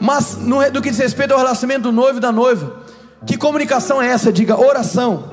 Mas 0.00 0.36
no, 0.36 0.60
no 0.70 0.80
que 0.80 0.90
diz 0.90 0.98
respeito 0.98 1.32
ao 1.32 1.38
relacionamento 1.38 1.82
do 1.82 1.92
noivo 1.92 2.18
e 2.18 2.20
da 2.20 2.32
noiva, 2.32 2.76
que 3.26 3.36
comunicação 3.36 4.00
é 4.00 4.08
essa? 4.08 4.32
Diga 4.32 4.58
oração. 4.58 5.24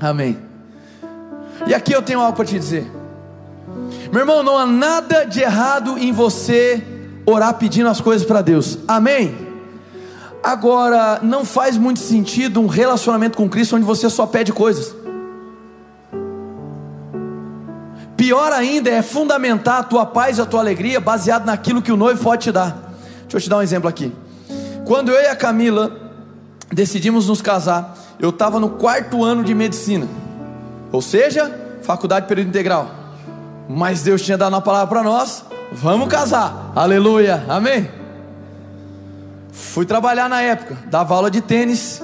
Amém. 0.00 0.38
E 1.66 1.74
aqui 1.74 1.92
eu 1.92 2.02
tenho 2.02 2.20
algo 2.20 2.36
para 2.36 2.44
te 2.44 2.58
dizer. 2.58 2.90
Meu 4.10 4.20
irmão, 4.20 4.42
não 4.42 4.58
há 4.58 4.66
nada 4.66 5.24
de 5.24 5.40
errado 5.40 5.96
em 5.96 6.12
você 6.12 6.84
orar 7.24 7.54
pedindo 7.54 7.88
as 7.88 8.00
coisas 8.00 8.26
para 8.26 8.42
Deus. 8.42 8.78
Amém. 8.86 9.34
Agora, 10.42 11.20
não 11.22 11.44
faz 11.44 11.78
muito 11.78 12.00
sentido 12.00 12.60
um 12.60 12.66
relacionamento 12.66 13.38
com 13.38 13.48
Cristo 13.48 13.76
onde 13.76 13.86
você 13.86 14.10
só 14.10 14.26
pede 14.26 14.52
coisas. 14.52 14.94
Pior 18.16 18.52
ainda 18.52 18.90
é 18.90 19.00
fundamentar 19.02 19.80
a 19.80 19.82
tua 19.82 20.04
paz 20.04 20.38
e 20.38 20.40
a 20.42 20.46
tua 20.46 20.60
alegria 20.60 21.00
baseado 21.00 21.46
naquilo 21.46 21.80
que 21.80 21.92
o 21.92 21.96
noivo 21.96 22.22
pode 22.22 22.42
te 22.42 22.52
dar. 22.52 22.91
Deixa 23.32 23.46
eu 23.46 23.48
te 23.48 23.48
dar 23.48 23.56
um 23.56 23.62
exemplo 23.62 23.88
aqui. 23.88 24.12
Quando 24.84 25.10
eu 25.10 25.18
e 25.18 25.26
a 25.26 25.34
Camila 25.34 25.90
decidimos 26.70 27.28
nos 27.28 27.40
casar, 27.40 27.96
eu 28.20 28.28
estava 28.28 28.60
no 28.60 28.68
quarto 28.68 29.24
ano 29.24 29.42
de 29.42 29.54
medicina, 29.54 30.06
ou 30.92 31.00
seja, 31.00 31.50
faculdade 31.80 32.26
período 32.26 32.48
integral. 32.48 32.90
Mas 33.66 34.02
Deus 34.02 34.20
tinha 34.20 34.36
dado 34.36 34.52
uma 34.52 34.60
palavra 34.60 34.88
para 34.88 35.02
nós: 35.02 35.46
vamos 35.72 36.08
casar, 36.08 36.72
aleluia, 36.76 37.42
amém. 37.48 37.88
Fui 39.50 39.86
trabalhar 39.86 40.28
na 40.28 40.42
época, 40.42 40.76
dava 40.90 41.14
aula 41.14 41.30
de 41.30 41.40
tênis 41.40 42.02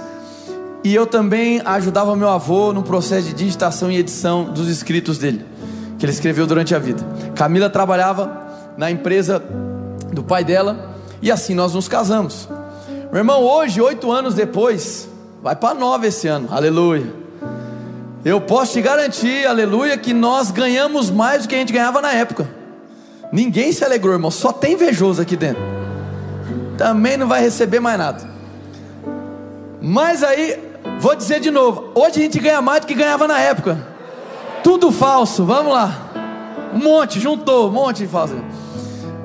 e 0.83 0.95
eu 0.95 1.07
também 1.07 1.61
ajudava 1.63 2.17
meu 2.17 2.31
avô 2.31 2.73
no 2.73 2.83
processo 2.83 3.27
de 3.27 3.35
digitação 3.35 3.91
e 3.91 3.99
edição 3.99 4.45
dos 4.45 4.67
escritos 4.71 5.19
dele, 5.19 5.45
que 5.99 6.07
ele 6.07 6.13
escreveu 6.13 6.47
durante 6.47 6.75
a 6.75 6.79
vida. 6.79 7.05
Camila 7.35 7.69
trabalhava 7.69 8.49
na 8.79 8.91
empresa 8.91 9.43
do 10.11 10.23
pai 10.23 10.43
dela 10.43 10.97
e 11.21 11.31
assim 11.31 11.55
nós 11.55 11.75
nos 11.75 11.89
casamos. 11.89 12.49
Meu 13.11 13.19
irmão, 13.19 13.43
hoje, 13.43 13.81
oito 13.81 14.11
anos 14.13 14.35
depois, 14.35 15.09
vai 15.43 15.57
para 15.57 15.75
nove 15.75 16.09
esse 16.09 16.29
ano, 16.29 16.49
aleluia. 16.51 17.07
Eu 18.25 18.41
posso 18.41 18.73
te 18.73 18.83
garantir, 18.83 19.47
aleluia, 19.47 19.97
que 19.97 20.13
nós 20.13 20.51
ganhamos 20.51 21.11
mais 21.11 21.43
do 21.43 21.49
que 21.49 21.55
a 21.55 21.59
gente 21.59 21.73
ganhava 21.73 22.03
na 22.03 22.13
época. 22.13 22.49
Ninguém 23.33 23.73
se 23.73 23.85
alegrou, 23.85 24.13
irmão, 24.13 24.31
só 24.31 24.53
tem 24.53 24.75
invejoso 24.75 25.23
aqui 25.23 25.37
dentro. 25.37 25.63
Também 26.77 27.17
não 27.17 27.27
vai 27.27 27.41
receber 27.41 27.81
mais 27.81 27.99
nada. 27.99 28.29
Mas 29.81 30.23
aí, 30.23 30.59
vou 31.01 31.15
dizer 31.15 31.41
de 31.41 31.51
novo: 31.51 31.91
hoje 31.95 32.21
a 32.21 32.23
gente 32.23 32.39
ganha 32.39 32.61
mais 32.61 32.81
do 32.81 32.87
que 32.87 32.95
ganhava 32.95 33.27
na 33.27 33.39
época. 33.41 33.79
Tudo 34.63 34.91
falso, 34.91 35.45
vamos 35.45 35.73
lá. 35.73 36.11
Um 36.75 36.79
monte, 36.79 37.21
juntou, 37.21 37.69
um 37.69 37.73
monte 37.73 37.99
de 37.99 38.07
falso. 38.07 38.37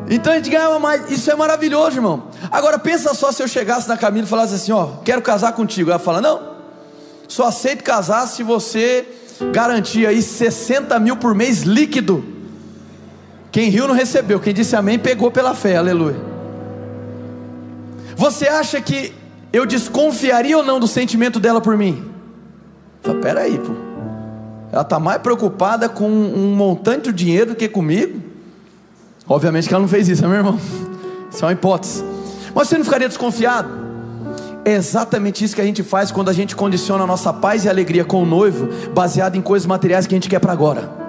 Então 0.09 0.33
a 0.33 0.35
gente 0.35 0.49
ganhava 0.49 0.79
mais. 0.79 1.09
Isso 1.09 1.31
é 1.31 1.35
maravilhoso, 1.35 1.97
irmão. 1.97 2.27
Agora 2.51 2.77
pensa 2.77 3.13
só 3.13 3.31
se 3.31 3.41
eu 3.41 3.47
chegasse 3.47 3.87
na 3.87 3.97
Camila 3.97 4.25
e 4.25 4.29
falasse 4.29 4.55
assim: 4.55 4.71
ó, 4.71 4.97
quero 5.03 5.21
casar 5.21 5.53
contigo. 5.53 5.89
Ela 5.89 5.99
fala: 5.99 6.21
não, 6.21 6.41
só 7.27 7.47
aceito 7.47 7.83
casar 7.83 8.27
se 8.27 8.43
você 8.43 9.07
garantir 9.51 10.05
aí 10.05 10.21
60 10.21 10.99
mil 10.99 11.17
por 11.17 11.33
mês 11.33 11.61
líquido. 11.61 12.23
Quem 13.51 13.69
riu 13.69 13.87
não 13.87 13.93
recebeu, 13.93 14.39
quem 14.39 14.53
disse 14.53 14.75
amém 14.75 14.97
pegou 14.97 15.29
pela 15.29 15.53
fé, 15.53 15.77
aleluia. 15.77 16.19
Você 18.15 18.47
acha 18.47 18.81
que 18.81 19.13
eu 19.51 19.65
desconfiaria 19.65 20.57
ou 20.57 20.63
não 20.63 20.80
do 20.80 20.88
sentimento 20.88 21.39
dela 21.39 21.61
por 21.61 21.78
mim? 21.78 22.11
Fala, 23.01 23.19
peraí, 23.19 23.59
pô. 23.59 23.73
Ela 24.71 24.82
está 24.82 24.99
mais 24.99 25.21
preocupada 25.21 25.88
com 25.88 26.09
um 26.09 26.55
montante 26.55 27.11
de 27.11 27.25
dinheiro 27.25 27.51
do 27.51 27.55
que 27.55 27.69
comigo. 27.69 28.32
Obviamente 29.28 29.67
que 29.67 29.74
ela 29.74 29.82
não 29.82 29.88
fez 29.88 30.09
isso, 30.09 30.21
né, 30.21 30.28
meu 30.28 30.38
irmão? 30.38 30.59
Isso 31.32 31.43
é 31.43 31.47
uma 31.47 31.53
hipótese. 31.53 32.03
Mas 32.53 32.67
você 32.67 32.78
não 32.78 32.86
ficaria 32.86 33.07
desconfiado? 33.07 33.69
É 34.65 34.74
exatamente 34.74 35.43
isso 35.43 35.55
que 35.55 35.61
a 35.61 35.65
gente 35.65 35.84
faz 35.84 36.11
quando 36.11 36.30
a 36.30 36.34
gente 36.34 36.55
condiciona 36.55 37.03
a 37.03 37.07
nossa 37.07 37.34
paz 37.34 37.65
e 37.65 37.69
alegria 37.69 38.05
com 38.05 38.24
o 38.24 38.26
noivo, 38.26 38.69
baseado 38.93 39.36
em 39.36 39.41
coisas 39.41 39.65
materiais 39.65 40.07
que 40.07 40.13
a 40.13 40.17
gente 40.17 40.30
quer 40.30 40.39
para 40.39 40.53
agora. 40.53 41.03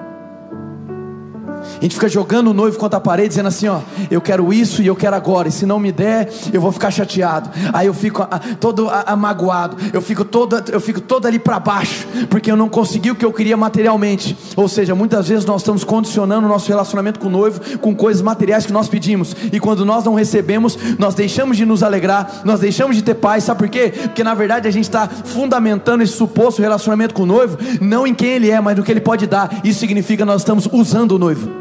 A 1.79 1.83
gente 1.83 1.95
fica 1.95 2.09
jogando 2.09 2.49
o 2.49 2.55
noivo 2.55 2.79
contra 2.79 2.99
a 2.99 3.01
parede, 3.01 3.29
dizendo 3.29 3.49
assim: 3.49 3.69
Ó, 3.69 3.81
eu 4.11 4.21
quero 4.21 4.53
isso 4.53 4.83
e 4.83 4.87
eu 4.87 4.97
quero 4.97 5.17
agora, 5.17 5.49
e 5.49 5.53
se 5.53 5.67
não 5.67 5.79
me 5.79 5.93
der, 5.93 6.33
eu 6.53 6.61
vou 6.61 6.73
ficar 6.73 6.91
chateado. 6.91 7.51
Aí 7.73 7.87
eu 7.87 7.95
fico 7.95 8.23
a, 8.23 8.39
todo 8.61 8.89
amagoado, 8.89 9.77
eu 9.93 10.01
fico 10.01 10.25
todo, 10.25 10.63
eu 10.71 10.81
fico 10.81 11.01
todo 11.01 11.27
ali 11.27 11.39
para 11.39 11.59
baixo, 11.59 12.07
porque 12.29 12.51
eu 12.51 12.57
não 12.57 12.69
consegui 12.69 13.11
o 13.11 13.15
que 13.15 13.25
eu 13.25 13.33
queria 13.33 13.57
materialmente. 13.57 14.37
Ou 14.57 14.69
seja, 14.69 14.95
muitas 14.95 15.29
vezes 15.29 15.45
nós 15.45 15.61
estamos 15.61 15.85
condicionando 15.85 16.47
o 16.47 16.49
nosso 16.49 16.69
relacionamento 16.69 17.19
com 17.19 17.29
o 17.29 17.31
noivo 17.31 17.61
com 17.79 17.95
coisas 17.95 18.23
materiais 18.23 18.67
que 18.67 18.73
nós 18.73 18.89
pedimos, 18.89 19.37
e 19.53 19.61
quando 19.61 19.85
nós 19.85 20.05
não 20.05 20.15
recebemos, 20.15 20.79
nós 20.99 21.15
deixamos 21.15 21.57
de 21.57 21.65
nos 21.65 21.83
alegrar, 21.83 22.43
nós 22.45 22.61
deixamos 22.61 22.97
de 22.97 23.03
ter 23.03 23.15
paz, 23.15 23.45
sabe 23.45 23.59
por 23.59 23.69
quê? 23.69 23.93
Porque 24.03 24.25
na 24.25 24.35
verdade 24.35 24.69
a 24.69 24.71
gente 24.71 24.85
está 24.85 25.09
fundamentando 25.09 26.03
esse 26.03 26.13
suposto 26.13 26.63
relacionamento 26.63 27.15
com 27.15 27.23
o 27.23 27.27
noivo, 27.27 27.59
não 27.81 28.07
em 28.07 28.15
quem 28.15 28.31
ele 28.31 28.51
é, 28.51 28.61
mas 28.61 28.77
no 28.77 28.83
que 28.83 28.91
ele 28.91 29.01
pode 29.01 29.27
dar. 29.27 29.61
Isso 29.65 29.81
significa 29.81 30.25
nós 30.25 30.43
estamos 30.43 30.69
usando 30.73 31.13
o 31.13 31.19
noivo. 31.19 31.54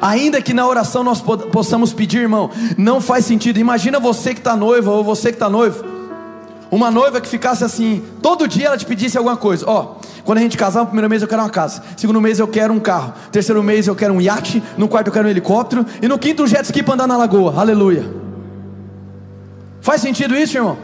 Ainda 0.00 0.42
que 0.42 0.52
na 0.52 0.66
oração 0.66 1.02
nós 1.02 1.20
possamos 1.20 1.92
pedir, 1.92 2.22
irmão, 2.22 2.50
não 2.76 3.00
faz 3.00 3.24
sentido. 3.24 3.58
Imagina 3.58 3.98
você 3.98 4.34
que 4.34 4.40
está 4.40 4.56
noiva 4.56 4.90
ou 4.90 5.02
você 5.02 5.28
que 5.28 5.36
está 5.36 5.48
noivo. 5.48 5.84
Uma 6.70 6.90
noiva 6.90 7.20
que 7.20 7.28
ficasse 7.28 7.64
assim, 7.64 8.02
todo 8.20 8.48
dia 8.48 8.66
ela 8.66 8.76
te 8.76 8.84
pedisse 8.84 9.16
alguma 9.16 9.36
coisa. 9.36 9.64
Ó, 9.68 9.96
quando 10.24 10.38
a 10.38 10.40
gente 10.40 10.56
casar, 10.56 10.80
no 10.80 10.86
primeiro 10.86 11.08
mês 11.08 11.22
eu 11.22 11.28
quero 11.28 11.42
uma 11.42 11.50
casa, 11.50 11.82
segundo 11.96 12.20
mês 12.20 12.40
eu 12.40 12.48
quero 12.48 12.72
um 12.72 12.80
carro, 12.80 13.14
terceiro 13.30 13.62
mês 13.62 13.86
eu 13.86 13.94
quero 13.94 14.12
um 14.12 14.20
iate, 14.20 14.62
no 14.76 14.88
quarto 14.88 15.06
eu 15.06 15.12
quero 15.12 15.28
um 15.28 15.30
helicóptero 15.30 15.86
e 16.02 16.08
no 16.08 16.18
quinto 16.18 16.42
um 16.42 16.46
jet 16.46 16.64
ski 16.64 16.82
para 16.82 16.94
andar 16.94 17.06
na 17.06 17.16
lagoa. 17.16 17.54
Aleluia. 17.56 18.04
Faz 19.80 20.00
sentido 20.00 20.34
isso, 20.34 20.56
irmão? 20.56 20.76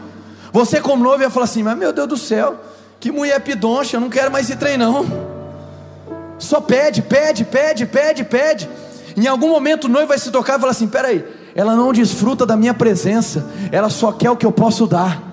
Você 0.53 0.79
como 0.79 1.03
noivo 1.03 1.23
ia 1.23 1.29
falar 1.29 1.43
assim, 1.43 1.63
mas 1.63 1.77
meu 1.77 1.91
Deus 1.91 2.07
do 2.07 2.15
céu, 2.15 2.55
que 2.99 3.11
mulher 3.11 3.41
pidoncha, 3.41 3.97
eu 3.97 4.01
não 4.01 4.09
quero 4.09 4.31
mais 4.31 4.49
esse 4.49 4.57
trem 4.57 4.77
não. 4.77 5.05
Só 6.39 6.61
pede, 6.61 7.01
pede, 7.01 7.43
pede, 7.43 7.85
pede, 7.85 8.23
pede. 8.23 8.69
Em 9.15 9.27
algum 9.27 9.49
momento 9.49 9.85
o 9.85 9.89
noivo 9.89 10.07
vai 10.07 10.17
se 10.17 10.31
tocar 10.31 10.57
e 10.57 10.59
falar 10.59 10.71
assim: 10.71 10.87
peraí, 10.87 11.23
ela 11.55 11.75
não 11.75 11.93
desfruta 11.93 12.45
da 12.45 12.55
minha 12.55 12.73
presença, 12.73 13.49
ela 13.71 13.89
só 13.89 14.11
quer 14.11 14.31
o 14.31 14.35
que 14.35 14.45
eu 14.45 14.51
posso 14.51 14.87
dar. 14.87 15.31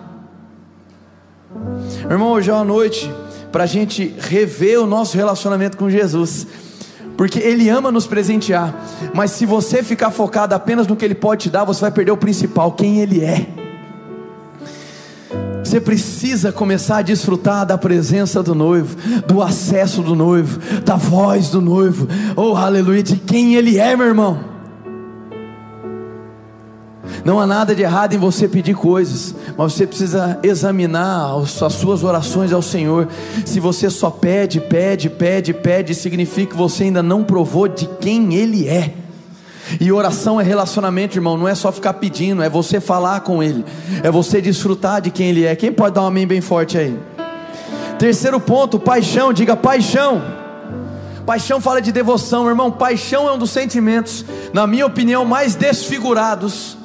Irmão, 2.09 2.33
hoje 2.33 2.51
é 2.51 2.53
uma 2.53 2.65
noite 2.65 3.11
para 3.51 3.65
a 3.65 3.67
gente 3.67 4.15
rever 4.19 4.81
o 4.81 4.87
nosso 4.87 5.17
relacionamento 5.17 5.77
com 5.77 5.91
Jesus, 5.91 6.47
porque 7.17 7.39
Ele 7.39 7.69
ama 7.69 7.91
nos 7.91 8.07
presentear, 8.07 8.75
mas 9.15 9.33
se 9.33 9.45
você 9.45 9.83
ficar 9.83 10.11
focado 10.11 10.55
apenas 10.55 10.87
no 10.87 10.97
que 10.97 11.05
Ele 11.05 11.15
pode 11.15 11.45
te 11.45 11.51
dar, 11.51 11.65
você 11.65 11.81
vai 11.81 11.91
perder 11.91 12.13
o 12.13 12.17
principal, 12.17 12.73
quem 12.73 13.01
Ele 13.01 13.25
é. 13.25 13.60
Você 15.71 15.81
precisa 15.81 16.51
começar 16.51 16.97
a 16.97 17.03
desfrutar 17.03 17.65
da 17.65 17.79
presença 17.79 18.43
do 18.43 18.57
noivo, 18.57 18.97
do 19.25 19.41
acesso 19.41 20.03
do 20.03 20.17
noivo, 20.17 20.59
da 20.85 20.97
voz 20.97 21.49
do 21.49 21.61
noivo, 21.61 22.09
oh 22.35 22.57
aleluia, 22.57 23.05
de 23.05 23.15
quem 23.15 23.55
ele 23.55 23.79
é, 23.79 23.95
meu 23.95 24.09
irmão. 24.09 24.41
Não 27.25 27.39
há 27.39 27.47
nada 27.47 27.73
de 27.73 27.83
errado 27.83 28.15
em 28.15 28.19
você 28.19 28.49
pedir 28.49 28.75
coisas, 28.75 29.33
mas 29.57 29.75
você 29.75 29.87
precisa 29.87 30.41
examinar 30.43 31.37
as 31.41 31.73
suas 31.75 32.03
orações 32.03 32.53
ao 32.53 32.63
Senhor. 32.63 33.07
Se 33.47 33.61
você 33.61 33.89
só 33.89 34.11
pede, 34.11 34.61
pede, 34.61 35.09
pede, 35.09 35.55
pede, 35.55 35.95
significa 35.95 36.51
que 36.51 36.59
você 36.59 36.83
ainda 36.83 37.01
não 37.01 37.23
provou 37.23 37.69
de 37.69 37.87
quem 38.01 38.35
Ele 38.35 38.67
é. 38.67 38.93
E 39.81 39.93
oração 39.93 40.41
é 40.41 40.45
relacionamento, 40.45 41.17
irmão, 41.17 41.37
não 41.37 41.47
é 41.47 41.55
só 41.55 41.71
ficar 41.71 41.95
pedindo, 41.95 42.43
é 42.43 42.49
você 42.49 42.81
falar 42.81 43.21
com 43.21 43.43
Ele, 43.43 43.65
é 44.03 44.11
você 44.11 44.41
desfrutar 44.41 45.01
de 45.01 45.11
quem 45.11 45.29
Ele 45.29 45.45
é. 45.45 45.55
Quem 45.55 45.73
pode 45.73 45.95
dar 45.95 46.03
um 46.03 46.07
amém 46.07 46.27
bem 46.27 46.41
forte 46.41 46.79
aí? 46.79 46.99
Terceiro 47.99 48.41
ponto, 48.41 48.79
paixão, 48.79 49.33
diga 49.33 49.57
paixão. 49.57 50.23
Paixão 51.27 51.61
fala 51.61 51.81
de 51.81 51.93
devoção, 51.93 52.49
irmão. 52.49 52.73
Paixão 52.73 53.29
é 53.29 53.33
um 53.33 53.39
dos 53.39 53.51
sentimentos, 53.51 54.25
na 54.53 54.67
minha 54.67 54.87
opinião, 54.87 55.25
mais 55.25 55.55
desfigurados 55.55 56.77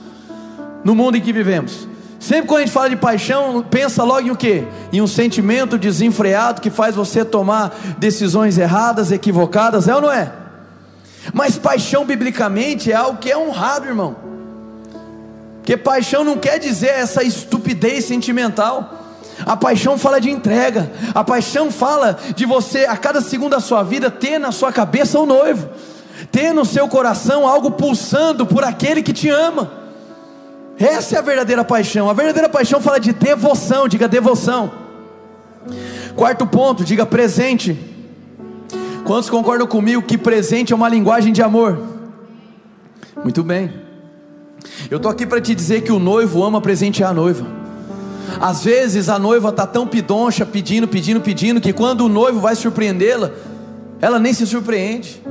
no 0.83 0.93
mundo 0.93 1.17
em 1.17 1.21
que 1.21 1.33
vivemos. 1.33 1.87
Sempre 2.19 2.47
quando 2.47 2.57
a 2.57 2.65
gente 2.65 2.73
fala 2.73 2.89
de 2.89 2.95
paixão, 2.95 3.63
pensa 3.69 4.03
logo 4.03 4.27
em 4.27 4.31
o 4.31 4.35
quê? 4.35 4.63
Em 4.91 5.01
um 5.01 5.07
sentimento 5.07 5.77
desenfreado 5.77 6.61
que 6.61 6.69
faz 6.69 6.95
você 6.95 7.23
tomar 7.23 7.75
decisões 7.97 8.57
erradas, 8.57 9.11
equivocadas, 9.11 9.87
é 9.87 9.95
ou 9.95 10.01
não 10.01 10.11
é? 10.11 10.31
Mas 11.33 11.57
paixão 11.57 12.05
biblicamente 12.05 12.91
é 12.91 12.95
algo 12.95 13.17
que 13.17 13.31
é 13.31 13.37
honrado, 13.37 13.87
irmão. 13.87 14.15
Porque 15.57 15.75
paixão 15.75 16.23
não 16.23 16.37
quer 16.37 16.59
dizer 16.59 16.89
essa 16.89 17.23
estupidez 17.23 18.05
sentimental. 18.05 19.01
A 19.45 19.57
paixão 19.57 19.97
fala 19.97 20.21
de 20.21 20.29
entrega. 20.29 20.91
A 21.13 21.23
paixão 21.23 21.71
fala 21.71 22.17
de 22.35 22.45
você, 22.45 22.85
a 22.85 22.95
cada 22.95 23.19
segundo 23.19 23.51
da 23.51 23.59
sua 23.59 23.81
vida, 23.81 24.11
ter 24.11 24.37
na 24.37 24.51
sua 24.51 24.71
cabeça 24.71 25.19
o 25.19 25.25
noivo, 25.25 25.67
ter 26.31 26.53
no 26.53 26.65
seu 26.65 26.87
coração 26.87 27.47
algo 27.47 27.71
pulsando 27.71 28.45
por 28.45 28.63
aquele 28.63 29.01
que 29.01 29.11
te 29.11 29.27
ama. 29.27 29.71
Essa 30.77 31.15
é 31.15 31.19
a 31.19 31.21
verdadeira 31.23 31.63
paixão. 31.63 32.09
A 32.09 32.13
verdadeira 32.13 32.47
paixão 32.47 32.79
fala 32.79 32.99
de 32.99 33.11
devoção, 33.11 33.87
diga 33.87 34.07
devoção. 34.07 34.71
Quarto 36.15 36.45
ponto, 36.45 36.83
diga 36.83 37.05
presente. 37.05 37.94
Quantos 39.05 39.29
concordam 39.29 39.67
comigo 39.67 40.01
que 40.01 40.17
presente 40.17 40.73
é 40.73 40.75
uma 40.75 40.89
linguagem 40.89 41.31
de 41.31 41.43
amor? 41.43 41.77
Muito 43.23 43.43
bem. 43.43 43.71
Eu 44.89 44.97
estou 44.97 45.11
aqui 45.11 45.27
para 45.27 45.39
te 45.39 45.53
dizer 45.53 45.81
que 45.81 45.91
o 45.91 45.99
noivo 45.99 46.43
ama 46.43 46.59
presentear 46.59 47.11
a 47.11 47.13
noiva. 47.13 47.45
Às 48.41 48.63
vezes 48.63 49.07
a 49.07 49.19
noiva 49.19 49.49
está 49.49 49.67
tão 49.67 49.85
pidoncha, 49.85 50.43
pedindo, 50.43 50.87
pedindo, 50.87 51.21
pedindo, 51.21 51.61
que 51.61 51.71
quando 51.71 52.01
o 52.01 52.09
noivo 52.09 52.39
vai 52.39 52.55
surpreendê-la, 52.55 53.29
ela 54.01 54.17
nem 54.17 54.33
se 54.33 54.47
surpreende. 54.47 55.21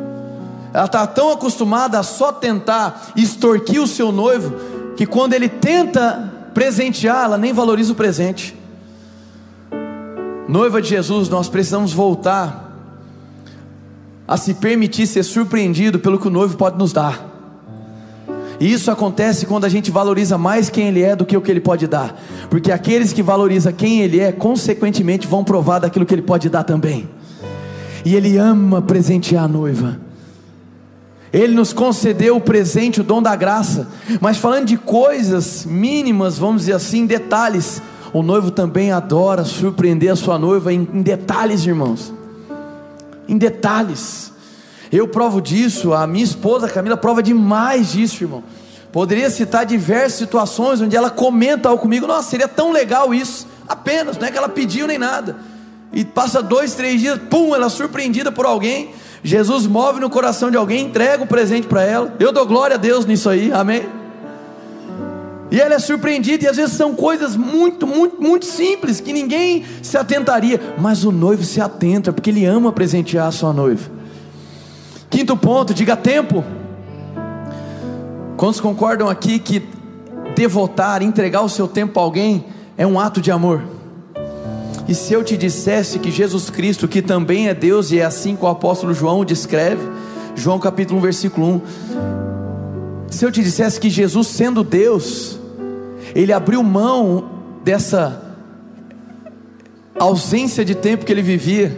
Ela 0.72 0.86
está 0.86 1.04
tão 1.04 1.32
acostumada 1.32 1.98
a 1.98 2.04
só 2.04 2.30
tentar 2.30 3.12
extorquir 3.16 3.82
o 3.82 3.88
seu 3.88 4.12
noivo, 4.12 4.54
que 4.96 5.04
quando 5.04 5.32
ele 5.34 5.48
tenta 5.48 6.32
presentear, 6.54 7.24
ela 7.24 7.36
nem 7.36 7.52
valoriza 7.52 7.92
o 7.92 7.96
presente. 7.96 8.56
Noiva 10.48 10.80
de 10.80 10.90
Jesus, 10.90 11.28
nós 11.28 11.48
precisamos 11.48 11.92
voltar 11.92 12.63
a 14.26 14.36
se 14.36 14.54
permitir 14.54 15.06
ser 15.06 15.22
surpreendido 15.22 15.98
pelo 15.98 16.18
que 16.18 16.28
o 16.28 16.30
noivo 16.30 16.56
pode 16.56 16.78
nos 16.78 16.92
dar. 16.92 17.32
E 18.58 18.72
isso 18.72 18.90
acontece 18.90 19.46
quando 19.46 19.64
a 19.64 19.68
gente 19.68 19.90
valoriza 19.90 20.38
mais 20.38 20.70
quem 20.70 20.88
ele 20.88 21.02
é 21.02 21.14
do 21.14 21.26
que 21.26 21.36
o 21.36 21.40
que 21.40 21.50
ele 21.50 21.60
pode 21.60 21.86
dar. 21.86 22.18
Porque 22.48 22.72
aqueles 22.72 23.12
que 23.12 23.22
valorizam 23.22 23.72
quem 23.72 24.00
ele 24.00 24.20
é, 24.20 24.32
consequentemente 24.32 25.26
vão 25.26 25.44
provar 25.44 25.80
daquilo 25.80 26.06
que 26.06 26.14
ele 26.14 26.22
pode 26.22 26.48
dar 26.48 26.62
também. 26.62 27.08
E 28.04 28.14
ele 28.14 28.36
ama 28.38 28.80
presentear 28.80 29.44
a 29.44 29.48
noiva. 29.48 29.98
Ele 31.32 31.52
nos 31.52 31.72
concedeu 31.72 32.36
o 32.36 32.40
presente, 32.40 33.00
o 33.00 33.04
dom 33.04 33.20
da 33.20 33.34
graça. 33.34 33.88
Mas 34.20 34.36
falando 34.36 34.66
de 34.66 34.76
coisas 34.76 35.66
mínimas, 35.66 36.38
vamos 36.38 36.62
dizer 36.62 36.74
assim, 36.74 37.06
detalhes, 37.06 37.82
o 38.12 38.22
noivo 38.22 38.52
também 38.52 38.92
adora 38.92 39.44
surpreender 39.44 40.12
a 40.12 40.16
sua 40.16 40.38
noiva 40.38 40.72
em, 40.72 40.88
em 40.94 41.02
detalhes, 41.02 41.66
irmãos 41.66 42.14
em 43.28 43.36
detalhes. 43.36 44.32
Eu 44.92 45.08
provo 45.08 45.40
disso, 45.40 45.92
a 45.92 46.06
minha 46.06 46.24
esposa 46.24 46.68
Camila 46.68 46.96
prova 46.96 47.22
demais 47.22 47.92
disso, 47.92 48.24
irmão. 48.24 48.44
Poderia 48.92 49.28
citar 49.28 49.66
diversas 49.66 50.14
situações 50.14 50.80
onde 50.80 50.96
ela 50.96 51.10
comenta 51.10 51.68
algo 51.68 51.82
comigo, 51.82 52.06
nossa, 52.06 52.30
seria 52.30 52.46
tão 52.46 52.70
legal 52.70 53.12
isso, 53.12 53.46
apenas, 53.66 54.16
não 54.16 54.26
é 54.26 54.30
que 54.30 54.38
ela 54.38 54.48
pediu 54.48 54.86
nem 54.86 54.98
nada. 54.98 55.36
E 55.92 56.04
passa 56.04 56.42
dois, 56.42 56.74
três 56.74 57.00
dias, 57.00 57.18
pum, 57.30 57.54
ela 57.54 57.66
é 57.66 57.68
surpreendida 57.68 58.30
por 58.30 58.46
alguém. 58.46 58.90
Jesus 59.22 59.66
move 59.66 60.00
no 60.00 60.10
coração 60.10 60.50
de 60.50 60.56
alguém, 60.56 60.86
entrega 60.86 61.22
o 61.22 61.24
um 61.24 61.28
presente 61.28 61.66
para 61.66 61.82
ela. 61.82 62.14
Eu 62.20 62.30
dou 62.30 62.46
glória 62.46 62.74
a 62.74 62.78
Deus 62.78 63.06
nisso 63.06 63.28
aí, 63.28 63.50
amém? 63.52 64.03
E 65.54 65.60
ela 65.60 65.74
é 65.74 65.78
surpreendida, 65.78 66.46
e 66.46 66.48
às 66.48 66.56
vezes 66.56 66.74
são 66.74 66.96
coisas 66.96 67.36
muito, 67.36 67.86
muito, 67.86 68.20
muito 68.20 68.44
simples 68.44 69.00
que 69.00 69.12
ninguém 69.12 69.64
se 69.82 69.96
atentaria, 69.96 70.60
mas 70.76 71.04
o 71.04 71.12
noivo 71.12 71.44
se 71.44 71.60
atenta, 71.60 72.12
porque 72.12 72.28
ele 72.30 72.44
ama 72.44 72.72
presentear 72.72 73.28
a 73.28 73.30
sua 73.30 73.52
noiva. 73.52 73.88
Quinto 75.08 75.36
ponto, 75.36 75.72
diga 75.72 75.96
tempo. 75.96 76.42
Quantos 78.36 78.58
concordam 78.58 79.08
aqui 79.08 79.38
que 79.38 79.62
devotar, 80.34 81.02
entregar 81.02 81.42
o 81.42 81.48
seu 81.48 81.68
tempo 81.68 82.00
a 82.00 82.02
alguém 82.02 82.46
é 82.76 82.84
um 82.84 82.98
ato 82.98 83.20
de 83.20 83.30
amor? 83.30 83.62
E 84.88 84.94
se 84.94 85.12
eu 85.12 85.22
te 85.22 85.36
dissesse 85.36 86.00
que 86.00 86.10
Jesus 86.10 86.50
Cristo, 86.50 86.88
que 86.88 87.00
também 87.00 87.46
é 87.46 87.54
Deus, 87.54 87.92
e 87.92 88.00
é 88.00 88.04
assim 88.04 88.34
que 88.34 88.44
o 88.44 88.48
apóstolo 88.48 88.92
João 88.92 89.24
descreve, 89.24 89.88
João 90.34 90.58
capítulo 90.58 90.98
1, 90.98 91.02
versículo 91.02 91.46
1. 91.46 91.60
Se 93.08 93.24
eu 93.24 93.30
te 93.30 93.40
dissesse 93.40 93.78
que 93.78 93.88
Jesus, 93.88 94.26
sendo 94.26 94.64
Deus, 94.64 95.43
ele 96.14 96.32
abriu 96.32 96.62
mão 96.62 97.24
dessa 97.64 98.22
ausência 99.98 100.64
de 100.64 100.74
tempo 100.74 101.04
que 101.04 101.12
ele 101.12 101.22
vivia, 101.22 101.76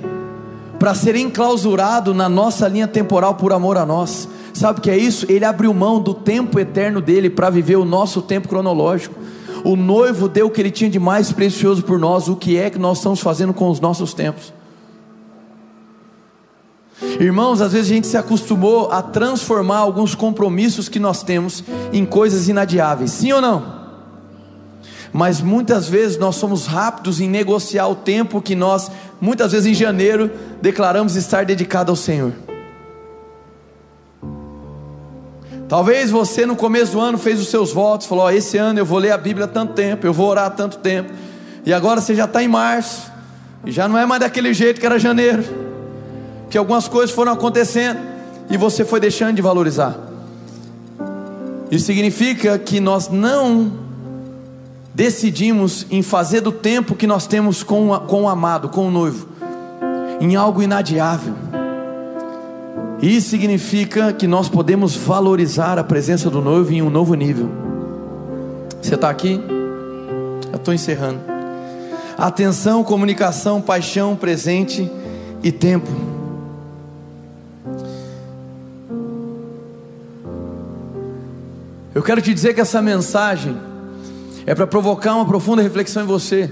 para 0.78 0.94
ser 0.94 1.16
enclausurado 1.16 2.12
na 2.12 2.28
nossa 2.28 2.68
linha 2.68 2.86
temporal 2.86 3.34
por 3.34 3.52
amor 3.52 3.78
a 3.78 3.86
nós. 3.86 4.28
Sabe 4.52 4.78
o 4.78 4.82
que 4.82 4.90
é 4.90 4.96
isso? 4.96 5.26
Ele 5.28 5.44
abriu 5.44 5.72
mão 5.72 6.00
do 6.00 6.12
tempo 6.12 6.58
eterno 6.58 7.00
dele 7.00 7.30
para 7.30 7.50
viver 7.50 7.76
o 7.76 7.84
nosso 7.84 8.20
tempo 8.20 8.48
cronológico. 8.48 9.14
O 9.64 9.74
noivo 9.74 10.28
deu 10.28 10.46
o 10.46 10.50
que 10.50 10.60
ele 10.60 10.70
tinha 10.70 10.90
de 10.90 10.98
mais 10.98 11.32
precioso 11.32 11.82
por 11.82 11.98
nós. 11.98 12.28
O 12.28 12.36
que 12.36 12.58
é 12.58 12.70
que 12.70 12.78
nós 12.78 12.98
estamos 12.98 13.20
fazendo 13.20 13.54
com 13.54 13.68
os 13.70 13.80
nossos 13.80 14.12
tempos? 14.12 14.52
Irmãos, 17.20 17.60
às 17.60 17.72
vezes 17.72 17.90
a 17.90 17.94
gente 17.94 18.06
se 18.06 18.16
acostumou 18.16 18.90
a 18.90 19.02
transformar 19.02 19.78
alguns 19.78 20.14
compromissos 20.14 20.88
que 20.88 20.98
nós 20.98 21.22
temos 21.22 21.64
em 21.92 22.04
coisas 22.04 22.48
inadiáveis, 22.48 23.10
sim 23.10 23.32
ou 23.32 23.40
não? 23.40 23.75
Mas 25.12 25.40
muitas 25.40 25.88
vezes 25.88 26.18
nós 26.18 26.36
somos 26.36 26.66
rápidos 26.66 27.20
em 27.20 27.28
negociar 27.28 27.88
o 27.88 27.94
tempo 27.94 28.42
que 28.42 28.54
nós, 28.54 28.90
muitas 29.20 29.52
vezes 29.52 29.66
em 29.66 29.74
janeiro, 29.74 30.30
declaramos 30.60 31.16
estar 31.16 31.44
dedicado 31.44 31.90
ao 31.90 31.96
Senhor. 31.96 32.32
Talvez 35.68 36.10
você 36.10 36.46
no 36.46 36.54
começo 36.54 36.92
do 36.92 37.00
ano 37.00 37.18
fez 37.18 37.40
os 37.40 37.48
seus 37.48 37.72
votos, 37.72 38.06
falou: 38.06 38.26
oh, 38.26 38.30
esse 38.30 38.56
ano 38.56 38.78
eu 38.78 38.84
vou 38.84 38.98
ler 38.98 39.10
a 39.10 39.18
Bíblia 39.18 39.48
tanto 39.48 39.72
tempo, 39.72 40.06
eu 40.06 40.12
vou 40.12 40.28
orar 40.28 40.50
tanto 40.50 40.78
tempo, 40.78 41.12
e 41.64 41.72
agora 41.72 42.00
você 42.00 42.14
já 42.14 42.24
está 42.24 42.42
em 42.42 42.48
março, 42.48 43.10
e 43.64 43.72
já 43.72 43.88
não 43.88 43.98
é 43.98 44.06
mais 44.06 44.20
daquele 44.20 44.54
jeito 44.54 44.78
que 44.78 44.86
era 44.86 44.98
janeiro, 44.98 45.42
que 46.48 46.56
algumas 46.56 46.86
coisas 46.86 47.14
foram 47.14 47.32
acontecendo 47.32 47.98
e 48.48 48.56
você 48.56 48.84
foi 48.84 49.00
deixando 49.00 49.34
de 49.34 49.42
valorizar. 49.42 49.96
Isso 51.70 51.86
significa 51.86 52.56
que 52.58 52.78
nós 52.78 53.08
não 53.08 53.85
decidimos 54.96 55.86
em 55.90 56.00
fazer 56.00 56.40
do 56.40 56.50
tempo 56.50 56.94
que 56.94 57.06
nós 57.06 57.26
temos 57.26 57.62
com, 57.62 57.90
com 58.06 58.22
o 58.22 58.28
amado, 58.28 58.70
com 58.70 58.88
o 58.88 58.90
noivo, 58.90 59.28
em 60.18 60.36
algo 60.36 60.62
inadiável. 60.62 61.34
Isso 63.02 63.28
significa 63.28 64.10
que 64.14 64.26
nós 64.26 64.48
podemos 64.48 64.96
valorizar 64.96 65.78
a 65.78 65.84
presença 65.84 66.30
do 66.30 66.40
noivo 66.40 66.72
em 66.72 66.80
um 66.80 66.88
novo 66.88 67.12
nível. 67.12 67.50
Você 68.80 68.94
está 68.94 69.10
aqui? 69.10 69.38
Eu 70.50 70.56
estou 70.56 70.72
encerrando. 70.72 71.20
Atenção, 72.16 72.82
comunicação, 72.82 73.60
paixão, 73.60 74.16
presente 74.16 74.90
e 75.42 75.52
tempo. 75.52 75.90
Eu 81.94 82.02
quero 82.02 82.22
te 82.22 82.32
dizer 82.32 82.54
que 82.54 82.62
essa 82.62 82.80
mensagem 82.80 83.75
é 84.46 84.54
para 84.54 84.66
provocar 84.66 85.16
uma 85.16 85.26
profunda 85.26 85.60
reflexão 85.60 86.04
em 86.04 86.06
você. 86.06 86.50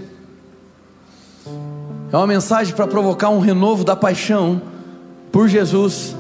É 2.13 2.17
uma 2.17 2.27
mensagem 2.27 2.75
para 2.75 2.87
provocar 2.87 3.31
um 3.31 3.39
renovo 3.39 3.85
da 3.85 3.97
paixão 3.97 4.61
por 5.33 5.49
Jesus 5.49 6.15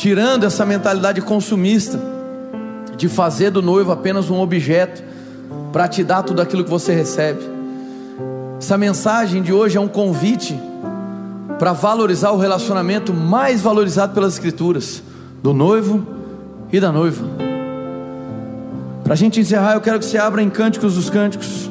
tirando 0.00 0.44
essa 0.44 0.64
mentalidade 0.64 1.20
consumista 1.20 2.00
de 2.96 3.06
fazer 3.06 3.50
do 3.50 3.60
noivo 3.60 3.92
apenas 3.92 4.30
um 4.30 4.40
objeto 4.40 5.02
para 5.72 5.86
te 5.86 6.02
dar 6.02 6.22
tudo 6.22 6.40
aquilo 6.40 6.64
que 6.64 6.70
você 6.70 6.94
recebe. 6.94 7.40
Essa 8.58 8.78
mensagem 8.78 9.42
de 9.42 9.52
hoje 9.52 9.76
é 9.76 9.80
um 9.80 9.88
convite 9.88 10.58
para 11.58 11.74
valorizar 11.74 12.30
o 12.30 12.38
relacionamento 12.38 13.12
mais 13.12 13.60
valorizado 13.60 14.14
pelas 14.14 14.32
Escrituras, 14.32 15.02
do 15.42 15.52
noivo 15.52 16.06
e 16.72 16.80
da 16.80 16.90
noiva. 16.90 17.49
Para 19.10 19.16
a 19.16 19.18
gente 19.18 19.40
encerrar, 19.40 19.72
eu 19.72 19.80
quero 19.80 19.98
que 19.98 20.04
você 20.04 20.16
abra 20.18 20.40
em 20.40 20.48
Cânticos 20.48 20.94
dos 20.94 21.10
Cânticos. 21.10 21.68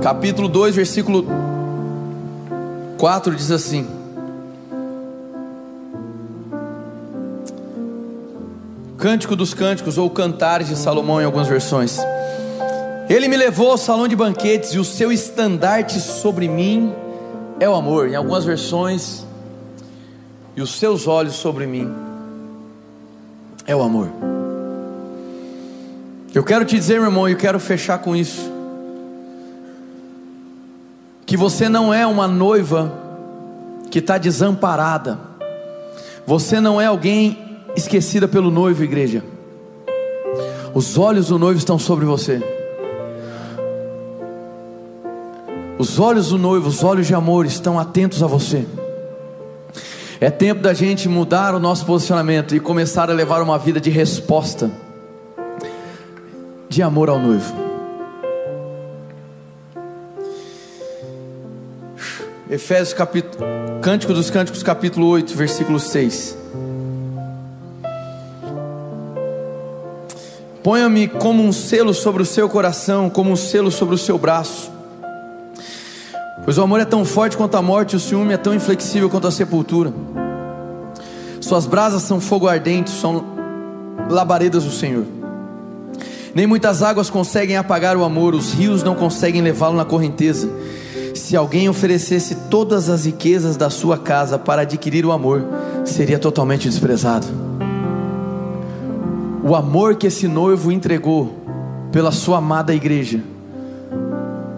capítulo 0.00 0.48
2, 0.48 0.74
versículo 0.74 1.26
4 2.96 3.34
diz 3.34 3.50
assim: 3.50 3.86
Cântico 8.96 9.36
dos 9.36 9.52
Cânticos 9.52 9.98
ou 9.98 10.08
Cantares 10.08 10.68
de 10.68 10.76
Salomão 10.76 11.20
em 11.20 11.26
algumas 11.26 11.46
versões. 11.46 12.00
Ele 13.08 13.28
me 13.28 13.36
levou 13.36 13.70
ao 13.70 13.78
salão 13.78 14.08
de 14.08 14.16
banquetes 14.16 14.70
e 14.70 14.78
o 14.78 14.84
seu 14.84 15.12
estandarte 15.12 16.00
sobre 16.00 16.48
mim 16.48 16.92
é 17.60 17.68
o 17.68 17.74
amor. 17.74 18.08
Em 18.08 18.14
algumas 18.14 18.44
versões, 18.44 19.26
e 20.56 20.62
os 20.62 20.78
seus 20.78 21.06
olhos 21.06 21.34
sobre 21.34 21.66
mim 21.66 21.92
é 23.66 23.74
o 23.74 23.82
amor. 23.82 24.08
Eu 26.32 26.42
quero 26.42 26.64
te 26.64 26.76
dizer, 26.76 26.94
meu 26.94 27.04
irmão, 27.04 27.28
e 27.28 27.32
eu 27.32 27.38
quero 27.38 27.60
fechar 27.60 27.98
com 27.98 28.14
isso 28.16 28.52
que 31.26 31.36
você 31.36 31.68
não 31.68 31.92
é 31.92 32.06
uma 32.06 32.28
noiva 32.28 32.92
que 33.90 33.98
está 33.98 34.18
desamparada, 34.18 35.18
você 36.26 36.60
não 36.60 36.80
é 36.80 36.86
alguém 36.86 37.38
esquecida 37.74 38.28
pelo 38.28 38.50
noivo, 38.50 38.84
igreja. 38.84 39.24
Os 40.74 40.98
olhos 40.98 41.28
do 41.28 41.38
noivo 41.38 41.58
estão 41.58 41.78
sobre 41.78 42.04
você. 42.04 42.53
Os 45.76 45.98
olhos 45.98 46.28
do 46.28 46.38
noivo, 46.38 46.68
os 46.68 46.84
olhos 46.84 47.06
de 47.06 47.14
amor 47.14 47.46
estão 47.46 47.78
atentos 47.78 48.22
a 48.22 48.28
você. 48.28 48.64
É 50.20 50.30
tempo 50.30 50.62
da 50.62 50.72
gente 50.72 51.08
mudar 51.08 51.52
o 51.54 51.58
nosso 51.58 51.84
posicionamento 51.84 52.54
e 52.54 52.60
começar 52.60 53.10
a 53.10 53.12
levar 53.12 53.42
uma 53.42 53.58
vida 53.58 53.80
de 53.80 53.90
resposta, 53.90 54.70
de 56.68 56.80
amor 56.80 57.10
ao 57.10 57.18
noivo. 57.18 57.52
Efésios 62.48 62.92
capítulo, 62.92 63.44
Cântico 63.82 64.14
dos 64.14 64.30
Cânticos, 64.30 64.62
capítulo 64.62 65.08
8, 65.08 65.34
versículo 65.34 65.80
6. 65.80 66.38
Ponha-me 70.62 71.08
como 71.08 71.42
um 71.42 71.52
selo 71.52 71.92
sobre 71.92 72.22
o 72.22 72.26
seu 72.26 72.48
coração, 72.48 73.10
como 73.10 73.32
um 73.32 73.36
selo 73.36 73.72
sobre 73.72 73.96
o 73.96 73.98
seu 73.98 74.16
braço. 74.16 74.73
Pois 76.44 76.58
o 76.58 76.62
amor 76.62 76.78
é 76.78 76.84
tão 76.84 77.06
forte 77.06 77.38
quanto 77.38 77.56
a 77.56 77.62
morte, 77.62 77.96
o 77.96 78.00
ciúme 78.00 78.34
é 78.34 78.36
tão 78.36 78.54
inflexível 78.54 79.08
quanto 79.08 79.26
a 79.26 79.30
sepultura. 79.30 79.94
Suas 81.40 81.64
brasas 81.64 82.02
são 82.02 82.20
fogo 82.20 82.46
ardente, 82.46 82.90
são 82.90 83.24
labaredas 84.10 84.64
do 84.64 84.70
Senhor. 84.70 85.04
Nem 86.34 86.46
muitas 86.46 86.82
águas 86.82 87.08
conseguem 87.08 87.56
apagar 87.56 87.96
o 87.96 88.04
amor, 88.04 88.34
os 88.34 88.52
rios 88.52 88.82
não 88.82 88.94
conseguem 88.94 89.40
levá-lo 89.40 89.76
na 89.76 89.86
correnteza. 89.86 90.50
Se 91.14 91.34
alguém 91.34 91.68
oferecesse 91.68 92.34
todas 92.50 92.90
as 92.90 93.06
riquezas 93.06 93.56
da 93.56 93.70
sua 93.70 93.96
casa 93.96 94.38
para 94.38 94.62
adquirir 94.62 95.06
o 95.06 95.12
amor, 95.12 95.44
seria 95.84 96.18
totalmente 96.18 96.68
desprezado. 96.68 97.26
O 99.42 99.54
amor 99.54 99.94
que 99.94 100.08
esse 100.08 100.28
noivo 100.28 100.70
entregou 100.70 101.38
pela 101.90 102.10
sua 102.12 102.38
amada 102.38 102.74
igreja, 102.74 103.20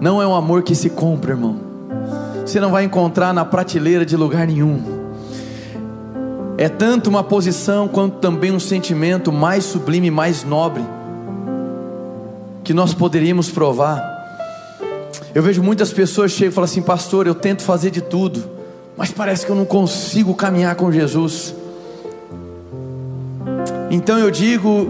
não 0.00 0.20
é 0.20 0.26
um 0.26 0.34
amor 0.34 0.62
que 0.62 0.74
se 0.74 0.90
compra, 0.90 1.32
irmão. 1.32 1.65
Você 2.46 2.60
não 2.60 2.70
vai 2.70 2.84
encontrar 2.84 3.34
na 3.34 3.44
prateleira 3.44 4.06
de 4.06 4.16
lugar 4.16 4.46
nenhum. 4.46 5.04
É 6.56 6.70
tanto 6.70 7.10
uma 7.10 7.22
posição 7.22 7.86
quanto 7.86 8.16
também 8.18 8.52
um 8.52 8.60
sentimento 8.60 9.30
mais 9.30 9.64
sublime, 9.64 10.10
mais 10.10 10.44
nobre, 10.44 10.82
que 12.64 12.72
nós 12.72 12.94
poderíamos 12.94 13.50
provar 13.50 14.16
eu 15.36 15.42
vejo 15.42 15.62
muitas 15.62 15.92
pessoas 15.92 16.32
chegam 16.32 16.48
e 16.50 16.54
falam 16.54 16.64
assim, 16.64 16.80
pastor, 16.80 17.26
eu 17.26 17.34
tento 17.34 17.60
fazer 17.60 17.90
de 17.90 18.00
tudo, 18.00 18.42
mas 18.96 19.10
parece 19.10 19.44
que 19.44 19.52
eu 19.52 19.54
não 19.54 19.66
consigo 19.66 20.34
caminhar 20.34 20.74
com 20.76 20.90
Jesus. 20.90 21.54
Então 23.90 24.18
eu 24.18 24.30
digo, 24.30 24.88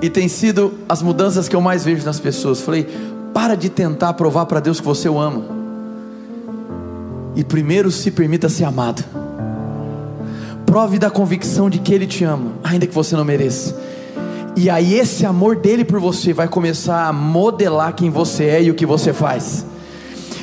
e 0.00 0.08
tem 0.08 0.28
sido 0.28 0.72
as 0.88 1.02
mudanças 1.02 1.46
que 1.46 1.54
eu 1.54 1.60
mais 1.60 1.84
vejo 1.84 2.06
nas 2.06 2.18
pessoas. 2.18 2.62
Falei, 2.62 2.88
para 3.34 3.54
de 3.54 3.68
tentar 3.68 4.14
provar 4.14 4.46
para 4.46 4.60
Deus 4.60 4.80
que 4.80 4.86
você 4.86 5.10
o 5.10 5.20
ama. 5.20 5.59
E 7.34 7.44
primeiro 7.44 7.90
se 7.90 8.10
permita 8.10 8.48
ser 8.48 8.64
amado. 8.64 9.04
Prove 10.66 10.98
da 10.98 11.10
convicção 11.10 11.68
de 11.68 11.78
que 11.78 11.92
Ele 11.92 12.06
te 12.06 12.24
ama, 12.24 12.52
ainda 12.62 12.86
que 12.86 12.94
você 12.94 13.16
não 13.16 13.24
mereça. 13.24 13.76
E 14.56 14.68
aí 14.68 14.94
esse 14.94 15.24
amor 15.24 15.56
dele 15.56 15.84
por 15.84 16.00
você 16.00 16.32
vai 16.32 16.48
começar 16.48 17.06
a 17.06 17.12
modelar 17.12 17.94
quem 17.94 18.10
você 18.10 18.44
é 18.44 18.62
e 18.62 18.70
o 18.70 18.74
que 18.74 18.84
você 18.84 19.12
faz. 19.12 19.64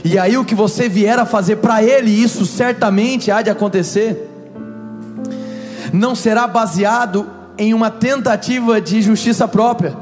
E 0.03 0.17
aí 0.17 0.37
o 0.37 0.45
que 0.45 0.55
você 0.55 0.87
vier 0.87 1.19
a 1.19 1.25
fazer 1.25 1.57
para 1.57 1.83
ele, 1.83 2.09
isso 2.09 2.45
certamente 2.45 3.29
há 3.29 3.41
de 3.41 3.49
acontecer. 3.49 4.29
Não 5.91 6.15
será 6.15 6.47
baseado 6.47 7.27
em 7.57 7.73
uma 7.73 7.89
tentativa 7.89 8.79
de 8.79 9.01
justiça 9.01 9.47
própria, 9.47 9.95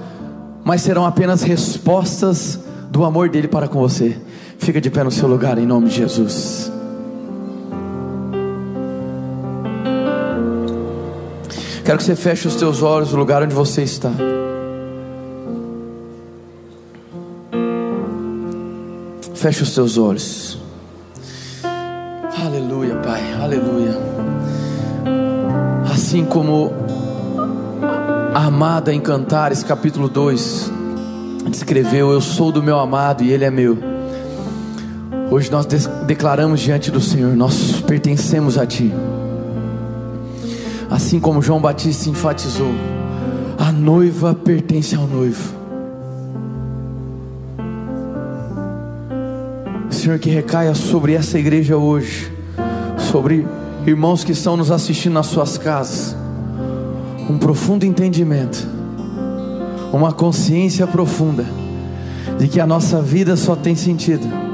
mas 0.64 0.82
serão 0.82 1.06
apenas 1.06 1.42
respostas 1.42 2.60
do 2.90 3.04
amor 3.04 3.30
dele 3.30 3.48
para 3.48 3.68
com 3.68 3.80
você. 3.80 4.18
Fica 4.66 4.82
de 4.82 4.90
pé 4.90 5.04
no 5.04 5.12
seu 5.12 5.28
lugar 5.28 5.60
em 5.60 5.66
nome 5.68 5.90
de 5.90 5.98
Jesus. 5.98 6.72
Quero 11.86 12.00
que 12.00 12.04
você 12.04 12.16
feche 12.16 12.48
os 12.48 12.56
teus 12.56 12.82
olhos 12.82 13.12
no 13.12 13.20
lugar 13.20 13.44
onde 13.44 13.54
você 13.54 13.84
está. 13.84 14.10
Feche 19.36 19.62
os 19.62 19.76
teus 19.76 20.00
olhos. 20.00 20.58
Aleluia, 22.44 22.96
Pai, 22.96 23.22
aleluia. 23.40 23.96
Assim 25.94 26.26
como 26.26 26.74
a 28.34 28.46
amada 28.46 28.92
em 28.92 29.00
Cantares, 29.00 29.62
capítulo 29.62 30.10
2, 30.10 30.72
descreveu: 31.52 32.10
Eu 32.10 32.20
sou 32.20 32.52
do 32.52 32.64
meu 32.64 32.80
amado 32.80 33.24
e 33.24 33.32
ele 33.32 33.46
é 33.46 33.52
meu. 33.52 33.95
Hoje 35.32 35.52
nós 35.52 35.66
declaramos 36.06 36.60
diante 36.60 36.92
do 36.92 37.02
Senhor: 37.02 37.36
Nós 37.36 37.82
pertencemos 37.82 38.58
a 38.58 38.66
Ti. 38.66 38.94
Assim 40.90 41.20
como 41.20 41.42
João 41.42 41.60
Batista 41.60 42.10
enfatizou, 42.10 42.72
a 43.58 43.72
noiva 43.72 44.36
pertence 44.36 44.96
ao 44.96 45.08
noivo. 45.08 45.56
Senhor, 49.90 50.20
que 50.20 50.30
recaia 50.30 50.76
sobre 50.76 51.14
essa 51.14 51.40
igreja 51.40 51.76
hoje, 51.76 52.32
sobre 53.12 53.48
irmãos 53.88 54.24
que 54.24 54.32
estão 54.32 54.56
nos 54.56 54.70
assistindo 54.70 55.14
nas 55.14 55.26
suas 55.26 55.58
casas, 55.58 56.16
um 57.28 57.40
profundo 57.40 57.84
entendimento, 57.84 58.68
uma 59.92 60.12
consciência 60.12 60.86
profunda 60.86 61.46
de 62.38 62.48
que 62.48 62.60
a 62.60 62.68
nossa 62.68 63.02
vida 63.02 63.36
só 63.36 63.56
tem 63.56 63.76
sentido 63.76 64.45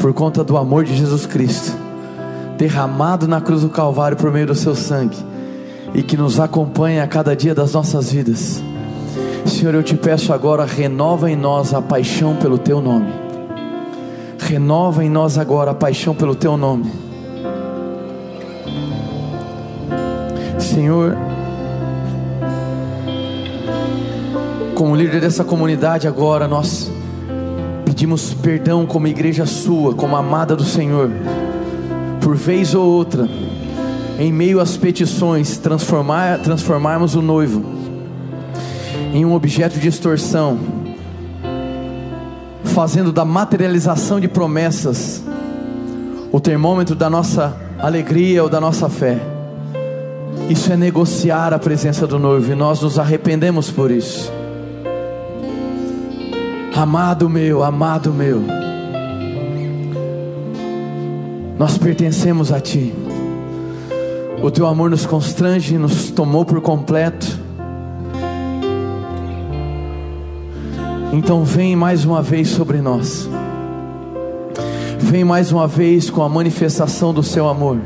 por 0.00 0.14
conta 0.14 0.42
do 0.42 0.56
amor 0.56 0.82
de 0.84 0.96
Jesus 0.96 1.26
Cristo, 1.26 1.76
derramado 2.56 3.28
na 3.28 3.38
cruz 3.40 3.60
do 3.60 3.68
Calvário 3.68 4.16
por 4.16 4.32
meio 4.32 4.46
do 4.46 4.54
seu 4.54 4.74
sangue, 4.74 5.16
e 5.94 6.02
que 6.02 6.16
nos 6.16 6.40
acompanha 6.40 7.04
a 7.04 7.06
cada 7.06 7.36
dia 7.36 7.54
das 7.54 7.74
nossas 7.74 8.10
vidas. 8.10 8.62
Senhor, 9.44 9.74
eu 9.74 9.82
te 9.82 9.94
peço 9.94 10.32
agora, 10.32 10.64
renova 10.64 11.30
em 11.30 11.36
nós 11.36 11.74
a 11.74 11.82
paixão 11.82 12.34
pelo 12.36 12.56
teu 12.56 12.80
nome. 12.80 13.12
Renova 14.38 15.04
em 15.04 15.10
nós 15.10 15.36
agora 15.36 15.72
a 15.72 15.74
paixão 15.74 16.14
pelo 16.14 16.34
teu 16.34 16.56
nome. 16.56 16.90
Senhor, 20.58 21.16
como 24.74 24.96
líder 24.96 25.20
dessa 25.20 25.44
comunidade 25.44 26.08
agora, 26.08 26.48
nós 26.48 26.89
pedimos 28.00 28.32
perdão 28.32 28.86
como 28.86 29.06
igreja 29.06 29.44
sua, 29.44 29.94
como 29.94 30.16
amada 30.16 30.56
do 30.56 30.64
Senhor, 30.64 31.10
por 32.18 32.34
vez 32.34 32.74
ou 32.74 32.82
outra, 32.82 33.28
em 34.18 34.32
meio 34.32 34.58
às 34.58 34.74
petições, 34.74 35.58
transformar, 35.58 36.38
transformarmos 36.38 37.14
o 37.14 37.20
noivo 37.20 37.62
em 39.12 39.22
um 39.26 39.34
objeto 39.34 39.78
de 39.78 39.86
extorsão, 39.86 40.58
fazendo 42.64 43.12
da 43.12 43.22
materialização 43.22 44.18
de 44.18 44.28
promessas 44.28 45.22
o 46.32 46.40
termômetro 46.40 46.94
da 46.94 47.10
nossa 47.10 47.54
alegria 47.78 48.42
ou 48.42 48.48
da 48.48 48.62
nossa 48.62 48.88
fé. 48.88 49.18
Isso 50.48 50.72
é 50.72 50.76
negociar 50.76 51.52
a 51.52 51.58
presença 51.58 52.06
do 52.06 52.18
noivo 52.18 52.50
e 52.50 52.54
nós 52.54 52.80
nos 52.80 52.98
arrependemos 52.98 53.70
por 53.70 53.90
isso. 53.90 54.39
Amado 56.74 57.28
meu, 57.28 57.64
amado 57.64 58.12
meu, 58.12 58.42
nós 61.58 61.76
pertencemos 61.76 62.52
a 62.52 62.60
Ti. 62.60 62.94
O 64.40 64.50
Teu 64.50 64.66
amor 64.66 64.88
nos 64.88 65.04
constrange, 65.04 65.76
nos 65.76 66.10
tomou 66.10 66.44
por 66.44 66.60
completo. 66.60 67.26
Então 71.12 71.44
vem 71.44 71.74
mais 71.74 72.04
uma 72.04 72.22
vez 72.22 72.48
sobre 72.48 72.80
nós. 72.80 73.28
Vem 75.00 75.24
mais 75.24 75.50
uma 75.50 75.66
vez 75.66 76.08
com 76.08 76.22
a 76.22 76.28
manifestação 76.28 77.12
do 77.12 77.22
Seu 77.22 77.48
amor, 77.48 77.78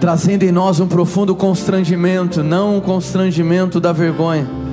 trazendo 0.00 0.42
em 0.42 0.50
nós 0.50 0.80
um 0.80 0.88
profundo 0.88 1.36
constrangimento, 1.36 2.42
não 2.42 2.78
o 2.78 2.80
constrangimento 2.80 3.78
da 3.78 3.92
vergonha 3.92 4.65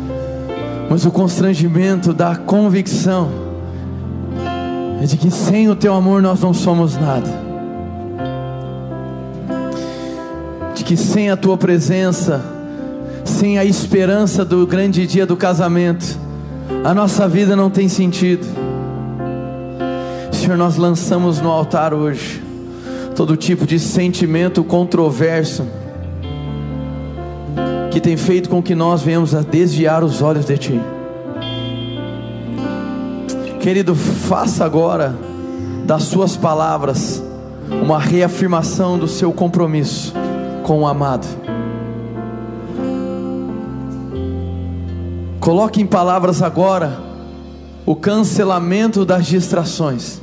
mas 0.93 1.07
o 1.07 1.11
constrangimento 1.11 2.13
da 2.13 2.35
convicção 2.35 3.27
é 5.01 5.05
de 5.07 5.17
que 5.17 5.31
sem 5.31 5.67
o 5.67 5.75
teu 5.75 5.91
amor 5.91 6.21
nós 6.21 6.39
não 6.39 6.53
somos 6.53 6.95
nada, 6.95 7.31
de 10.75 10.83
que 10.83 10.95
sem 10.95 11.31
a 11.31 11.35
tua 11.35 11.57
presença, 11.57 12.45
sem 13.25 13.57
a 13.57 13.65
esperança 13.65 14.45
do 14.45 14.67
grande 14.67 15.07
dia 15.07 15.25
do 15.25 15.35
casamento, 15.35 16.05
a 16.83 16.93
nossa 16.93 17.27
vida 17.27 17.55
não 17.55 17.71
tem 17.71 17.89
sentido. 17.89 18.45
Senhor, 20.31 20.57
nós 20.57 20.77
lançamos 20.77 21.41
no 21.41 21.49
altar 21.49 21.91
hoje 21.91 22.39
todo 23.15 23.35
tipo 23.35 23.65
de 23.65 23.79
sentimento 23.79 24.63
controverso 24.63 25.65
que 27.93 28.01
tem 28.01 28.17
feito 28.17 28.49
com 28.49 28.59
que 28.59 28.73
nós 28.73 29.03
venhamos 29.03 29.35
a 29.35 29.41
desviar 29.41 30.03
os 30.03 30.19
olhos 30.19 30.45
de 30.45 30.57
Ti. 30.57 30.81
Querido, 33.61 33.93
faça 33.93 34.65
agora 34.65 35.15
das 35.85 36.01
Suas 36.01 36.35
palavras 36.35 37.23
uma 37.69 37.99
reafirmação 37.99 38.97
do 38.97 39.07
seu 39.07 39.31
compromisso 39.31 40.11
com 40.63 40.81
o 40.81 40.87
amado. 40.87 41.27
Coloque 45.39 45.79
em 45.79 45.85
palavras 45.85 46.41
agora 46.41 46.97
o 47.85 47.95
cancelamento 47.95 49.05
das 49.05 49.27
distrações, 49.27 50.19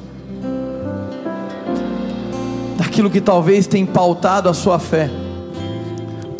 daquilo 2.76 3.08
que 3.08 3.20
talvez 3.20 3.68
tenha 3.68 3.86
pautado 3.86 4.48
a 4.48 4.54
sua 4.54 4.80
fé 4.80 5.19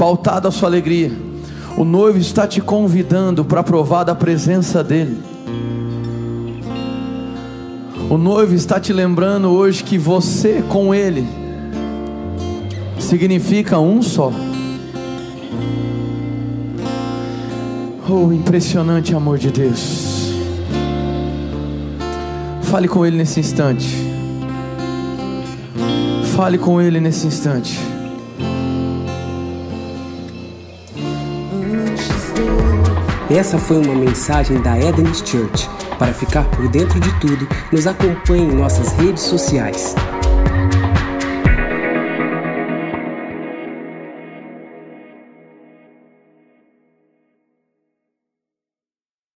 pautado 0.01 0.49
a 0.49 0.51
sua 0.51 0.67
alegria. 0.67 1.13
O 1.77 1.85
noivo 1.85 2.17
está 2.17 2.47
te 2.47 2.59
convidando 2.63 3.45
para 3.45 3.63
provar 3.63 4.03
da 4.03 4.15
presença 4.15 4.83
dEle. 4.83 5.19
O 8.09 8.17
noivo 8.17 8.55
está 8.55 8.81
te 8.81 8.95
lembrando 8.95 9.51
hoje 9.51 9.85
que 9.85 9.99
você 9.99 10.65
com 10.71 10.95
Ele 10.95 11.29
significa 12.99 13.79
um 13.79 14.01
só. 14.01 14.33
Oh, 18.09 18.33
impressionante 18.33 19.15
amor 19.15 19.37
de 19.37 19.51
Deus. 19.51 20.33
Fale 22.63 22.89
com 22.89 23.05
Ele 23.05 23.19
nesse 23.19 23.39
instante. 23.39 23.95
Fale 26.35 26.57
com 26.57 26.81
Ele 26.81 27.01
nesse 27.01 27.27
instante. 27.27 27.90
Essa 33.31 33.59
foi 33.59 33.79
uma 33.79 33.95
mensagem 33.95 34.61
da 34.61 34.77
Eden's 34.77 35.23
Church. 35.25 35.71
Para 36.01 36.13
ficar 36.13 36.43
por 36.51 36.69
dentro 36.69 36.99
de 36.99 37.21
tudo, 37.21 37.47
nos 37.71 37.87
acompanhe 37.87 38.43
em 38.43 38.57
nossas 38.57 38.91
redes 38.95 39.23
sociais. 39.23 39.95